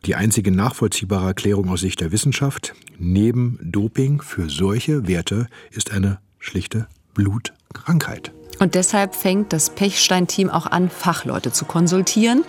Die 0.05 0.15
einzige 0.15 0.51
nachvollziehbare 0.51 1.27
Erklärung 1.27 1.69
aus 1.69 1.81
Sicht 1.81 2.01
der 2.01 2.11
Wissenschaft 2.11 2.73
neben 2.97 3.59
Doping 3.61 4.21
für 4.21 4.49
solche 4.49 5.07
Werte 5.07 5.47
ist 5.71 5.91
eine 5.91 6.19
schlichte 6.39 6.87
Blutkrankheit. 7.13 8.31
Und 8.59 8.75
deshalb 8.75 9.15
fängt 9.15 9.53
das 9.53 9.71
Pechstein-Team 9.71 10.49
auch 10.49 10.67
an, 10.67 10.89
Fachleute 10.89 11.51
zu 11.51 11.65
konsultieren. 11.65 12.43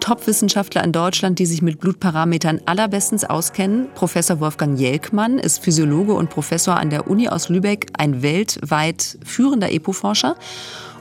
Top-Wissenschaftler 0.00 0.82
in 0.82 0.92
Deutschland, 0.92 1.38
die 1.38 1.46
sich 1.46 1.62
mit 1.62 1.78
Blutparametern 1.78 2.60
allerbestens 2.66 3.24
auskennen. 3.24 3.88
Professor 3.94 4.40
Wolfgang 4.40 4.78
Jelkmann 4.78 5.38
ist 5.38 5.62
Physiologe 5.62 6.14
und 6.14 6.30
Professor 6.30 6.76
an 6.76 6.90
der 6.90 7.08
Uni 7.08 7.28
aus 7.28 7.48
Lübeck, 7.48 7.86
ein 7.96 8.22
weltweit 8.22 9.18
führender 9.24 9.70
EPO-Forscher. 9.70 10.36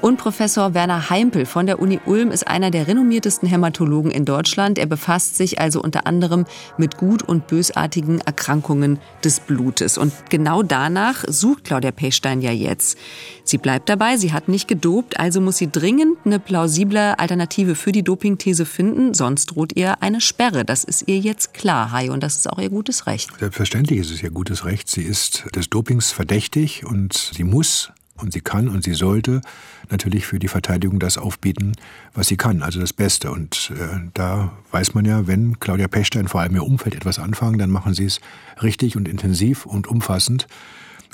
Und 0.01 0.15
Professor 0.15 0.73
Werner 0.73 1.09
Heimpel 1.09 1.45
von 1.45 1.65
der 1.65 1.79
Uni 1.79 1.99
Ulm 2.05 2.31
ist 2.31 2.47
einer 2.47 2.71
der 2.71 2.87
renommiertesten 2.87 3.49
Hämatologen 3.49 4.11
in 4.11 4.23
Deutschland. 4.23 4.77
Er 4.77 4.85
befasst 4.85 5.35
sich 5.35 5.59
also 5.59 5.81
unter 5.81 6.07
anderem 6.07 6.45
mit 6.77 6.95
gut- 6.95 7.21
und 7.21 7.47
bösartigen 7.47 8.21
Erkrankungen 8.21 8.99
des 9.25 9.41
Blutes. 9.41 9.97
Und 9.97 10.13
genau 10.29 10.63
danach 10.63 11.25
sucht 11.27 11.65
Claudia 11.65 11.91
Pechstein 11.91 12.39
ja 12.41 12.51
jetzt. 12.51 12.97
Sie 13.43 13.57
bleibt 13.57 13.89
dabei, 13.89 14.15
sie 14.15 14.31
hat 14.31 14.47
nicht 14.47 14.69
gedopt, 14.69 15.19
also 15.19 15.41
muss 15.41 15.57
sie 15.57 15.69
dringend 15.69 16.17
eine 16.23 16.39
plausible 16.39 17.19
Alternative 17.19 17.75
für 17.75 17.91
die 17.91 18.03
Dopingthese 18.03 18.65
finden, 18.65 19.13
sonst 19.13 19.47
droht 19.47 19.75
ihr 19.75 20.01
eine 20.01 20.21
Sperre. 20.21 20.63
Das 20.63 20.85
ist 20.85 21.09
ihr 21.09 21.19
jetzt 21.19 21.53
klar, 21.53 21.91
Hai, 21.91 22.09
und 22.09 22.23
das 22.23 22.37
ist 22.37 22.49
auch 22.49 22.59
ihr 22.59 22.69
gutes 22.69 23.05
Recht. 23.05 23.31
Selbstverständlich 23.37 23.99
ist 23.99 24.11
es 24.11 24.23
ihr 24.23 24.31
gutes 24.31 24.63
Recht. 24.63 24.89
Sie 24.89 25.03
ist 25.03 25.43
des 25.55 25.69
Dopings 25.69 26.11
verdächtig 26.11 26.85
und 26.85 27.31
sie 27.35 27.43
muss 27.43 27.91
und 28.21 28.33
sie 28.33 28.41
kann 28.41 28.67
und 28.67 28.83
sie 28.83 28.93
sollte 28.93 29.41
natürlich 29.89 30.25
für 30.25 30.39
die 30.39 30.47
Verteidigung 30.47 30.99
das 30.99 31.17
aufbieten, 31.17 31.73
was 32.13 32.27
sie 32.27 32.37
kann, 32.37 32.61
also 32.61 32.79
das 32.79 32.93
Beste. 32.93 33.31
Und 33.31 33.71
äh, 33.75 33.99
da 34.13 34.51
weiß 34.71 34.93
man 34.93 35.05
ja, 35.05 35.27
wenn 35.27 35.59
Claudia 35.59 35.87
Pechstein 35.87 36.27
vor 36.27 36.41
allem 36.41 36.55
ihr 36.55 36.63
Umfeld 36.63 36.95
etwas 36.95 37.19
anfangen, 37.19 37.57
dann 37.57 37.71
machen 37.71 37.93
sie 37.93 38.05
es 38.05 38.19
richtig 38.61 38.95
und 38.95 39.07
intensiv 39.07 39.65
und 39.65 39.87
umfassend. 39.87 40.47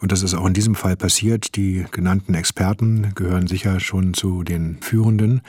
Und 0.02 0.12
das 0.12 0.24
ist 0.24 0.34
auch 0.34 0.46
in 0.46 0.54
diesem 0.54 0.76
Fall 0.76 0.98
passiert. 0.98 1.56
Die 1.56 1.86
genannten 1.92 2.34
Experten 2.34 3.14
gehören 3.16 3.48
sicher 3.48 3.80
schon 3.80 4.14
zu 4.14 4.44
den 4.44 4.78
Führenden, 4.82 5.42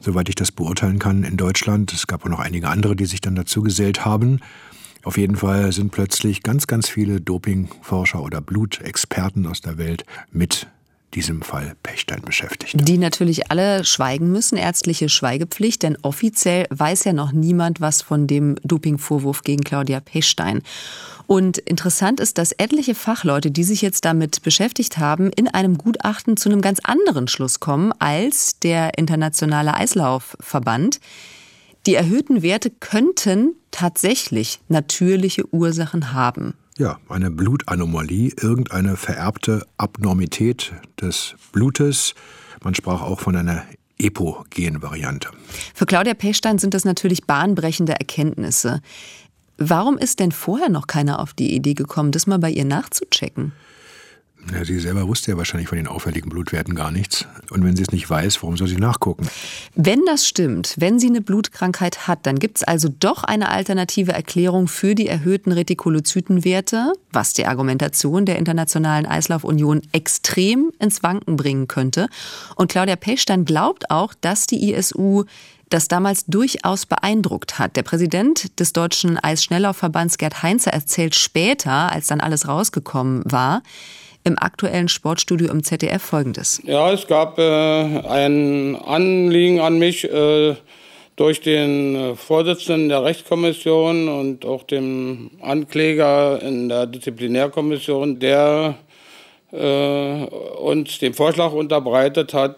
soweit 0.00 0.28
ich 0.28 0.34
das 0.34 0.52
beurteilen 0.52 0.98
kann, 0.98 1.24
in 1.24 1.36
Deutschland. 1.36 1.92
Es 1.92 2.06
gab 2.06 2.24
auch 2.24 2.28
noch 2.28 2.38
einige 2.38 2.68
andere, 2.68 2.94
die 2.94 3.06
sich 3.06 3.20
dann 3.20 3.34
dazu 3.34 3.62
gesellt 3.62 4.04
haben. 4.04 4.40
Auf 5.04 5.18
jeden 5.18 5.34
Fall 5.34 5.72
sind 5.72 5.90
plötzlich 5.90 6.42
ganz, 6.42 6.68
ganz 6.68 6.88
viele 6.88 7.20
Dopingforscher 7.20 8.22
oder 8.22 8.40
Blutexperten 8.40 9.46
aus 9.46 9.60
der 9.60 9.76
Welt 9.76 10.04
mit 10.30 10.68
diesem 11.14 11.42
Fall 11.42 11.74
Pechstein 11.82 12.22
beschäftigt. 12.22 12.74
Die 12.88 12.98
natürlich 12.98 13.50
alle 13.50 13.84
schweigen 13.84 14.30
müssen, 14.30 14.56
ärztliche 14.56 15.08
Schweigepflicht, 15.08 15.82
denn 15.82 15.98
offiziell 16.02 16.66
weiß 16.70 17.04
ja 17.04 17.12
noch 17.12 17.32
niemand 17.32 17.80
was 17.80 18.02
von 18.02 18.26
dem 18.26 18.56
Dopingvorwurf 18.64 19.42
gegen 19.42 19.62
Claudia 19.62 20.00
Pechstein. 20.00 20.62
Und 21.26 21.58
interessant 21.58 22.20
ist, 22.20 22.38
dass 22.38 22.52
etliche 22.52 22.94
Fachleute, 22.94 23.50
die 23.50 23.64
sich 23.64 23.82
jetzt 23.82 24.04
damit 24.04 24.42
beschäftigt 24.42 24.98
haben, 24.98 25.30
in 25.30 25.48
einem 25.48 25.78
Gutachten 25.78 26.36
zu 26.36 26.48
einem 26.48 26.60
ganz 26.60 26.80
anderen 26.82 27.28
Schluss 27.28 27.60
kommen 27.60 27.92
als 27.98 28.58
der 28.58 28.98
Internationale 28.98 29.74
Eislaufverband. 29.74 31.00
Die 31.86 31.94
erhöhten 31.94 32.42
Werte 32.42 32.70
könnten 32.70 33.54
tatsächlich 33.70 34.60
natürliche 34.68 35.46
Ursachen 35.52 36.12
haben 36.12 36.54
ja, 36.78 36.98
eine 37.08 37.30
Blutanomalie, 37.30 38.32
irgendeine 38.40 38.96
vererbte 38.96 39.66
Abnormität 39.76 40.72
des 41.00 41.34
Blutes. 41.52 42.14
Man 42.62 42.74
sprach 42.74 43.02
auch 43.02 43.20
von 43.20 43.36
einer 43.36 43.64
Epo-Gen-Variante. 43.98 45.28
Für 45.74 45.86
Claudia 45.86 46.14
Pechstein 46.14 46.58
sind 46.58 46.74
das 46.74 46.84
natürlich 46.84 47.24
bahnbrechende 47.24 47.92
Erkenntnisse. 47.92 48.80
Warum 49.58 49.98
ist 49.98 50.18
denn 50.18 50.32
vorher 50.32 50.70
noch 50.70 50.86
keiner 50.86 51.20
auf 51.20 51.34
die 51.34 51.54
Idee 51.54 51.74
gekommen, 51.74 52.10
das 52.10 52.26
mal 52.26 52.38
bei 52.38 52.50
ihr 52.50 52.64
nachzuchecken? 52.64 53.52
Ja, 54.50 54.64
sie 54.64 54.78
selber 54.80 55.06
wusste 55.06 55.30
ja 55.30 55.36
wahrscheinlich 55.36 55.68
von 55.68 55.76
den 55.76 55.86
auffälligen 55.86 56.28
Blutwerten 56.28 56.74
gar 56.74 56.90
nichts. 56.90 57.26
Und 57.50 57.64
wenn 57.64 57.76
sie 57.76 57.82
es 57.82 57.92
nicht 57.92 58.08
weiß, 58.10 58.42
warum 58.42 58.56
soll 58.56 58.66
sie 58.66 58.76
nachgucken? 58.76 59.28
Wenn 59.74 60.04
das 60.04 60.26
stimmt, 60.26 60.74
wenn 60.78 60.98
sie 60.98 61.06
eine 61.06 61.20
Blutkrankheit 61.20 62.08
hat, 62.08 62.26
dann 62.26 62.38
gibt 62.38 62.58
es 62.58 62.64
also 62.64 62.88
doch 62.88 63.22
eine 63.22 63.50
alternative 63.50 64.12
Erklärung 64.12 64.66
für 64.66 64.94
die 64.94 65.06
erhöhten 65.06 65.52
Retikulozytenwerte, 65.52 66.92
was 67.12 67.34
die 67.34 67.46
Argumentation 67.46 68.26
der 68.26 68.38
Internationalen 68.38 69.06
Eislaufunion 69.06 69.82
extrem 69.92 70.72
ins 70.80 71.02
Wanken 71.02 71.36
bringen 71.36 71.68
könnte. 71.68 72.08
Und 72.56 72.70
Claudia 72.70 72.96
Pechstein 72.96 73.44
glaubt 73.44 73.90
auch, 73.90 74.12
dass 74.20 74.46
die 74.46 74.72
ISU 74.72 75.24
das 75.72 75.88
damals 75.88 76.26
durchaus 76.26 76.84
beeindruckt 76.86 77.58
hat. 77.58 77.76
Der 77.76 77.82
Präsident 77.82 78.58
des 78.60 78.72
Deutschen 78.72 79.18
Eisschnelllaufverbands 79.18 80.18
Gerd 80.18 80.42
Heinze 80.42 80.72
erzählt 80.72 81.14
später, 81.14 81.90
als 81.90 82.08
dann 82.08 82.20
alles 82.20 82.46
rausgekommen 82.46 83.22
war, 83.24 83.62
im 84.24 84.38
aktuellen 84.38 84.88
Sportstudio 84.88 85.50
im 85.50 85.62
ZDF 85.62 86.02
folgendes. 86.02 86.60
Ja, 86.64 86.92
es 86.92 87.06
gab 87.06 87.38
äh, 87.38 87.42
ein 87.42 88.76
Anliegen 88.76 89.60
an 89.60 89.78
mich 89.78 90.04
äh, 90.04 90.54
durch 91.16 91.40
den 91.40 92.16
Vorsitzenden 92.16 92.88
der 92.88 93.04
Rechtskommission 93.04 94.08
und 94.08 94.44
auch 94.44 94.62
dem 94.62 95.30
Ankläger 95.40 96.40
in 96.42 96.68
der 96.68 96.86
Disziplinärkommission, 96.86 98.18
der 98.18 98.76
äh, 99.52 100.24
uns 100.24 100.98
den 100.98 101.14
Vorschlag 101.14 101.52
unterbreitet 101.52 102.32
hat, 102.32 102.56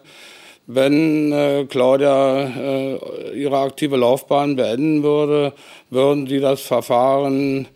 wenn 0.67 1.33
äh, 1.33 1.67
Claudia 1.69 2.45
äh, 2.45 2.99
ihre 3.35 3.59
aktive 3.59 3.97
Laufbahn 3.97 4.57
beenden 4.57 5.03
würde, 5.03 5.53
würden 5.91 6.27
sie 6.27 6.41
das 6.41 6.63
Verfahren 6.63 7.69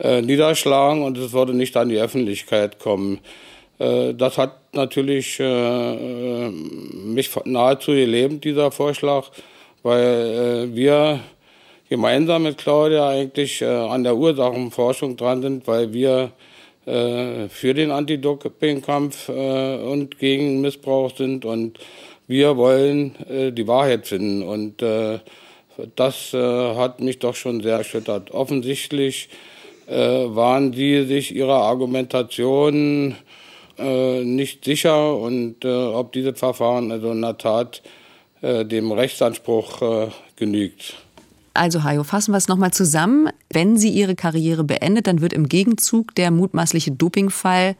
äh, 0.00 0.22
niederschlagen 0.22 1.02
und 1.02 1.18
es 1.18 1.32
würde 1.32 1.54
nicht 1.54 1.76
an 1.76 1.90
die 1.90 1.98
Öffentlichkeit 1.98 2.78
kommen. 2.78 3.20
Äh, 3.78 4.14
das 4.14 4.38
hat 4.38 4.74
natürlich 4.74 5.38
äh, 5.40 6.50
mich 6.50 7.30
nahezu 7.44 7.92
gelebt, 7.92 8.44
dieser 8.44 8.70
Vorschlag, 8.70 9.26
weil 9.82 10.68
äh, 10.70 10.74
wir 10.74 11.20
gemeinsam 11.88 12.44
mit 12.44 12.56
Claudia 12.56 13.10
eigentlich 13.10 13.60
äh, 13.60 13.66
an 13.66 14.04
der 14.04 14.16
Ursachenforschung 14.16 15.16
dran 15.16 15.42
sind, 15.42 15.66
weil 15.66 15.92
wir 15.92 16.30
äh, 16.86 17.48
für 17.48 17.74
den 17.74 17.90
Anti-Doping-Kampf 17.90 19.28
und 19.28 20.18
gegen 20.18 20.62
Missbrauch 20.62 21.14
sind 21.14 21.44
und 21.44 21.78
wir 22.26 22.56
wollen 22.56 23.16
die 23.28 23.66
Wahrheit 23.66 24.06
finden 24.06 24.44
und 24.44 24.84
das 25.96 26.32
hat 26.32 27.00
mich 27.00 27.18
doch 27.18 27.34
schon 27.34 27.60
sehr 27.60 27.78
erschüttert. 27.78 28.30
Offensichtlich 28.30 29.28
äh, 29.28 29.49
waren 29.96 30.72
die 30.72 31.04
sich 31.04 31.34
ihrer 31.34 31.62
Argumentation 31.62 33.16
äh, 33.80 34.24
nicht 34.24 34.64
sicher 34.64 35.16
und 35.16 35.64
äh, 35.64 35.68
ob 35.68 36.12
dieses 36.12 36.38
Verfahren 36.38 36.92
also 36.92 37.12
in 37.12 37.22
der 37.22 37.38
Tat 37.38 37.82
äh, 38.42 38.64
dem 38.64 38.92
Rechtsanspruch 38.92 39.82
äh, 39.82 40.08
genügt. 40.36 40.96
Also 41.54 41.82
Hajo, 41.82 42.04
fassen 42.04 42.32
wir 42.32 42.38
es 42.38 42.48
nochmal 42.48 42.72
zusammen. 42.72 43.28
Wenn 43.50 43.76
sie 43.76 43.88
ihre 43.90 44.14
Karriere 44.14 44.64
beendet, 44.64 45.06
dann 45.06 45.20
wird 45.20 45.32
im 45.32 45.48
Gegenzug 45.48 46.14
der 46.14 46.30
mutmaßliche 46.30 46.92
Dopingfall 46.92 47.74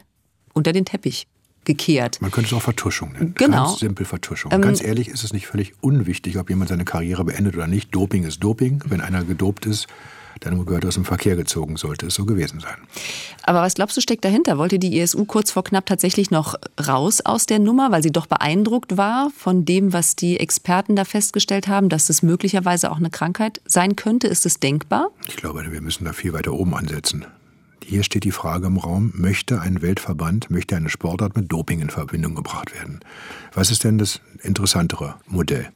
unter 0.53 0.73
den 0.73 0.85
Teppich 0.85 1.27
gekehrt. 1.63 2.21
Man 2.21 2.31
könnte 2.31 2.49
es 2.49 2.53
auch 2.53 2.61
Vertuschung 2.61 3.13
nennen. 3.13 3.33
Genau. 3.37 3.65
Ganz 3.65 3.79
simpel 3.79 4.05
Vertuschung. 4.05 4.51
Ähm, 4.51 4.61
Ganz 4.61 4.83
ehrlich 4.83 5.07
ist 5.07 5.23
es 5.23 5.31
nicht 5.31 5.47
völlig 5.47 5.73
unwichtig, 5.81 6.37
ob 6.37 6.49
jemand 6.49 6.69
seine 6.69 6.85
Karriere 6.85 7.23
beendet 7.23 7.55
oder 7.55 7.67
nicht. 7.67 7.93
Doping 7.93 8.23
ist 8.23 8.43
Doping. 8.43 8.83
Wenn 8.87 9.01
einer 9.01 9.23
gedopt 9.23 9.65
ist, 9.65 9.87
dann 10.41 10.65
gehört 10.65 10.85
aus 10.85 10.95
dem 10.95 11.05
Verkehr 11.05 11.35
gezogen, 11.35 11.77
sollte 11.77 12.07
es 12.07 12.15
so 12.15 12.25
gewesen 12.25 12.59
sein. 12.59 12.75
Aber 13.43 13.61
was 13.61 13.75
glaubst 13.75 13.95
du, 13.95 14.01
steckt 14.01 14.25
dahinter? 14.25 14.57
Wollte 14.57 14.79
die 14.79 14.99
ISU 14.99 15.25
kurz 15.25 15.51
vor 15.51 15.63
knapp 15.63 15.85
tatsächlich 15.85 16.31
noch 16.31 16.55
raus 16.85 17.21
aus 17.21 17.45
der 17.45 17.59
Nummer, 17.59 17.91
weil 17.91 18.03
sie 18.03 18.11
doch 18.11 18.25
beeindruckt 18.25 18.97
war 18.97 19.31
von 19.37 19.65
dem, 19.65 19.93
was 19.93 20.15
die 20.15 20.39
Experten 20.39 20.95
da 20.95 21.05
festgestellt 21.05 21.67
haben, 21.67 21.89
dass 21.89 22.09
es 22.09 22.23
möglicherweise 22.23 22.91
auch 22.91 22.97
eine 22.97 23.11
Krankheit 23.11 23.61
sein 23.65 23.95
könnte? 23.95 24.27
Ist 24.27 24.45
es 24.45 24.59
denkbar? 24.59 25.09
Ich 25.27 25.35
glaube, 25.35 25.63
wir 25.71 25.81
müssen 25.81 26.05
da 26.05 26.13
viel 26.13 26.33
weiter 26.33 26.53
oben 26.53 26.75
ansetzen. 26.75 27.25
Hier 27.83 28.03
steht 28.03 28.23
die 28.23 28.31
Frage 28.31 28.67
im 28.67 28.77
Raum, 28.77 29.11
möchte 29.15 29.61
ein 29.61 29.81
Weltverband, 29.81 30.49
möchte 30.49 30.75
eine 30.75 30.89
Sportart 30.89 31.35
mit 31.35 31.51
Doping 31.51 31.81
in 31.81 31.89
Verbindung 31.89 32.35
gebracht 32.35 32.73
werden? 32.73 32.99
Was 33.53 33.69
ist 33.69 33.83
denn 33.83 33.97
das 33.97 34.21
interessantere 34.43 35.15
Modell? 35.27 35.69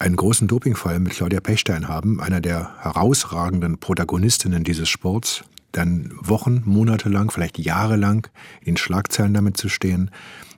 Einen 0.00 0.14
großen 0.14 0.46
Dopingfall 0.46 1.00
mit 1.00 1.14
Claudia 1.14 1.40
Pechstein 1.40 1.88
haben, 1.88 2.20
einer 2.20 2.40
der 2.40 2.70
herausragenden 2.82 3.78
Protagonistinnen 3.78 4.62
dieses 4.62 4.88
Sports, 4.88 5.42
dann 5.72 6.12
Wochen, 6.20 6.62
Monate 6.64 7.08
lang, 7.08 7.32
vielleicht 7.32 7.58
jahrelang 7.58 8.28
in 8.62 8.76
Schlagzeilen 8.76 9.34
damit 9.34 9.56
zu 9.56 9.68
stehen 9.68 10.12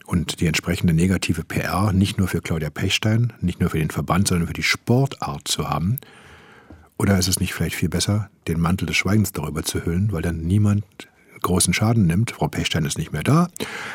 und 0.04 0.40
die 0.40 0.46
entsprechende 0.46 0.92
negative 0.92 1.42
PR 1.42 1.92
nicht 1.92 2.18
nur 2.18 2.28
für 2.28 2.42
Claudia 2.42 2.68
Pechstein, 2.68 3.32
nicht 3.40 3.60
nur 3.60 3.70
für 3.70 3.78
den 3.78 3.90
Verband, 3.90 4.28
sondern 4.28 4.46
für 4.46 4.52
die 4.52 4.62
Sportart 4.62 5.48
zu 5.48 5.70
haben, 5.70 5.98
oder 6.98 7.18
ist 7.18 7.28
es 7.28 7.40
nicht 7.40 7.54
vielleicht 7.54 7.76
viel 7.76 7.88
besser, 7.88 8.28
den 8.46 8.60
Mantel 8.60 8.84
des 8.84 8.98
Schweigens 8.98 9.32
darüber 9.32 9.62
zu 9.62 9.86
hüllen, 9.86 10.12
weil 10.12 10.20
dann 10.20 10.42
niemand 10.42 10.84
großen 11.42 11.74
Schaden 11.74 12.06
nimmt? 12.06 12.32
Frau 12.32 12.48
Pechstein 12.48 12.84
ist 12.84 12.98
nicht 12.98 13.12
mehr 13.12 13.22
da. 13.22 13.48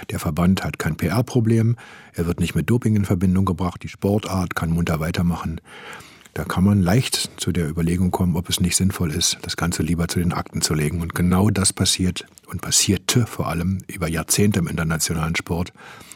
Der 0.09 0.19
Verband 0.19 0.63
hat 0.63 0.79
kein 0.79 0.95
PR-Problem. 0.95 1.75
Er 2.13 2.25
wird 2.25 2.39
nicht 2.39 2.55
mit 2.55 2.69
Doping 2.69 2.95
in 2.95 3.05
Verbindung 3.05 3.45
gebracht. 3.45 3.83
Die 3.83 3.89
Sportart 3.89 4.55
kann 4.55 4.71
munter 4.71 4.99
weitermachen. 4.99 5.61
Da 6.35 6.43
kann 6.43 6.65
man 6.65 6.81
leicht 6.81 7.31
zu 7.37 7.53
der 7.53 7.69
Überlegung 7.69 8.11
kommen, 8.11 8.35
ob 8.35 8.49
es 8.49 8.59
nicht 8.59 8.75
sinnvoll 8.75 9.11
ist, 9.11 9.37
das 9.43 9.55
Ganze 9.55 9.83
lieber 9.83 10.09
zu 10.09 10.19
den 10.19 10.33
Akten 10.33 10.61
zu 10.61 10.73
legen. 10.73 11.01
Und 11.01 11.15
genau 11.15 11.49
das 11.49 11.71
passiert 11.71 12.25
und 12.47 12.61
passierte 12.61 13.25
vor 13.25 13.47
allem 13.47 13.77
über 13.87 14.09
Jahrzehnte 14.09 14.59
im 14.59 14.67
internationalen 14.67 15.37
Sport. 15.37 15.71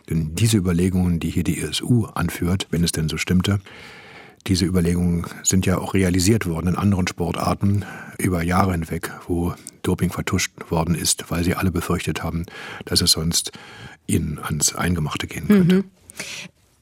Denn 0.10 0.36
diese 0.36 0.58
Überlegungen, 0.58 1.22
die 1.22 1.30
hier 1.30 1.46
die 1.46 1.62
ESU 1.62 2.06
anführt, 2.06 2.68
wenn 2.70 2.84
es 2.84 2.92
denn 2.92 3.08
so 3.08 3.16
stimmte, 3.16 3.62
diese 4.48 4.66
Überlegungen 4.66 5.26
sind 5.44 5.66
ja 5.66 5.78
auch 5.78 5.94
realisiert 5.94 6.46
worden 6.46 6.70
in 6.70 6.76
anderen 6.76 7.08
Sportarten 7.08 7.86
über 8.18 8.44
Jahre 8.44 8.72
hinweg, 8.72 9.12
wo 9.28 9.54
Doping 9.84 10.12
vertuscht 10.12 10.52
worden 10.70 10.96
ist, 10.96 11.30
weil 11.30 11.44
sie 11.44 11.56
alle 11.56 11.72
befürchtet 11.72 12.24
haben, 12.24 12.46
dass 12.86 13.02
es 13.02 13.12
sonst 13.12 13.52
ihnen 14.08 14.40
ans 14.40 14.76
Eingemachte 14.76 15.28
gehen 15.28 15.48
könnte. 15.48 15.76
Mhm. 15.76 15.84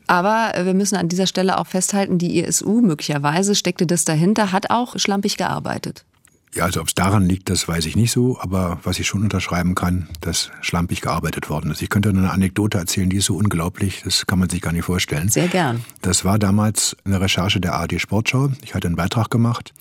Aber 0.07 0.53
wir 0.63 0.73
müssen 0.73 0.95
an 0.95 1.09
dieser 1.09 1.27
Stelle 1.27 1.59
auch 1.59 1.67
festhalten, 1.67 2.17
die 2.17 2.41
ESU, 2.41 2.81
möglicherweise 2.81 3.55
steckte 3.55 3.85
das 3.85 4.05
dahinter, 4.05 4.53
hat 4.53 4.69
auch 4.69 4.97
schlampig 4.97 5.35
gearbeitet. 5.35 6.05
Ja, 6.53 6.63
also 6.65 6.81
ob 6.81 6.87
es 6.87 6.95
daran 6.95 7.25
liegt, 7.25 7.49
das 7.49 7.67
weiß 7.67 7.85
ich 7.85 7.95
nicht 7.95 8.11
so, 8.11 8.39
aber 8.39 8.79
was 8.83 8.99
ich 8.99 9.07
schon 9.07 9.21
unterschreiben 9.21 9.75
kann, 9.75 10.07
dass 10.21 10.49
schlampig 10.61 11.01
gearbeitet 11.01 11.49
worden 11.49 11.71
ist. 11.71 11.81
Ich 11.81 11.89
könnte 11.89 12.09
eine 12.09 12.31
Anekdote 12.31 12.77
erzählen, 12.77 13.09
die 13.09 13.17
ist 13.17 13.25
so 13.25 13.35
unglaublich, 13.35 14.01
das 14.03 14.25
kann 14.25 14.39
man 14.39 14.49
sich 14.49 14.61
gar 14.61 14.71
nicht 14.71 14.85
vorstellen. 14.85 15.29
Sehr 15.29 15.49
gern. 15.49 15.83
Das 16.01 16.25
war 16.25 16.39
damals 16.39 16.95
eine 17.05 17.21
Recherche 17.21 17.59
der 17.59 17.73
ARD 17.75 17.99
Sportschau. 18.01 18.49
Ich 18.63 18.73
hatte 18.73 18.87
einen 18.87 18.95
Beitrag 18.95 19.29
gemacht. 19.29 19.73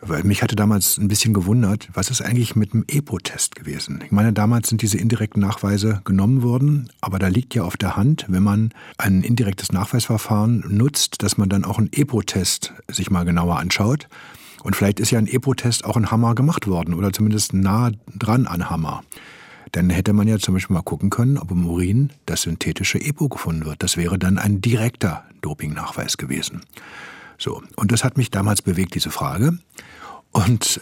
Weil 0.00 0.22
mich 0.22 0.42
hatte 0.42 0.54
damals 0.54 0.96
ein 0.96 1.08
bisschen 1.08 1.34
gewundert, 1.34 1.88
was 1.92 2.08
ist 2.08 2.22
eigentlich 2.22 2.54
mit 2.54 2.72
dem 2.72 2.84
EPO-Test 2.86 3.56
gewesen? 3.56 4.00
Ich 4.04 4.12
meine, 4.12 4.32
damals 4.32 4.68
sind 4.68 4.80
diese 4.80 4.96
indirekten 4.96 5.42
Nachweise 5.42 6.02
genommen 6.04 6.42
worden, 6.42 6.88
aber 7.00 7.18
da 7.18 7.26
liegt 7.26 7.54
ja 7.56 7.64
auf 7.64 7.76
der 7.76 7.96
Hand, 7.96 8.24
wenn 8.28 8.44
man 8.44 8.72
ein 8.96 9.22
indirektes 9.22 9.72
Nachweisverfahren 9.72 10.64
nutzt, 10.68 11.24
dass 11.24 11.36
man 11.36 11.48
dann 11.48 11.64
auch 11.64 11.78
einen 11.78 11.90
EPO-Test 11.92 12.74
sich 12.86 13.10
mal 13.10 13.24
genauer 13.24 13.58
anschaut. 13.58 14.08
Und 14.62 14.76
vielleicht 14.76 15.00
ist 15.00 15.10
ja 15.10 15.18
ein 15.18 15.26
EPO-Test 15.26 15.84
auch 15.84 15.96
in 15.96 16.10
Hammer 16.10 16.34
gemacht 16.34 16.66
worden 16.66 16.94
oder 16.94 17.12
zumindest 17.12 17.52
nah 17.54 17.90
dran 18.16 18.46
an 18.46 18.70
Hammer. 18.70 19.02
Dann 19.72 19.90
hätte 19.90 20.12
man 20.12 20.26
ja 20.26 20.38
zum 20.38 20.54
Beispiel 20.54 20.74
mal 20.74 20.82
gucken 20.82 21.10
können, 21.10 21.38
ob 21.38 21.50
im 21.50 21.66
Urin 21.66 22.10
das 22.26 22.42
synthetische 22.42 23.00
EPO 23.00 23.28
gefunden 23.28 23.66
wird. 23.66 23.82
Das 23.82 23.96
wäre 23.96 24.18
dann 24.18 24.38
ein 24.38 24.60
direkter 24.60 25.24
Dopingnachweis 25.42 26.16
gewesen. 26.16 26.62
So, 27.36 27.62
und 27.76 27.92
das 27.92 28.02
hat 28.02 28.16
mich 28.16 28.30
damals 28.30 28.62
bewegt, 28.62 28.94
diese 28.94 29.10
Frage. 29.10 29.58
Und 30.32 30.80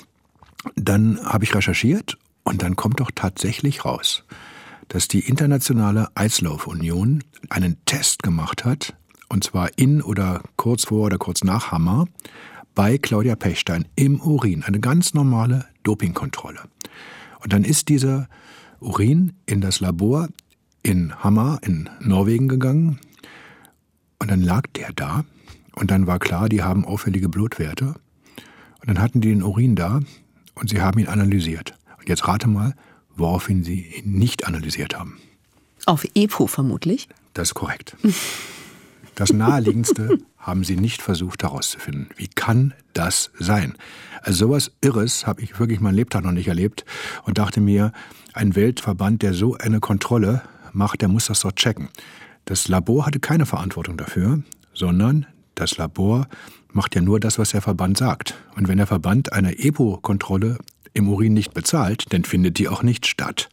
dann 0.74 1.20
habe 1.22 1.44
ich 1.44 1.54
recherchiert 1.54 2.16
und 2.44 2.62
dann 2.62 2.76
kommt 2.76 3.00
doch 3.00 3.10
tatsächlich 3.14 3.84
raus, 3.84 4.24
dass 4.88 5.08
die 5.08 5.20
Internationale 5.20 6.08
Eislaufunion 6.14 7.22
einen 7.50 7.76
Test 7.84 8.22
gemacht 8.22 8.64
hat, 8.64 8.94
und 9.28 9.44
zwar 9.44 9.70
in 9.76 10.00
oder 10.00 10.42
kurz 10.56 10.84
vor 10.84 11.06
oder 11.06 11.18
kurz 11.18 11.42
nach 11.42 11.72
Hammer, 11.72 12.06
bei 12.76 12.98
Claudia 12.98 13.34
Pechstein 13.34 13.88
im 13.96 14.20
Urin. 14.20 14.62
Eine 14.62 14.78
ganz 14.78 15.14
normale 15.14 15.64
Dopingkontrolle. 15.82 16.60
Und 17.40 17.52
dann 17.52 17.64
ist 17.64 17.88
dieser 17.88 18.28
Urin 18.78 19.32
in 19.46 19.60
das 19.60 19.80
Labor 19.80 20.28
in 20.82 21.16
Hammer 21.24 21.58
in 21.62 21.88
Norwegen 22.00 22.46
gegangen. 22.46 23.00
Und 24.20 24.30
dann 24.30 24.42
lag 24.42 24.68
der 24.76 24.92
da. 24.94 25.24
Und 25.74 25.90
dann 25.90 26.06
war 26.06 26.18
klar, 26.18 26.48
die 26.48 26.62
haben 26.62 26.84
auffällige 26.84 27.28
Blutwerte. 27.28 27.94
Und 28.80 28.88
dann 28.88 29.00
hatten 29.00 29.20
die 29.20 29.30
den 29.30 29.42
Urin 29.42 29.74
da 29.74 30.00
und 30.54 30.70
sie 30.70 30.80
haben 30.80 31.00
ihn 31.00 31.08
analysiert. 31.08 31.74
Und 31.98 32.08
jetzt 32.08 32.28
rate 32.28 32.46
mal, 32.46 32.74
woraufhin 33.16 33.64
sie 33.64 33.86
ihn 33.86 34.12
nicht 34.12 34.46
analysiert 34.46 34.96
haben. 34.96 35.18
Auf 35.86 36.06
EPO 36.14 36.46
vermutlich? 36.46 37.08
Das 37.32 37.48
ist 37.48 37.54
korrekt. 37.54 37.96
Das 39.16 39.32
Naheliegendste 39.32 40.18
haben 40.36 40.62
sie 40.62 40.76
nicht 40.76 41.00
versucht 41.00 41.42
herauszufinden. 41.42 42.10
Wie 42.16 42.28
kann 42.28 42.74
das 42.92 43.30
sein? 43.38 43.74
Also 44.20 44.46
sowas 44.46 44.72
Irres 44.82 45.26
habe 45.26 45.40
ich 45.40 45.58
wirklich 45.58 45.80
mein 45.80 45.94
Lebtag 45.94 46.22
noch 46.22 46.32
nicht 46.32 46.48
erlebt 46.48 46.84
und 47.24 47.38
dachte 47.38 47.62
mir, 47.62 47.92
ein 48.34 48.54
Weltverband, 48.54 49.22
der 49.22 49.32
so 49.32 49.56
eine 49.56 49.80
Kontrolle 49.80 50.42
macht, 50.74 51.00
der 51.00 51.08
muss 51.08 51.28
das 51.28 51.40
doch 51.40 51.52
checken. 51.52 51.88
Das 52.44 52.68
Labor 52.68 53.06
hatte 53.06 53.18
keine 53.18 53.46
Verantwortung 53.46 53.96
dafür, 53.96 54.42
sondern 54.74 55.24
das 55.54 55.78
Labor 55.78 56.28
macht 56.74 56.94
ja 56.94 57.00
nur 57.00 57.18
das, 57.18 57.38
was 57.38 57.50
der 57.50 57.62
Verband 57.62 57.96
sagt. 57.96 58.34
Und 58.54 58.68
wenn 58.68 58.76
der 58.76 58.86
Verband 58.86 59.32
eine 59.32 59.58
EPO-Kontrolle 59.58 60.58
im 60.92 61.08
Urin 61.08 61.32
nicht 61.32 61.54
bezahlt, 61.54 62.04
dann 62.12 62.24
findet 62.24 62.58
die 62.58 62.68
auch 62.68 62.82
nicht 62.82 63.06
statt. 63.06 63.48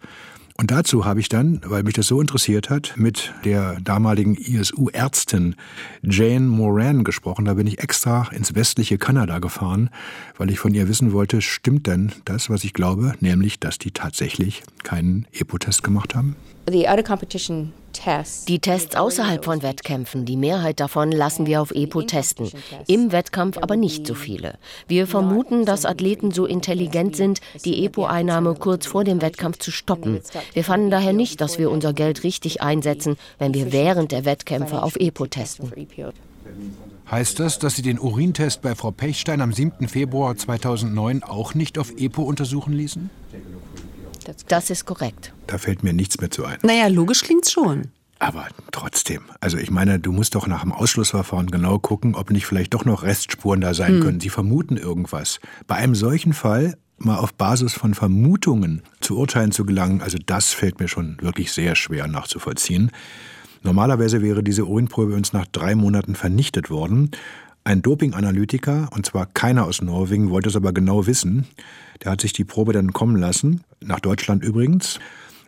Und 0.55 0.69
dazu 0.69 1.03
habe 1.03 1.19
ich 1.19 1.29
dann, 1.29 1.61
weil 1.65 1.83
mich 1.83 1.95
das 1.95 2.07
so 2.07 2.21
interessiert 2.21 2.69
hat, 2.69 2.93
mit 2.95 3.33
der 3.43 3.79
damaligen 3.81 4.35
ISU-Ärztin 4.35 5.55
Jane 6.03 6.47
Moran 6.47 7.03
gesprochen. 7.03 7.45
Da 7.45 7.55
bin 7.55 7.65
ich 7.65 7.79
extra 7.79 8.29
ins 8.31 8.53
westliche 8.53 8.97
Kanada 8.97 9.39
gefahren, 9.39 9.89
weil 10.37 10.51
ich 10.51 10.59
von 10.59 10.73
ihr 10.73 10.87
wissen 10.87 11.11
wollte, 11.11 11.41
stimmt 11.41 11.87
denn 11.87 12.11
das, 12.25 12.49
was 12.49 12.63
ich 12.63 12.73
glaube, 12.73 13.13
nämlich, 13.19 13.59
dass 13.59 13.79
die 13.79 13.91
tatsächlich 13.91 14.63
keinen 14.83 15.25
EPO-Test 15.31 15.83
gemacht 15.83 16.13
haben? 16.13 16.35
Die 18.47 18.59
Tests 18.59 18.95
außerhalb 18.95 19.43
von 19.43 19.61
Wettkämpfen, 19.63 20.25
die 20.25 20.37
Mehrheit 20.37 20.79
davon 20.79 21.11
lassen 21.11 21.45
wir 21.45 21.61
auf 21.61 21.71
EPO 21.71 22.03
testen. 22.03 22.49
Im 22.87 23.11
Wettkampf 23.11 23.57
aber 23.57 23.75
nicht 23.75 24.07
so 24.07 24.13
viele. 24.13 24.57
Wir 24.87 25.05
vermuten, 25.05 25.65
dass 25.65 25.85
Athleten 25.85 26.31
so 26.31 26.45
intelligent 26.45 27.15
sind, 27.15 27.41
die 27.65 27.85
EPO-Einnahme 27.85 28.55
kurz 28.55 28.85
vor 28.85 29.03
dem 29.03 29.21
Wettkampf 29.21 29.59
zu 29.59 29.71
stoppen. 29.71 30.21
Wir 30.53 30.63
fanden 30.63 30.89
daher 30.89 31.13
nicht, 31.13 31.41
dass 31.41 31.59
wir 31.59 31.69
unser 31.69 31.93
Geld 31.93 32.23
richtig 32.23 32.61
einsetzen, 32.61 33.17
wenn 33.39 33.53
wir 33.53 33.71
während 33.71 34.11
der 34.11 34.25
Wettkämpfe 34.25 34.81
auf 34.81 34.95
EPO 34.95 35.27
testen. 35.27 35.71
Heißt 37.11 37.39
das, 37.39 37.59
dass 37.59 37.75
Sie 37.75 37.81
den 37.81 37.99
Urintest 37.99 38.61
bei 38.61 38.73
Frau 38.75 38.91
Pechstein 38.91 39.41
am 39.41 39.51
7. 39.51 39.87
Februar 39.87 40.35
2009 40.35 41.23
auch 41.23 41.53
nicht 41.53 41.77
auf 41.77 41.91
EPO 41.97 42.23
untersuchen 42.23 42.73
ließen? 42.73 43.09
Das 44.47 44.69
ist 44.69 44.85
korrekt. 44.85 45.33
Da 45.47 45.57
fällt 45.57 45.83
mir 45.83 45.93
nichts 45.93 46.19
mehr 46.19 46.31
zu 46.31 46.45
ein. 46.45 46.57
Naja, 46.63 46.87
logisch 46.87 47.21
klingt's 47.21 47.51
schon. 47.51 47.91
Aber 48.19 48.47
trotzdem, 48.71 49.21
also 49.41 49.57
ich 49.57 49.69
meine, 49.69 49.99
du 49.99 50.11
musst 50.13 50.35
doch 50.35 50.47
nach 50.47 50.61
dem 50.61 50.71
Ausschlussverfahren 50.71 51.51
genau 51.51 51.77
gucken, 51.79 52.15
ob 52.15 52.31
nicht 52.31 52.45
vielleicht 52.45 52.73
doch 52.73 52.85
noch 52.85 53.03
Restspuren 53.03 53.59
da 53.59 53.73
sein 53.73 53.95
Hm. 53.95 54.01
können. 54.01 54.19
Sie 54.21 54.29
vermuten 54.29 54.77
irgendwas. 54.77 55.39
Bei 55.67 55.75
einem 55.75 55.93
solchen 55.95 56.31
Fall 56.33 56.77
mal 56.97 57.17
auf 57.17 57.33
Basis 57.33 57.73
von 57.73 57.93
Vermutungen 57.93 58.81
zu 59.01 59.17
Urteilen 59.17 59.51
zu 59.51 59.65
gelangen, 59.65 60.01
also 60.01 60.17
das 60.25 60.51
fällt 60.53 60.79
mir 60.79 60.87
schon 60.87 61.17
wirklich 61.21 61.51
sehr 61.51 61.75
schwer 61.75 62.07
nachzuvollziehen. 62.07 62.91
Normalerweise 63.61 64.21
wäre 64.21 64.43
diese 64.43 64.65
Urinprobe 64.65 65.15
uns 65.15 65.33
nach 65.33 65.45
drei 65.47 65.75
Monaten 65.75 66.15
vernichtet 66.15 66.69
worden. 66.69 67.11
Ein 67.65 67.81
Dopinganalytiker, 67.81 68.89
und 68.91 69.05
zwar 69.05 69.25
keiner 69.25 69.65
aus 69.65 69.81
Norwegen, 69.81 70.29
wollte 70.31 70.49
es 70.49 70.55
aber 70.55 70.73
genau 70.73 71.07
wissen. 71.07 71.47
Der 72.03 72.11
hat 72.11 72.21
sich 72.21 72.33
die 72.33 72.43
Probe 72.43 72.73
dann 72.73 72.91
kommen 72.91 73.15
lassen, 73.15 73.63
nach 73.79 74.01
Deutschland 74.01 74.43
übrigens. 74.43 74.99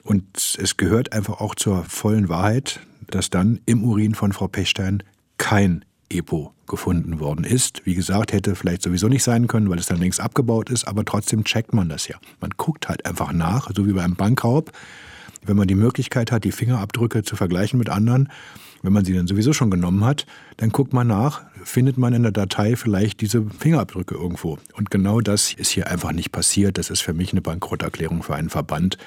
Und 0.04 0.58
es 0.62 0.78
gehört 0.78 1.12
einfach 1.12 1.42
auch 1.42 1.56
zur 1.56 1.84
vollen 1.84 2.30
Wahrheit, 2.30 2.80
dass 3.08 3.30
dann 3.30 3.60
im 3.66 3.84
Urin 3.84 4.16
von 4.16 4.32
Frau 4.32 4.48
Pechstein 4.48 5.04
kein 5.38 5.84
EPO 6.10 6.54
gefunden 6.68 7.20
worden 7.20 7.44
ist. 7.44 7.86
Wie 7.86 7.96
gesagt, 7.96 8.32
hätte 8.32 8.56
vielleicht 8.56 8.84
sowieso 8.84 9.10
nicht 9.10 9.24
sein 9.24 9.48
können, 9.48 9.70
weil 9.70 9.80
es 9.80 9.88
dann 9.88 10.00
längst 10.00 10.22
abgebaut 10.22 10.70
ist, 10.70 10.88
aber 10.88 11.04
trotzdem 11.04 11.44
checkt 11.44 11.74
man 11.74 11.90
das 11.90 12.08
ja. 12.08 12.16
Man 12.40 12.52
guckt 12.56 12.88
halt 12.88 13.06
einfach 13.06 13.34
nach, 13.34 13.70
so 13.76 13.86
wie 13.86 13.94
beim 13.94 14.16
Bankraub. 14.16 14.72
Wenn 15.44 15.58
man 15.58 15.68
die 15.68 15.76
Möglichkeit 15.76 16.32
hat, 16.32 16.44
die 16.44 16.52
Fingerabdrücke 16.52 17.24
zu 17.24 17.36
vergleichen 17.36 17.78
mit 17.78 17.90
anderen, 17.90 18.30
wenn 18.86 18.94
man 18.94 19.06
sie 19.06 19.14
dann 19.14 19.28
sowieso 19.28 19.54
schon 19.54 19.72
genommen 19.72 20.06
hat, 20.06 20.26
dann 20.58 20.70
guckt 20.70 20.94
man 20.94 21.08
nach, 21.08 21.42
findet 21.64 21.98
man 21.98 22.14
in 22.14 22.24
der 22.24 22.32
Datei 22.32 22.76
vielleicht 22.76 23.22
diese 23.22 23.44
Fingerabdrücke 23.60 24.16
irgendwo. 24.16 24.60
Und 24.74 24.92
genau 24.92 25.22
das 25.22 25.54
ist 25.54 25.70
hier 25.70 25.88
einfach 25.88 26.12
nicht 26.12 26.32
passiert. 26.32 26.78
Das 26.78 26.90
ist 26.90 27.02
für 27.02 27.14
mich 27.14 27.32
eine 27.32 27.42
Bankrotterklärung 27.42 28.24
für 28.24 28.36
einen 28.36 28.50
Verband. 28.50 28.98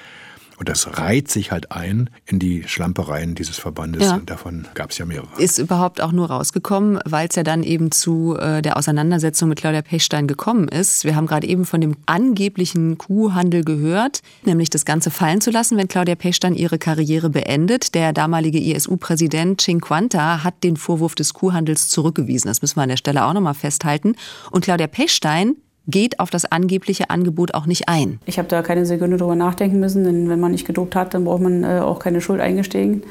Und 0.59 0.67
das 0.67 0.97
reiht 0.97 1.31
sich 1.31 1.51
halt 1.51 1.71
ein 1.71 2.09
in 2.25 2.37
die 2.37 2.63
Schlampereien 2.67 3.33
dieses 3.33 3.57
Verbandes. 3.57 4.03
Ja. 4.03 4.15
Und 4.15 4.29
davon 4.29 4.67
gab 4.73 4.91
es 4.91 4.97
ja 4.97 5.05
mehrere. 5.05 5.27
Ist 5.37 5.57
überhaupt 5.57 6.01
auch 6.01 6.11
nur 6.11 6.29
rausgekommen, 6.29 6.99
weil 7.05 7.29
es 7.29 7.35
ja 7.35 7.43
dann 7.43 7.63
eben 7.63 7.91
zu 7.91 8.35
äh, 8.37 8.61
der 8.61 8.75
Auseinandersetzung 8.75 9.47
mit 9.47 9.59
Claudia 9.59 9.81
Pechstein 9.81 10.27
gekommen 10.27 10.67
ist. 10.67 11.05
Wir 11.05 11.15
haben 11.15 11.27
gerade 11.27 11.47
eben 11.47 11.65
von 11.65 11.79
dem 11.79 11.95
angeblichen 12.07 12.97
Kuhhandel 12.97 13.63
gehört, 13.63 14.21
nämlich 14.43 14.69
das 14.69 14.83
Ganze 14.83 15.11
fallen 15.11 15.39
zu 15.39 15.49
lassen, 15.49 15.77
wenn 15.77 15.87
Claudia 15.87 16.15
Pechstein 16.15 16.55
ihre 16.55 16.77
Karriere 16.77 17.29
beendet. 17.29 17.95
Der 17.95 18.11
damalige 18.11 18.59
ISU-Präsident 18.59 19.61
Cinquanta 19.61 20.43
hat 20.43 20.65
den 20.65 20.75
Vorwurf 20.75 21.15
des 21.15 21.33
Kuhhandels 21.33 21.87
zurückgewiesen. 21.87 22.49
Das 22.49 22.61
müssen 22.61 22.75
wir 22.75 22.83
an 22.83 22.89
der 22.89 22.97
Stelle 22.97 23.23
auch 23.23 23.33
nochmal 23.33 23.53
festhalten. 23.53 24.15
Und 24.51 24.65
Claudia 24.65 24.87
Pechstein 24.87 25.55
geht 25.89 26.19
auf 26.19 26.29
das 26.29 26.45
angebliche 26.45 27.09
Angebot 27.09 27.53
auch 27.53 27.65
nicht 27.65 27.89
ein. 27.89 28.19
Ich 28.25 28.37
habe 28.37 28.47
da 28.47 28.61
keine 28.61 28.85
Sekunde 28.85 29.17
drüber 29.17 29.35
nachdenken 29.35 29.79
müssen, 29.79 30.03
denn 30.03 30.29
wenn 30.29 30.39
man 30.39 30.51
nicht 30.51 30.65
gedopt 30.65 30.95
hat, 30.95 31.13
dann 31.13 31.25
braucht 31.25 31.41
man 31.41 31.63
äh, 31.63 31.79
auch 31.79 31.99
keine 31.99 32.21
Schuld 32.21 32.41
eingestehen. 32.41 33.03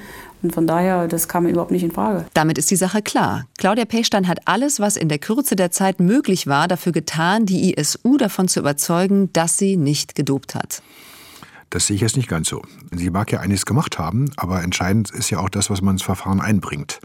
Und 0.43 0.55
von 0.55 0.66
daher, 0.66 1.09
das 1.09 1.26
kam 1.26 1.47
überhaupt 1.47 1.72
nicht 1.72 1.83
in 1.83 1.91
Frage. 1.91 2.24
Damit 2.35 2.59
ist 2.59 2.70
die 2.70 2.76
Sache 2.76 3.03
klar. 3.03 3.47
Claudia 3.59 3.85
Pechstein 3.85 4.29
hat 4.29 4.41
alles, 4.45 4.79
was 4.79 4.97
in 4.97 5.09
der 5.09 5.18
Kürze 5.18 5.57
der 5.57 5.72
Zeit 5.72 5.99
möglich 5.99 6.47
war, 6.47 6.68
dafür 6.68 6.93
getan, 6.93 7.45
die 7.45 7.74
ISU 7.74 8.16
davon 8.18 8.47
zu 8.47 8.61
überzeugen, 8.61 9.33
dass 9.33 9.59
sie 9.59 9.76
nicht 9.76 10.14
gedopt 10.14 10.55
hat. 10.55 10.83
Das 11.70 11.87
sehe 11.87 11.97
ich 11.97 12.03
jetzt 12.03 12.16
nicht 12.16 12.29
ganz 12.29 12.49
so. 12.49 12.62
Sie 12.93 13.11
mag 13.11 13.31
ja 13.31 13.41
einiges 13.41 13.66
gemacht 13.66 13.99
haben, 13.99 14.31
aber 14.37 14.62
entscheidend 14.62 15.11
ist 15.11 15.31
ja 15.31 15.39
auch 15.39 15.51
das, 15.51 15.70
was 15.70 15.83
man 15.83 15.97
ins 15.97 16.03
Verfahren 16.03 16.41
einbringt. 16.41 17.01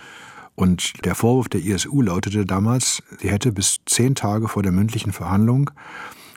Und 0.55 1.05
der 1.05 1.15
Vorwurf 1.15 1.49
der 1.49 1.61
ISU 1.61 2.01
lautete 2.01 2.45
damals, 2.45 3.01
sie 3.19 3.29
hätte 3.29 3.51
bis 3.51 3.79
zehn 3.85 4.15
Tage 4.15 4.47
vor 4.47 4.63
der 4.63 4.71
mündlichen 4.71 5.11
Verhandlung 5.11 5.71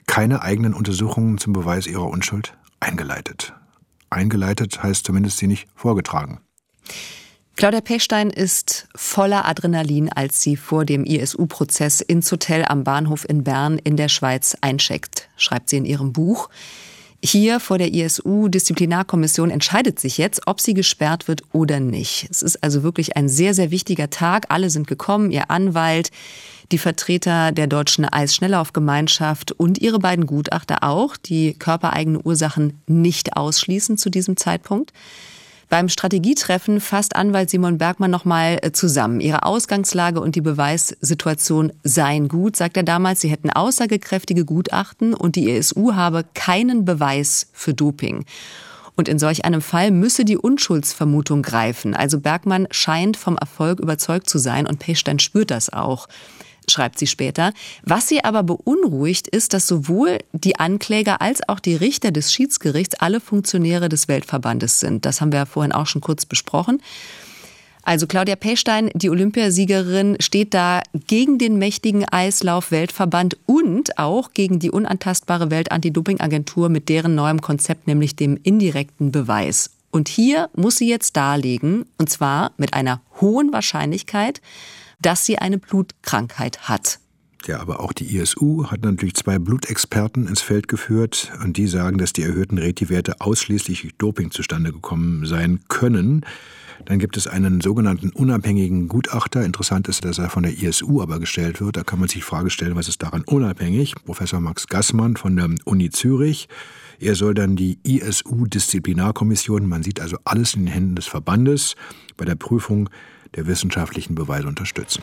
keine 0.07 0.43
eigenen 0.43 0.73
Untersuchungen 0.73 1.39
zum 1.39 1.53
Beweis 1.53 1.87
ihrer 1.87 2.07
Unschuld 2.09 2.57
eingeleitet. 2.81 3.53
Eingeleitet 4.09 4.83
heißt 4.83 5.05
zumindest 5.05 5.39
sie 5.39 5.47
nicht 5.47 5.69
vorgetragen. 5.75 6.41
Claudia 7.57 7.81
Pechstein 7.81 8.29
ist 8.29 8.87
voller 8.95 9.49
Adrenalin, 9.49 10.13
als 10.13 10.43
sie 10.43 10.57
vor 10.57 10.85
dem 10.85 11.05
ISU-Prozess 11.05 12.03
ins 12.03 12.31
Hotel 12.31 12.67
am 12.67 12.85
Bahnhof 12.85 13.27
in 13.27 13.45
Bern 13.45 13.79
in 13.79 13.97
der 13.97 14.09
Schweiz 14.09 14.57
eincheckt, 14.61 15.31
schreibt 15.37 15.71
sie 15.71 15.79
in 15.79 15.87
ihrem 15.87 16.13
Buch. 16.13 16.51
Hier 17.27 17.59
vor 17.59 17.79
der 17.79 17.93
ISU-Disziplinarkommission 17.93 19.51
entscheidet 19.51 19.99
sich 19.99 20.17
jetzt, 20.17 20.43
ob 20.47 20.61
sie 20.61 20.75
gesperrt 20.75 21.27
wird 21.27 21.43
oder 21.51 21.81
nicht. 21.81 22.29
Es 22.31 22.41
ist 22.41 22.63
also 22.63 22.85
wirklich 22.85 23.17
ein 23.17 23.29
sehr, 23.29 23.53
sehr 23.53 23.73
wichtiger 23.73 24.11
Tag. 24.11 24.47
Alle 24.49 24.71
sind 24.71 24.87
gekommen, 24.87 25.33
ihr 25.33 25.51
Anwalt, 25.51 26.13
die 26.71 26.79
Vertreter 26.79 27.51
der 27.51 27.67
deutschen 27.67 28.05
Eisschnelllaufgemeinschaft 28.05 29.51
und 29.51 29.79
ihre 29.79 29.99
beiden 29.99 30.27
Gutachter 30.27 30.85
auch, 30.85 31.17
die 31.17 31.55
körpereigene 31.55 32.21
Ursachen 32.21 32.81
nicht 32.87 33.37
ausschließen 33.37 33.99
zu 33.99 34.09
diesem 34.09 34.37
Zeitpunkt. 34.37 34.93
Beim 35.69 35.89
Strategietreffen 35.89 36.81
fasst 36.81 37.17
Anwalt 37.17 37.51
Simon 37.51 37.77
Bergmann 37.77 38.11
nochmal 38.11 38.59
äh, 38.63 38.71
zusammen. 38.71 39.21
Ihre 39.21 39.43
Ausgangslage 39.43 40.21
und 40.21 40.37
die 40.37 40.41
Beweissituation 40.41 41.73
seien 41.83 42.29
gut, 42.29 42.57
sagt 42.57 42.77
er 42.77 42.85
damals. 42.85 43.21
Sie 43.21 43.29
hätten 43.29 43.51
aussagekräftige 43.51 44.45
Gutachten 44.45 45.13
und 45.13 45.35
die 45.35 45.51
ESU 45.51 45.95
habe 45.95 46.25
keinen 46.35 46.85
Beweis 46.85 47.49
für 47.53 47.75
Doping. 47.75 48.25
Und 48.95 49.09
in 49.09 49.19
solch 49.19 49.45
einem 49.45 49.61
Fall 49.61 49.91
müsse 49.91 50.25
die 50.25 50.39
Unschuldsvermutung 50.39 51.43
greifen. 51.43 51.95
Also 51.95 52.21
Bergmann 52.21 52.69
scheint 52.71 53.17
vom 53.17 53.37
Erfolg 53.37 53.81
überzeugt 53.81 54.31
zu 54.31 54.39
sein 54.39 54.67
und 54.67 54.79
Pechstein 54.79 55.19
spürt 55.19 55.51
das 55.51 55.71
auch 55.71 56.09
schreibt 56.69 56.99
sie 56.99 57.07
später. 57.07 57.53
Was 57.83 58.09
sie 58.09 58.25
aber 58.25 58.43
beunruhigt, 58.43 59.29
ist, 59.29 59.55
dass 59.55 59.67
sowohl 59.67 60.19
die 60.33 60.59
Ankläger 60.59 61.21
als 61.21 61.49
auch 61.49 61.61
die 61.61 61.77
Richter 61.77 62.11
des 62.11 62.33
Schiedsgerichts 62.33 62.97
alle 62.97 63.21
Funktionäre 63.21 63.89
des 63.89 64.09
Weltverbandes 64.09 64.81
sind. 64.81 65.05
Das 65.05 65.21
haben 65.21 65.33
wir 65.33 65.41
ja 65.41 65.47
vorhin 65.47 65.73
auch 65.73 65.87
schon 65.87 66.01
kurz 66.01 66.27
besprochen. 66.27 66.81
Also 67.87 68.09
Claudia 68.09 68.35
Pechstein, 68.35 68.91
die 68.95 69.11
Olympiasiegerin, 69.11 70.17
steht 70.19 70.55
da 70.55 70.83
gegen 71.07 71.39
den 71.39 71.57
mächtigen 71.57 72.05
Eislauf-Weltverband 72.05 73.37
und 73.47 73.97
auch 73.97 74.33
gegen 74.33 74.59
die 74.59 74.73
unantastbare 74.73 75.53
Welt-Anti-Doping-Agentur 75.53 76.69
mit 76.69 76.89
deren 76.89 77.15
neuem 77.15 77.41
Konzept, 77.41 77.87
nämlich 77.87 78.17
dem 78.17 78.41
indirekten 78.43 79.13
Beweis. 79.13 79.71
Und 79.93 80.09
hier 80.09 80.51
muss 80.57 80.79
sie 80.79 80.89
jetzt 80.89 81.17
darlegen, 81.17 81.87
und 81.97 82.11
zwar 82.11 82.51
mit 82.57 82.75
einer 82.75 83.01
hohen 83.21 83.53
Wahrscheinlichkeit, 83.53 84.41
dass 85.01 85.25
sie 85.25 85.39
eine 85.39 85.59
Blutkrankheit 85.59 86.69
hat. 86.69 86.99
Ja, 87.47 87.61
aber 87.61 87.79
auch 87.79 87.93
die 87.93 88.17
ISU 88.17 88.67
hat 88.67 88.83
natürlich 88.83 89.15
zwei 89.15 89.39
Blutexperten 89.39 90.27
ins 90.27 90.41
Feld 90.41 90.67
geführt 90.67 91.31
und 91.45 91.57
die 91.57 91.69
sagen, 91.69 91.97
dass 91.97 92.13
die 92.13 92.23
erhöhten 92.23 92.59
Reti-Werte 92.59 93.21
ausschließlich 93.21 93.83
durch 93.83 93.95
Doping 93.99 94.31
zustande 94.33 94.73
gekommen 94.73 95.27
sein 95.27 95.61
können. 95.69 96.27
Dann 96.85 96.99
gibt 96.99 97.17
es 97.17 97.29
einen 97.29 97.61
sogenannten 97.61 98.11
unabhängigen 98.11 98.89
Gutachter. 98.89 99.45
Interessant 99.45 99.87
ist, 99.87 100.05
dass 100.05 100.19
er 100.19 100.29
von 100.29 100.43
der 100.43 100.61
ISU 100.61 101.01
aber 101.01 101.21
gestellt 101.21 101.61
wird. 101.61 101.77
Da 101.77 101.85
kann 101.85 102.01
man 102.01 102.09
sich 102.09 102.19
die 102.19 102.23
Frage 102.23 102.51
stellen, 102.51 102.75
was 102.75 102.89
ist 102.89 103.03
daran 103.03 103.23
unabhängig? 103.23 103.95
Professor 104.05 104.41
Max 104.41 104.67
Gassmann 104.67 105.17
von 105.17 105.37
der 105.37 105.49
Uni 105.65 105.91
Zürich. 105.91 106.49
Er 106.99 107.15
soll 107.15 107.35
dann 107.35 107.57
die 107.57 107.79
ISU-Disziplinarkommission, 107.85 109.69
man 109.69 109.83
sieht 109.83 110.01
also 110.01 110.17
alles 110.25 110.55
in 110.55 110.65
den 110.65 110.73
Händen 110.73 110.95
des 110.97 111.07
Verbandes, 111.07 111.77
bei 112.17 112.25
der 112.25 112.37
Prüfung 112.37 112.89
der 113.37 113.47
wissenschaftlichen 113.47 114.15
Beweise 114.15 114.49
unterstützen. 114.49 115.03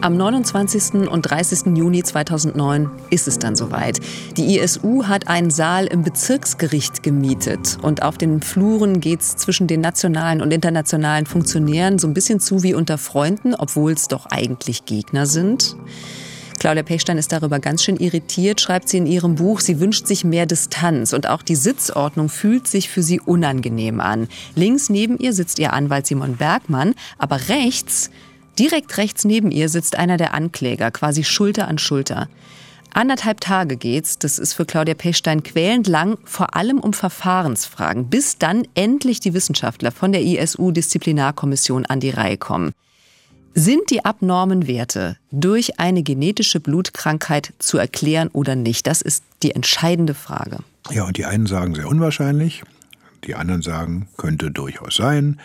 Am 0.00 0.16
29. 0.16 1.08
und 1.08 1.22
30. 1.22 1.76
Juni 1.76 2.02
2009 2.02 2.90
ist 3.10 3.28
es 3.28 3.38
dann 3.38 3.54
soweit. 3.54 4.00
Die 4.36 4.58
ISU 4.58 5.04
hat 5.04 5.28
einen 5.28 5.50
Saal 5.50 5.86
im 5.86 6.02
Bezirksgericht 6.02 7.04
gemietet 7.04 7.78
und 7.82 8.02
auf 8.02 8.18
den 8.18 8.42
Fluren 8.42 9.00
geht 9.00 9.20
es 9.20 9.36
zwischen 9.36 9.68
den 9.68 9.80
nationalen 9.80 10.42
und 10.42 10.52
internationalen 10.52 11.26
Funktionären 11.26 12.00
so 12.00 12.08
ein 12.08 12.14
bisschen 12.14 12.40
zu 12.40 12.64
wie 12.64 12.74
unter 12.74 12.98
Freunden, 12.98 13.54
obwohl 13.54 13.92
es 13.92 14.08
doch 14.08 14.26
eigentlich 14.26 14.84
Gegner 14.84 15.26
sind. 15.26 15.76
Claudia 16.58 16.82
Pechstein 16.82 17.18
ist 17.18 17.32
darüber 17.32 17.58
ganz 17.58 17.82
schön 17.82 17.96
irritiert, 17.96 18.60
schreibt 18.60 18.88
sie 18.88 18.98
in 18.98 19.06
ihrem 19.06 19.34
Buch. 19.34 19.60
Sie 19.60 19.80
wünscht 19.80 20.06
sich 20.06 20.24
mehr 20.24 20.46
Distanz 20.46 21.12
und 21.12 21.28
auch 21.28 21.42
die 21.42 21.56
Sitzordnung 21.56 22.28
fühlt 22.28 22.68
sich 22.68 22.88
für 22.88 23.02
sie 23.02 23.20
unangenehm 23.20 24.00
an. 24.00 24.28
Links 24.54 24.88
neben 24.88 25.18
ihr 25.18 25.32
sitzt 25.32 25.58
ihr 25.58 25.72
Anwalt 25.72 26.06
Simon 26.06 26.36
Bergmann, 26.36 26.94
aber 27.18 27.48
rechts, 27.48 28.10
direkt 28.58 28.96
rechts 28.96 29.24
neben 29.24 29.50
ihr 29.50 29.68
sitzt 29.68 29.96
einer 29.96 30.16
der 30.16 30.34
Ankläger, 30.34 30.90
quasi 30.90 31.24
Schulter 31.24 31.68
an 31.68 31.78
Schulter. 31.78 32.28
Anderthalb 32.94 33.40
Tage 33.40 33.76
geht's, 33.78 34.18
das 34.18 34.38
ist 34.38 34.52
für 34.52 34.66
Claudia 34.66 34.94
Pechstein 34.94 35.42
quälend 35.42 35.86
lang, 35.86 36.18
vor 36.24 36.54
allem 36.54 36.78
um 36.78 36.92
Verfahrensfragen, 36.92 38.10
bis 38.10 38.36
dann 38.36 38.68
endlich 38.74 39.18
die 39.18 39.32
Wissenschaftler 39.32 39.92
von 39.92 40.12
der 40.12 40.22
ISU-Disziplinarkommission 40.22 41.86
an 41.86 42.00
die 42.00 42.10
Reihe 42.10 42.36
kommen. 42.36 42.72
Sind 43.54 43.90
die 43.90 44.04
abnormen 44.04 44.66
Werte 44.66 45.18
durch 45.30 45.78
eine 45.78 46.02
genetische 46.02 46.58
Blutkrankheit 46.58 47.52
zu 47.58 47.76
erklären 47.76 48.28
oder 48.32 48.56
nicht? 48.56 48.86
Das 48.86 49.02
ist 49.02 49.24
die 49.42 49.54
entscheidende 49.54 50.14
Frage. 50.14 50.60
Ja, 50.90 51.04
und 51.04 51.18
die 51.18 51.26
einen 51.26 51.46
sagen 51.46 51.74
sehr 51.74 51.86
unwahrscheinlich, 51.86 52.62
die 53.24 53.34
anderen 53.34 53.60
sagen, 53.60 54.08
könnte 54.16 54.50
durchaus 54.50 54.96
sein. 54.96 55.38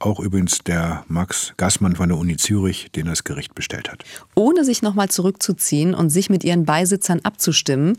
Auch 0.00 0.18
übrigens 0.18 0.58
der 0.58 1.04
Max 1.06 1.54
Gassmann 1.56 1.94
von 1.94 2.08
der 2.08 2.18
Uni 2.18 2.36
Zürich, 2.36 2.90
den 2.94 3.06
das 3.06 3.22
Gericht 3.22 3.54
bestellt 3.54 3.90
hat. 3.90 4.04
Ohne 4.34 4.64
sich 4.64 4.82
nochmal 4.82 5.08
zurückzuziehen 5.08 5.94
und 5.94 6.10
sich 6.10 6.30
mit 6.30 6.42
ihren 6.42 6.64
Beisitzern 6.64 7.20
abzustimmen, 7.22 7.98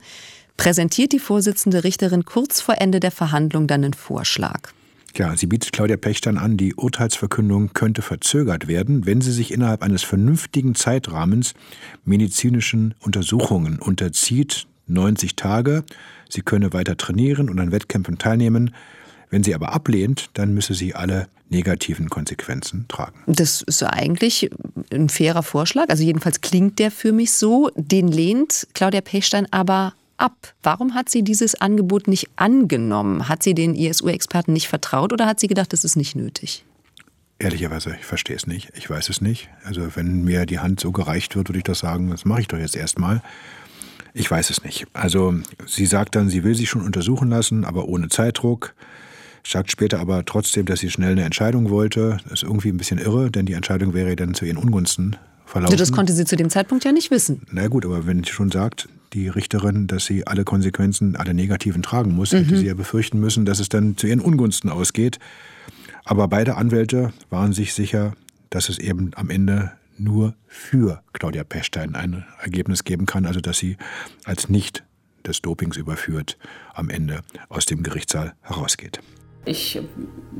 präsentiert 0.57 1.13
die 1.13 1.19
Vorsitzende 1.19 1.85
Richterin 1.85 2.25
kurz 2.25 2.59
vor 2.59 2.75
Ende 2.79 2.99
der 2.99 3.11
Verhandlung 3.11 3.67
dann 3.67 3.85
einen 3.85 3.93
Vorschlag. 3.93 4.73
Ja, 5.15 5.35
sie 5.35 5.47
bietet 5.47 5.73
Claudia 5.73 5.97
Pechtern 5.97 6.37
an, 6.37 6.57
die 6.57 6.75
Urteilsverkündung 6.75 7.73
könnte 7.73 8.01
verzögert 8.01 8.67
werden, 8.67 9.05
wenn 9.05 9.21
sie 9.21 9.31
sich 9.31 9.51
innerhalb 9.51 9.81
eines 9.81 10.03
vernünftigen 10.03 10.75
Zeitrahmens 10.75 11.53
medizinischen 12.05 12.93
Untersuchungen 12.99 13.79
unterzieht, 13.79 14.67
90 14.87 15.35
Tage. 15.35 15.83
Sie 16.29 16.41
könne 16.41 16.73
weiter 16.73 16.97
trainieren 16.97 17.49
und 17.49 17.59
an 17.59 17.71
Wettkämpfen 17.71 18.17
teilnehmen. 18.17 18.73
Wenn 19.29 19.43
sie 19.43 19.53
aber 19.53 19.73
ablehnt, 19.73 20.29
dann 20.33 20.53
müsse 20.53 20.73
sie 20.73 20.95
alle 20.95 21.27
negativen 21.49 22.09
Konsequenzen 22.09 22.85
tragen. 22.87 23.23
Das 23.27 23.61
ist 23.61 23.83
eigentlich 23.83 24.49
ein 24.91 25.09
fairer 25.09 25.43
Vorschlag. 25.43 25.89
Also 25.89 26.03
jedenfalls 26.03 26.41
klingt 26.41 26.79
der 26.79 26.91
für 26.91 27.11
mich 27.11 27.31
so. 27.31 27.71
Den 27.75 28.07
lehnt 28.07 28.67
Claudia 28.73 29.01
Pechstein 29.01 29.47
aber 29.51 29.93
ab? 30.19 30.53
Warum 30.63 30.93
hat 30.93 31.09
sie 31.09 31.23
dieses 31.23 31.59
Angebot 31.59 32.07
nicht 32.07 32.29
angenommen? 32.35 33.27
Hat 33.29 33.43
sie 33.43 33.53
den 33.53 33.75
ISU-Experten 33.75 34.53
nicht 34.53 34.67
vertraut 34.67 35.13
oder 35.13 35.25
hat 35.25 35.39
sie 35.39 35.47
gedacht, 35.47 35.73
das 35.73 35.83
ist 35.83 35.95
nicht 35.95 36.15
nötig? 36.15 36.65
Ehrlicherweise, 37.39 37.95
ich 37.97 38.05
verstehe 38.05 38.35
es 38.35 38.47
nicht. 38.47 38.71
Ich 38.75 38.89
weiß 38.89 39.09
es 39.09 39.21
nicht. 39.21 39.49
Also 39.63 39.95
wenn 39.95 40.23
mir 40.25 40.45
die 40.45 40.59
Hand 40.59 40.81
so 40.81 40.91
gereicht 40.91 41.35
wird, 41.37 41.47
würde 41.47 41.59
ich 41.59 41.63
doch 41.63 41.75
sagen, 41.75 42.09
das 42.09 42.25
mache 42.25 42.41
ich 42.41 42.47
doch 42.47 42.57
jetzt 42.57 42.75
erstmal. 42.75 43.21
Ich 44.13 44.29
weiß 44.29 44.49
es 44.49 44.63
nicht. 44.63 44.87
Also 44.91 45.35
sie 45.65 45.85
sagt 45.85 46.15
dann, 46.15 46.29
sie 46.29 46.43
will 46.43 46.55
sich 46.55 46.69
schon 46.69 46.81
untersuchen 46.81 47.29
lassen, 47.29 47.63
aber 47.63 47.87
ohne 47.87 48.09
Zeitdruck. 48.09 48.75
Sagt 49.47 49.71
später 49.71 49.99
aber 49.99 50.25
trotzdem, 50.25 50.65
dass 50.65 50.81
sie 50.81 50.89
schnell 50.89 51.13
eine 51.13 51.23
Entscheidung 51.23 51.69
wollte. 51.69 52.17
Das 52.23 52.33
ist 52.33 52.43
irgendwie 52.43 52.69
ein 52.69 52.77
bisschen 52.77 52.99
irre, 52.99 53.31
denn 53.31 53.45
die 53.45 53.53
Entscheidung 53.53 53.93
wäre 53.93 54.15
dann 54.17 54.33
zu 54.33 54.43
ihren 54.43 54.57
Ungunsten 54.57 55.15
verlaufen. 55.45 55.77
Das 55.77 55.93
konnte 55.93 56.11
sie 56.11 56.25
zu 56.25 56.35
dem 56.35 56.49
Zeitpunkt 56.49 56.83
ja 56.83 56.91
nicht 56.91 57.09
wissen. 57.09 57.41
Na 57.51 57.67
gut, 57.67 57.85
aber 57.85 58.05
wenn 58.05 58.23
sie 58.23 58.31
schon 58.31 58.51
sagt, 58.51 58.89
die 59.13 59.27
Richterin, 59.27 59.87
dass 59.87 60.05
sie 60.05 60.25
alle 60.27 60.43
Konsequenzen, 60.43 61.15
alle 61.15 61.33
negativen 61.33 61.81
tragen 61.81 62.13
muss, 62.13 62.31
mhm. 62.31 62.37
hätte 62.37 62.57
sie 62.57 62.67
ja 62.67 62.73
befürchten 62.73 63.19
müssen, 63.19 63.45
dass 63.45 63.59
es 63.59 63.69
dann 63.69 63.97
zu 63.97 64.07
ihren 64.07 64.19
Ungunsten 64.21 64.69
ausgeht. 64.69 65.19
Aber 66.05 66.27
beide 66.27 66.55
Anwälte 66.55 67.13
waren 67.29 67.53
sich 67.53 67.73
sicher, 67.73 68.13
dass 68.49 68.69
es 68.69 68.79
eben 68.79 69.11
am 69.15 69.29
Ende 69.29 69.71
nur 69.97 70.33
für 70.47 71.03
Claudia 71.13 71.43
Pechstein 71.43 71.95
ein 71.95 72.25
Ergebnis 72.41 72.83
geben 72.83 73.05
kann, 73.05 73.25
also 73.25 73.41
dass 73.41 73.57
sie 73.57 73.77
als 74.23 74.49
nicht 74.49 74.83
des 75.25 75.41
Dopings 75.41 75.77
überführt 75.77 76.37
am 76.73 76.89
Ende 76.89 77.21
aus 77.49 77.65
dem 77.65 77.83
Gerichtssaal 77.83 78.33
herausgeht. 78.41 79.01
Ich 79.49 79.81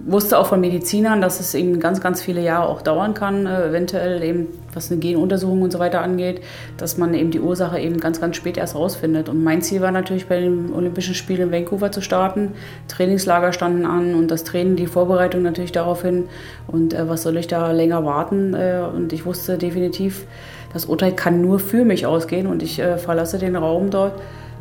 wusste 0.05 0.37
auch 0.37 0.45
von 0.45 0.61
Medizinern, 0.61 1.19
dass 1.19 1.39
es 1.39 1.55
eben 1.55 1.79
ganz, 1.79 1.99
ganz 1.99 2.21
viele 2.21 2.41
Jahre 2.41 2.69
auch 2.69 2.83
dauern 2.83 3.15
kann, 3.15 3.47
äh, 3.47 3.69
eventuell 3.69 4.21
eben 4.21 4.49
was 4.71 4.91
eine 4.91 4.99
Genuntersuchung 4.99 5.63
und 5.63 5.71
so 5.71 5.79
weiter 5.79 6.01
angeht, 6.01 6.41
dass 6.77 6.99
man 6.99 7.15
eben 7.15 7.31
die 7.31 7.39
Ursache 7.39 7.79
eben 7.79 7.99
ganz, 7.99 8.21
ganz 8.21 8.35
spät 8.35 8.55
erst 8.59 8.75
rausfindet. 8.75 9.27
Und 9.27 9.43
mein 9.43 9.63
Ziel 9.63 9.81
war 9.81 9.91
natürlich 9.91 10.27
bei 10.27 10.39
den 10.39 10.71
Olympischen 10.71 11.15
Spielen 11.15 11.41
in 11.41 11.51
Vancouver 11.51 11.91
zu 11.91 12.01
starten. 12.01 12.51
Trainingslager 12.87 13.51
standen 13.51 13.87
an 13.87 14.13
und 14.13 14.29
das 14.29 14.43
Training, 14.43 14.75
die 14.75 14.85
Vorbereitung 14.85 15.41
natürlich 15.41 15.71
darauf 15.71 16.03
hin. 16.03 16.25
Und 16.67 16.93
äh, 16.93 17.09
was 17.09 17.23
soll 17.23 17.37
ich 17.37 17.47
da 17.47 17.71
länger 17.71 18.05
warten? 18.05 18.53
Äh, 18.53 18.81
und 18.95 19.11
ich 19.11 19.25
wusste 19.25 19.57
definitiv, 19.57 20.27
das 20.71 20.85
Urteil 20.85 21.13
kann 21.13 21.41
nur 21.41 21.57
für 21.57 21.83
mich 21.83 22.05
ausgehen 22.05 22.45
und 22.45 22.61
ich 22.61 22.77
äh, 22.77 22.99
verlasse 22.99 23.39
den 23.39 23.55
Raum 23.55 23.89
dort 23.89 24.13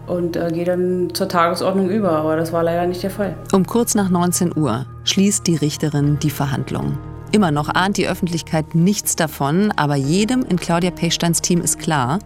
und 0.08 0.36
äh, 0.36 0.50
gehe 0.52 0.64
dann 0.64 1.10
zur 1.14 1.28
Tagesordnung 1.28 1.90
über. 1.90 2.10
Aber 2.12 2.36
das 2.36 2.52
war 2.52 2.62
leider 2.62 2.86
nicht 2.86 3.02
der 3.02 3.10
Fall. 3.10 3.36
Um 3.52 3.66
kurz 3.66 3.94
nach 3.94 4.08
19 4.08 4.56
Uhr 4.56 4.86
schließt 5.04 5.46
die 5.46 5.56
Richterin 5.56 6.18
die 6.20 6.30
Verhandlungen. 6.30 6.98
Immer 7.30 7.50
noch 7.50 7.68
ahnt 7.68 7.98
die 7.98 8.08
Öffentlichkeit 8.08 8.74
nichts 8.74 9.14
davon, 9.14 9.72
aber 9.76 9.96
jedem 9.96 10.44
in 10.44 10.58
Claudia 10.58 10.90
Pechsteins 10.90 11.42
Team 11.42 11.60
ist 11.60 11.78
klar, 11.78 12.20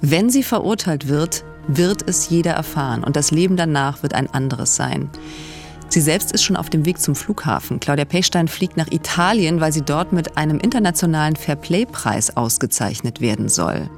wenn 0.00 0.30
sie 0.30 0.44
verurteilt 0.44 1.08
wird, 1.08 1.44
wird 1.66 2.08
es 2.08 2.30
jeder 2.30 2.52
erfahren 2.52 3.02
und 3.02 3.16
das 3.16 3.32
Leben 3.32 3.56
danach 3.56 4.02
wird 4.02 4.14
ein 4.14 4.32
anderes 4.32 4.76
sein. 4.76 5.10
Sie 5.88 6.00
selbst 6.00 6.32
ist 6.32 6.44
schon 6.44 6.56
auf 6.56 6.70
dem 6.70 6.84
Weg 6.84 7.00
zum 7.00 7.14
Flughafen. 7.14 7.80
Claudia 7.80 8.04
Pechstein 8.04 8.46
fliegt 8.46 8.76
nach 8.76 8.92
Italien, 8.92 9.60
weil 9.60 9.72
sie 9.72 9.82
dort 9.82 10.12
mit 10.12 10.36
einem 10.36 10.58
internationalen 10.58 11.34
Fairplay-Preis 11.34 12.36
ausgezeichnet 12.36 13.20
werden 13.20 13.48
soll. 13.48 13.88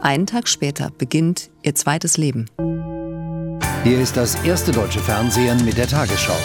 Einen 0.00 0.26
Tag 0.26 0.46
später 0.46 0.92
beginnt 0.96 1.50
ihr 1.62 1.74
zweites 1.74 2.16
Leben. 2.18 2.46
Hier 3.82 4.00
ist 4.00 4.16
das 4.16 4.36
erste 4.44 4.70
deutsche 4.70 5.00
Fernsehen 5.00 5.64
mit 5.64 5.76
der 5.76 5.88
Tagesschau. 5.88 6.36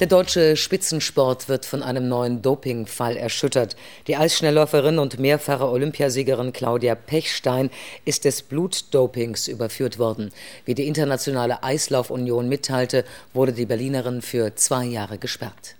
Der 0.00 0.06
deutsche 0.06 0.56
Spitzensport 0.56 1.48
wird 1.48 1.64
von 1.64 1.82
einem 1.82 2.08
neuen 2.08 2.42
Dopingfall 2.42 3.16
erschüttert. 3.16 3.74
Die 4.06 4.16
Eisschnellläuferin 4.16 4.98
und 4.98 5.18
mehrfache 5.18 5.66
Olympiasiegerin 5.66 6.52
Claudia 6.52 6.94
Pechstein 6.94 7.70
ist 8.04 8.26
des 8.26 8.42
Blutdopings 8.42 9.48
überführt 9.48 9.98
worden. 9.98 10.30
Wie 10.66 10.74
die 10.74 10.86
Internationale 10.86 11.62
Eislaufunion 11.62 12.50
mitteilte, 12.50 13.04
wurde 13.32 13.54
die 13.54 13.66
Berlinerin 13.66 14.20
für 14.20 14.54
zwei 14.56 14.84
Jahre 14.84 15.16
gesperrt. 15.16 15.76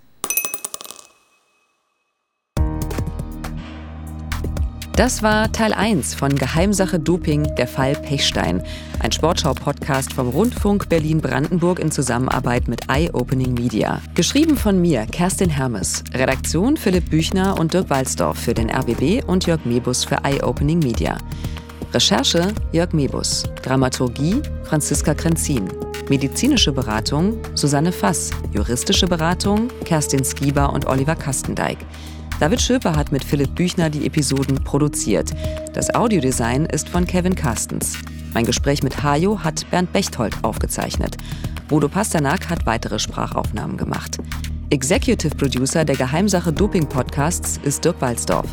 Das 4.95 5.21
war 5.21 5.51
Teil 5.51 5.73
1 5.73 6.15
von 6.15 6.33
Geheimsache 6.33 6.97
Doping, 7.01 7.53
der 7.57 7.67
Fall 7.67 7.95
Pechstein. 7.97 8.63
Ein 8.99 9.11
Sportschau-Podcast 9.11 10.13
vom 10.13 10.29
Rundfunk 10.29 10.87
Berlin-Brandenburg 10.87 11.79
in 11.79 11.91
Zusammenarbeit 11.91 12.69
mit 12.69 12.89
Eye 12.89 13.09
Opening 13.11 13.53
Media. 13.53 14.01
Geschrieben 14.13 14.55
von 14.55 14.79
mir, 14.79 15.05
Kerstin 15.07 15.49
Hermes. 15.49 16.01
Redaktion 16.13 16.77
Philipp 16.77 17.09
Büchner 17.09 17.59
und 17.59 17.73
Dirk 17.73 17.89
Walzdorf 17.89 18.39
für 18.39 18.53
den 18.53 18.69
RBB 18.69 19.21
und 19.27 19.45
Jörg 19.45 19.65
Mebus 19.65 20.05
für 20.05 20.23
Eye 20.23 20.41
Opening 20.41 20.79
Media. 20.79 21.17
Recherche 21.93 22.53
Jörg 22.71 22.93
Mebus. 22.93 23.43
Dramaturgie 23.63 24.41
Franziska 24.63 25.13
Krenzin. 25.13 25.67
Medizinische 26.07 26.71
Beratung 26.71 27.37
Susanne 27.53 27.91
Fass. 27.91 28.31
Juristische 28.53 29.07
Beratung 29.07 29.67
Kerstin 29.83 30.23
Skieber 30.23 30.71
und 30.71 30.87
Oliver 30.87 31.17
Kastendijk. 31.17 31.79
David 32.39 32.61
Schöper 32.61 32.97
hat 32.97 33.13
mit 33.13 33.23
Philipp 33.23 33.55
Büchner 33.55 33.89
die 33.89 34.05
Episoden 34.05 34.61
produziert. 34.61 35.31
Das 35.73 35.95
Audiodesign 35.95 36.65
ist 36.65 36.89
von 36.89 37.07
Kevin 37.07 37.33
Carstens. 37.33 37.97
Mein 38.33 38.45
Gespräch 38.45 38.83
mit 38.83 39.01
Hajo 39.01 39.39
hat 39.41 39.65
Bernd 39.71 39.93
Bechtold 39.93 40.35
aufgezeichnet. 40.43 41.15
Bodo 41.69 41.87
Pasternak 41.87 42.49
hat 42.49 42.65
weitere 42.65 42.99
Sprachaufnahmen 42.99 43.77
gemacht. 43.77 44.17
Executive 44.69 45.33
Producer 45.33 45.85
der 45.85 45.95
Geheimsache 45.95 46.51
Doping 46.51 46.89
Podcasts 46.89 47.57
ist 47.63 47.85
Dirk 47.85 48.01
Walzdorf. 48.01 48.49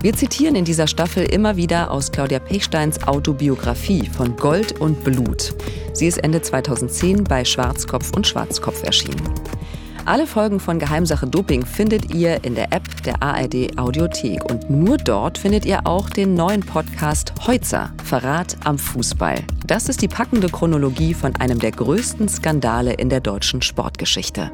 Wir 0.00 0.14
zitieren 0.14 0.54
in 0.54 0.64
dieser 0.64 0.86
Staffel 0.86 1.24
immer 1.24 1.56
wieder 1.56 1.90
aus 1.90 2.10
Claudia 2.10 2.38
Pechsteins 2.38 3.06
Autobiografie 3.06 4.06
von 4.06 4.34
Gold 4.36 4.80
und 4.80 5.04
Blut. 5.04 5.54
Sie 5.92 6.06
ist 6.06 6.18
Ende 6.18 6.40
2010 6.40 7.24
bei 7.24 7.44
Schwarzkopf 7.44 8.12
und 8.16 8.26
Schwarzkopf 8.26 8.82
erschienen. 8.82 9.22
Alle 10.06 10.26
Folgen 10.26 10.60
von 10.60 10.78
Geheimsache 10.78 11.26
Doping 11.26 11.64
findet 11.64 12.14
ihr 12.14 12.44
in 12.44 12.54
der 12.54 12.74
App 12.74 13.02
der 13.04 13.22
ARD 13.22 13.78
Audiothek. 13.78 14.44
Und 14.50 14.68
nur 14.68 14.98
dort 14.98 15.38
findet 15.38 15.64
ihr 15.64 15.86
auch 15.86 16.10
den 16.10 16.34
neuen 16.34 16.60
Podcast 16.60 17.32
Heutzer, 17.46 17.90
Verrat 18.04 18.54
am 18.64 18.76
Fußball. 18.76 19.42
Das 19.66 19.88
ist 19.88 20.02
die 20.02 20.08
packende 20.08 20.50
Chronologie 20.50 21.14
von 21.14 21.34
einem 21.36 21.58
der 21.58 21.70
größten 21.70 22.28
Skandale 22.28 22.92
in 22.92 23.08
der 23.08 23.20
deutschen 23.20 23.62
Sportgeschichte. 23.62 24.50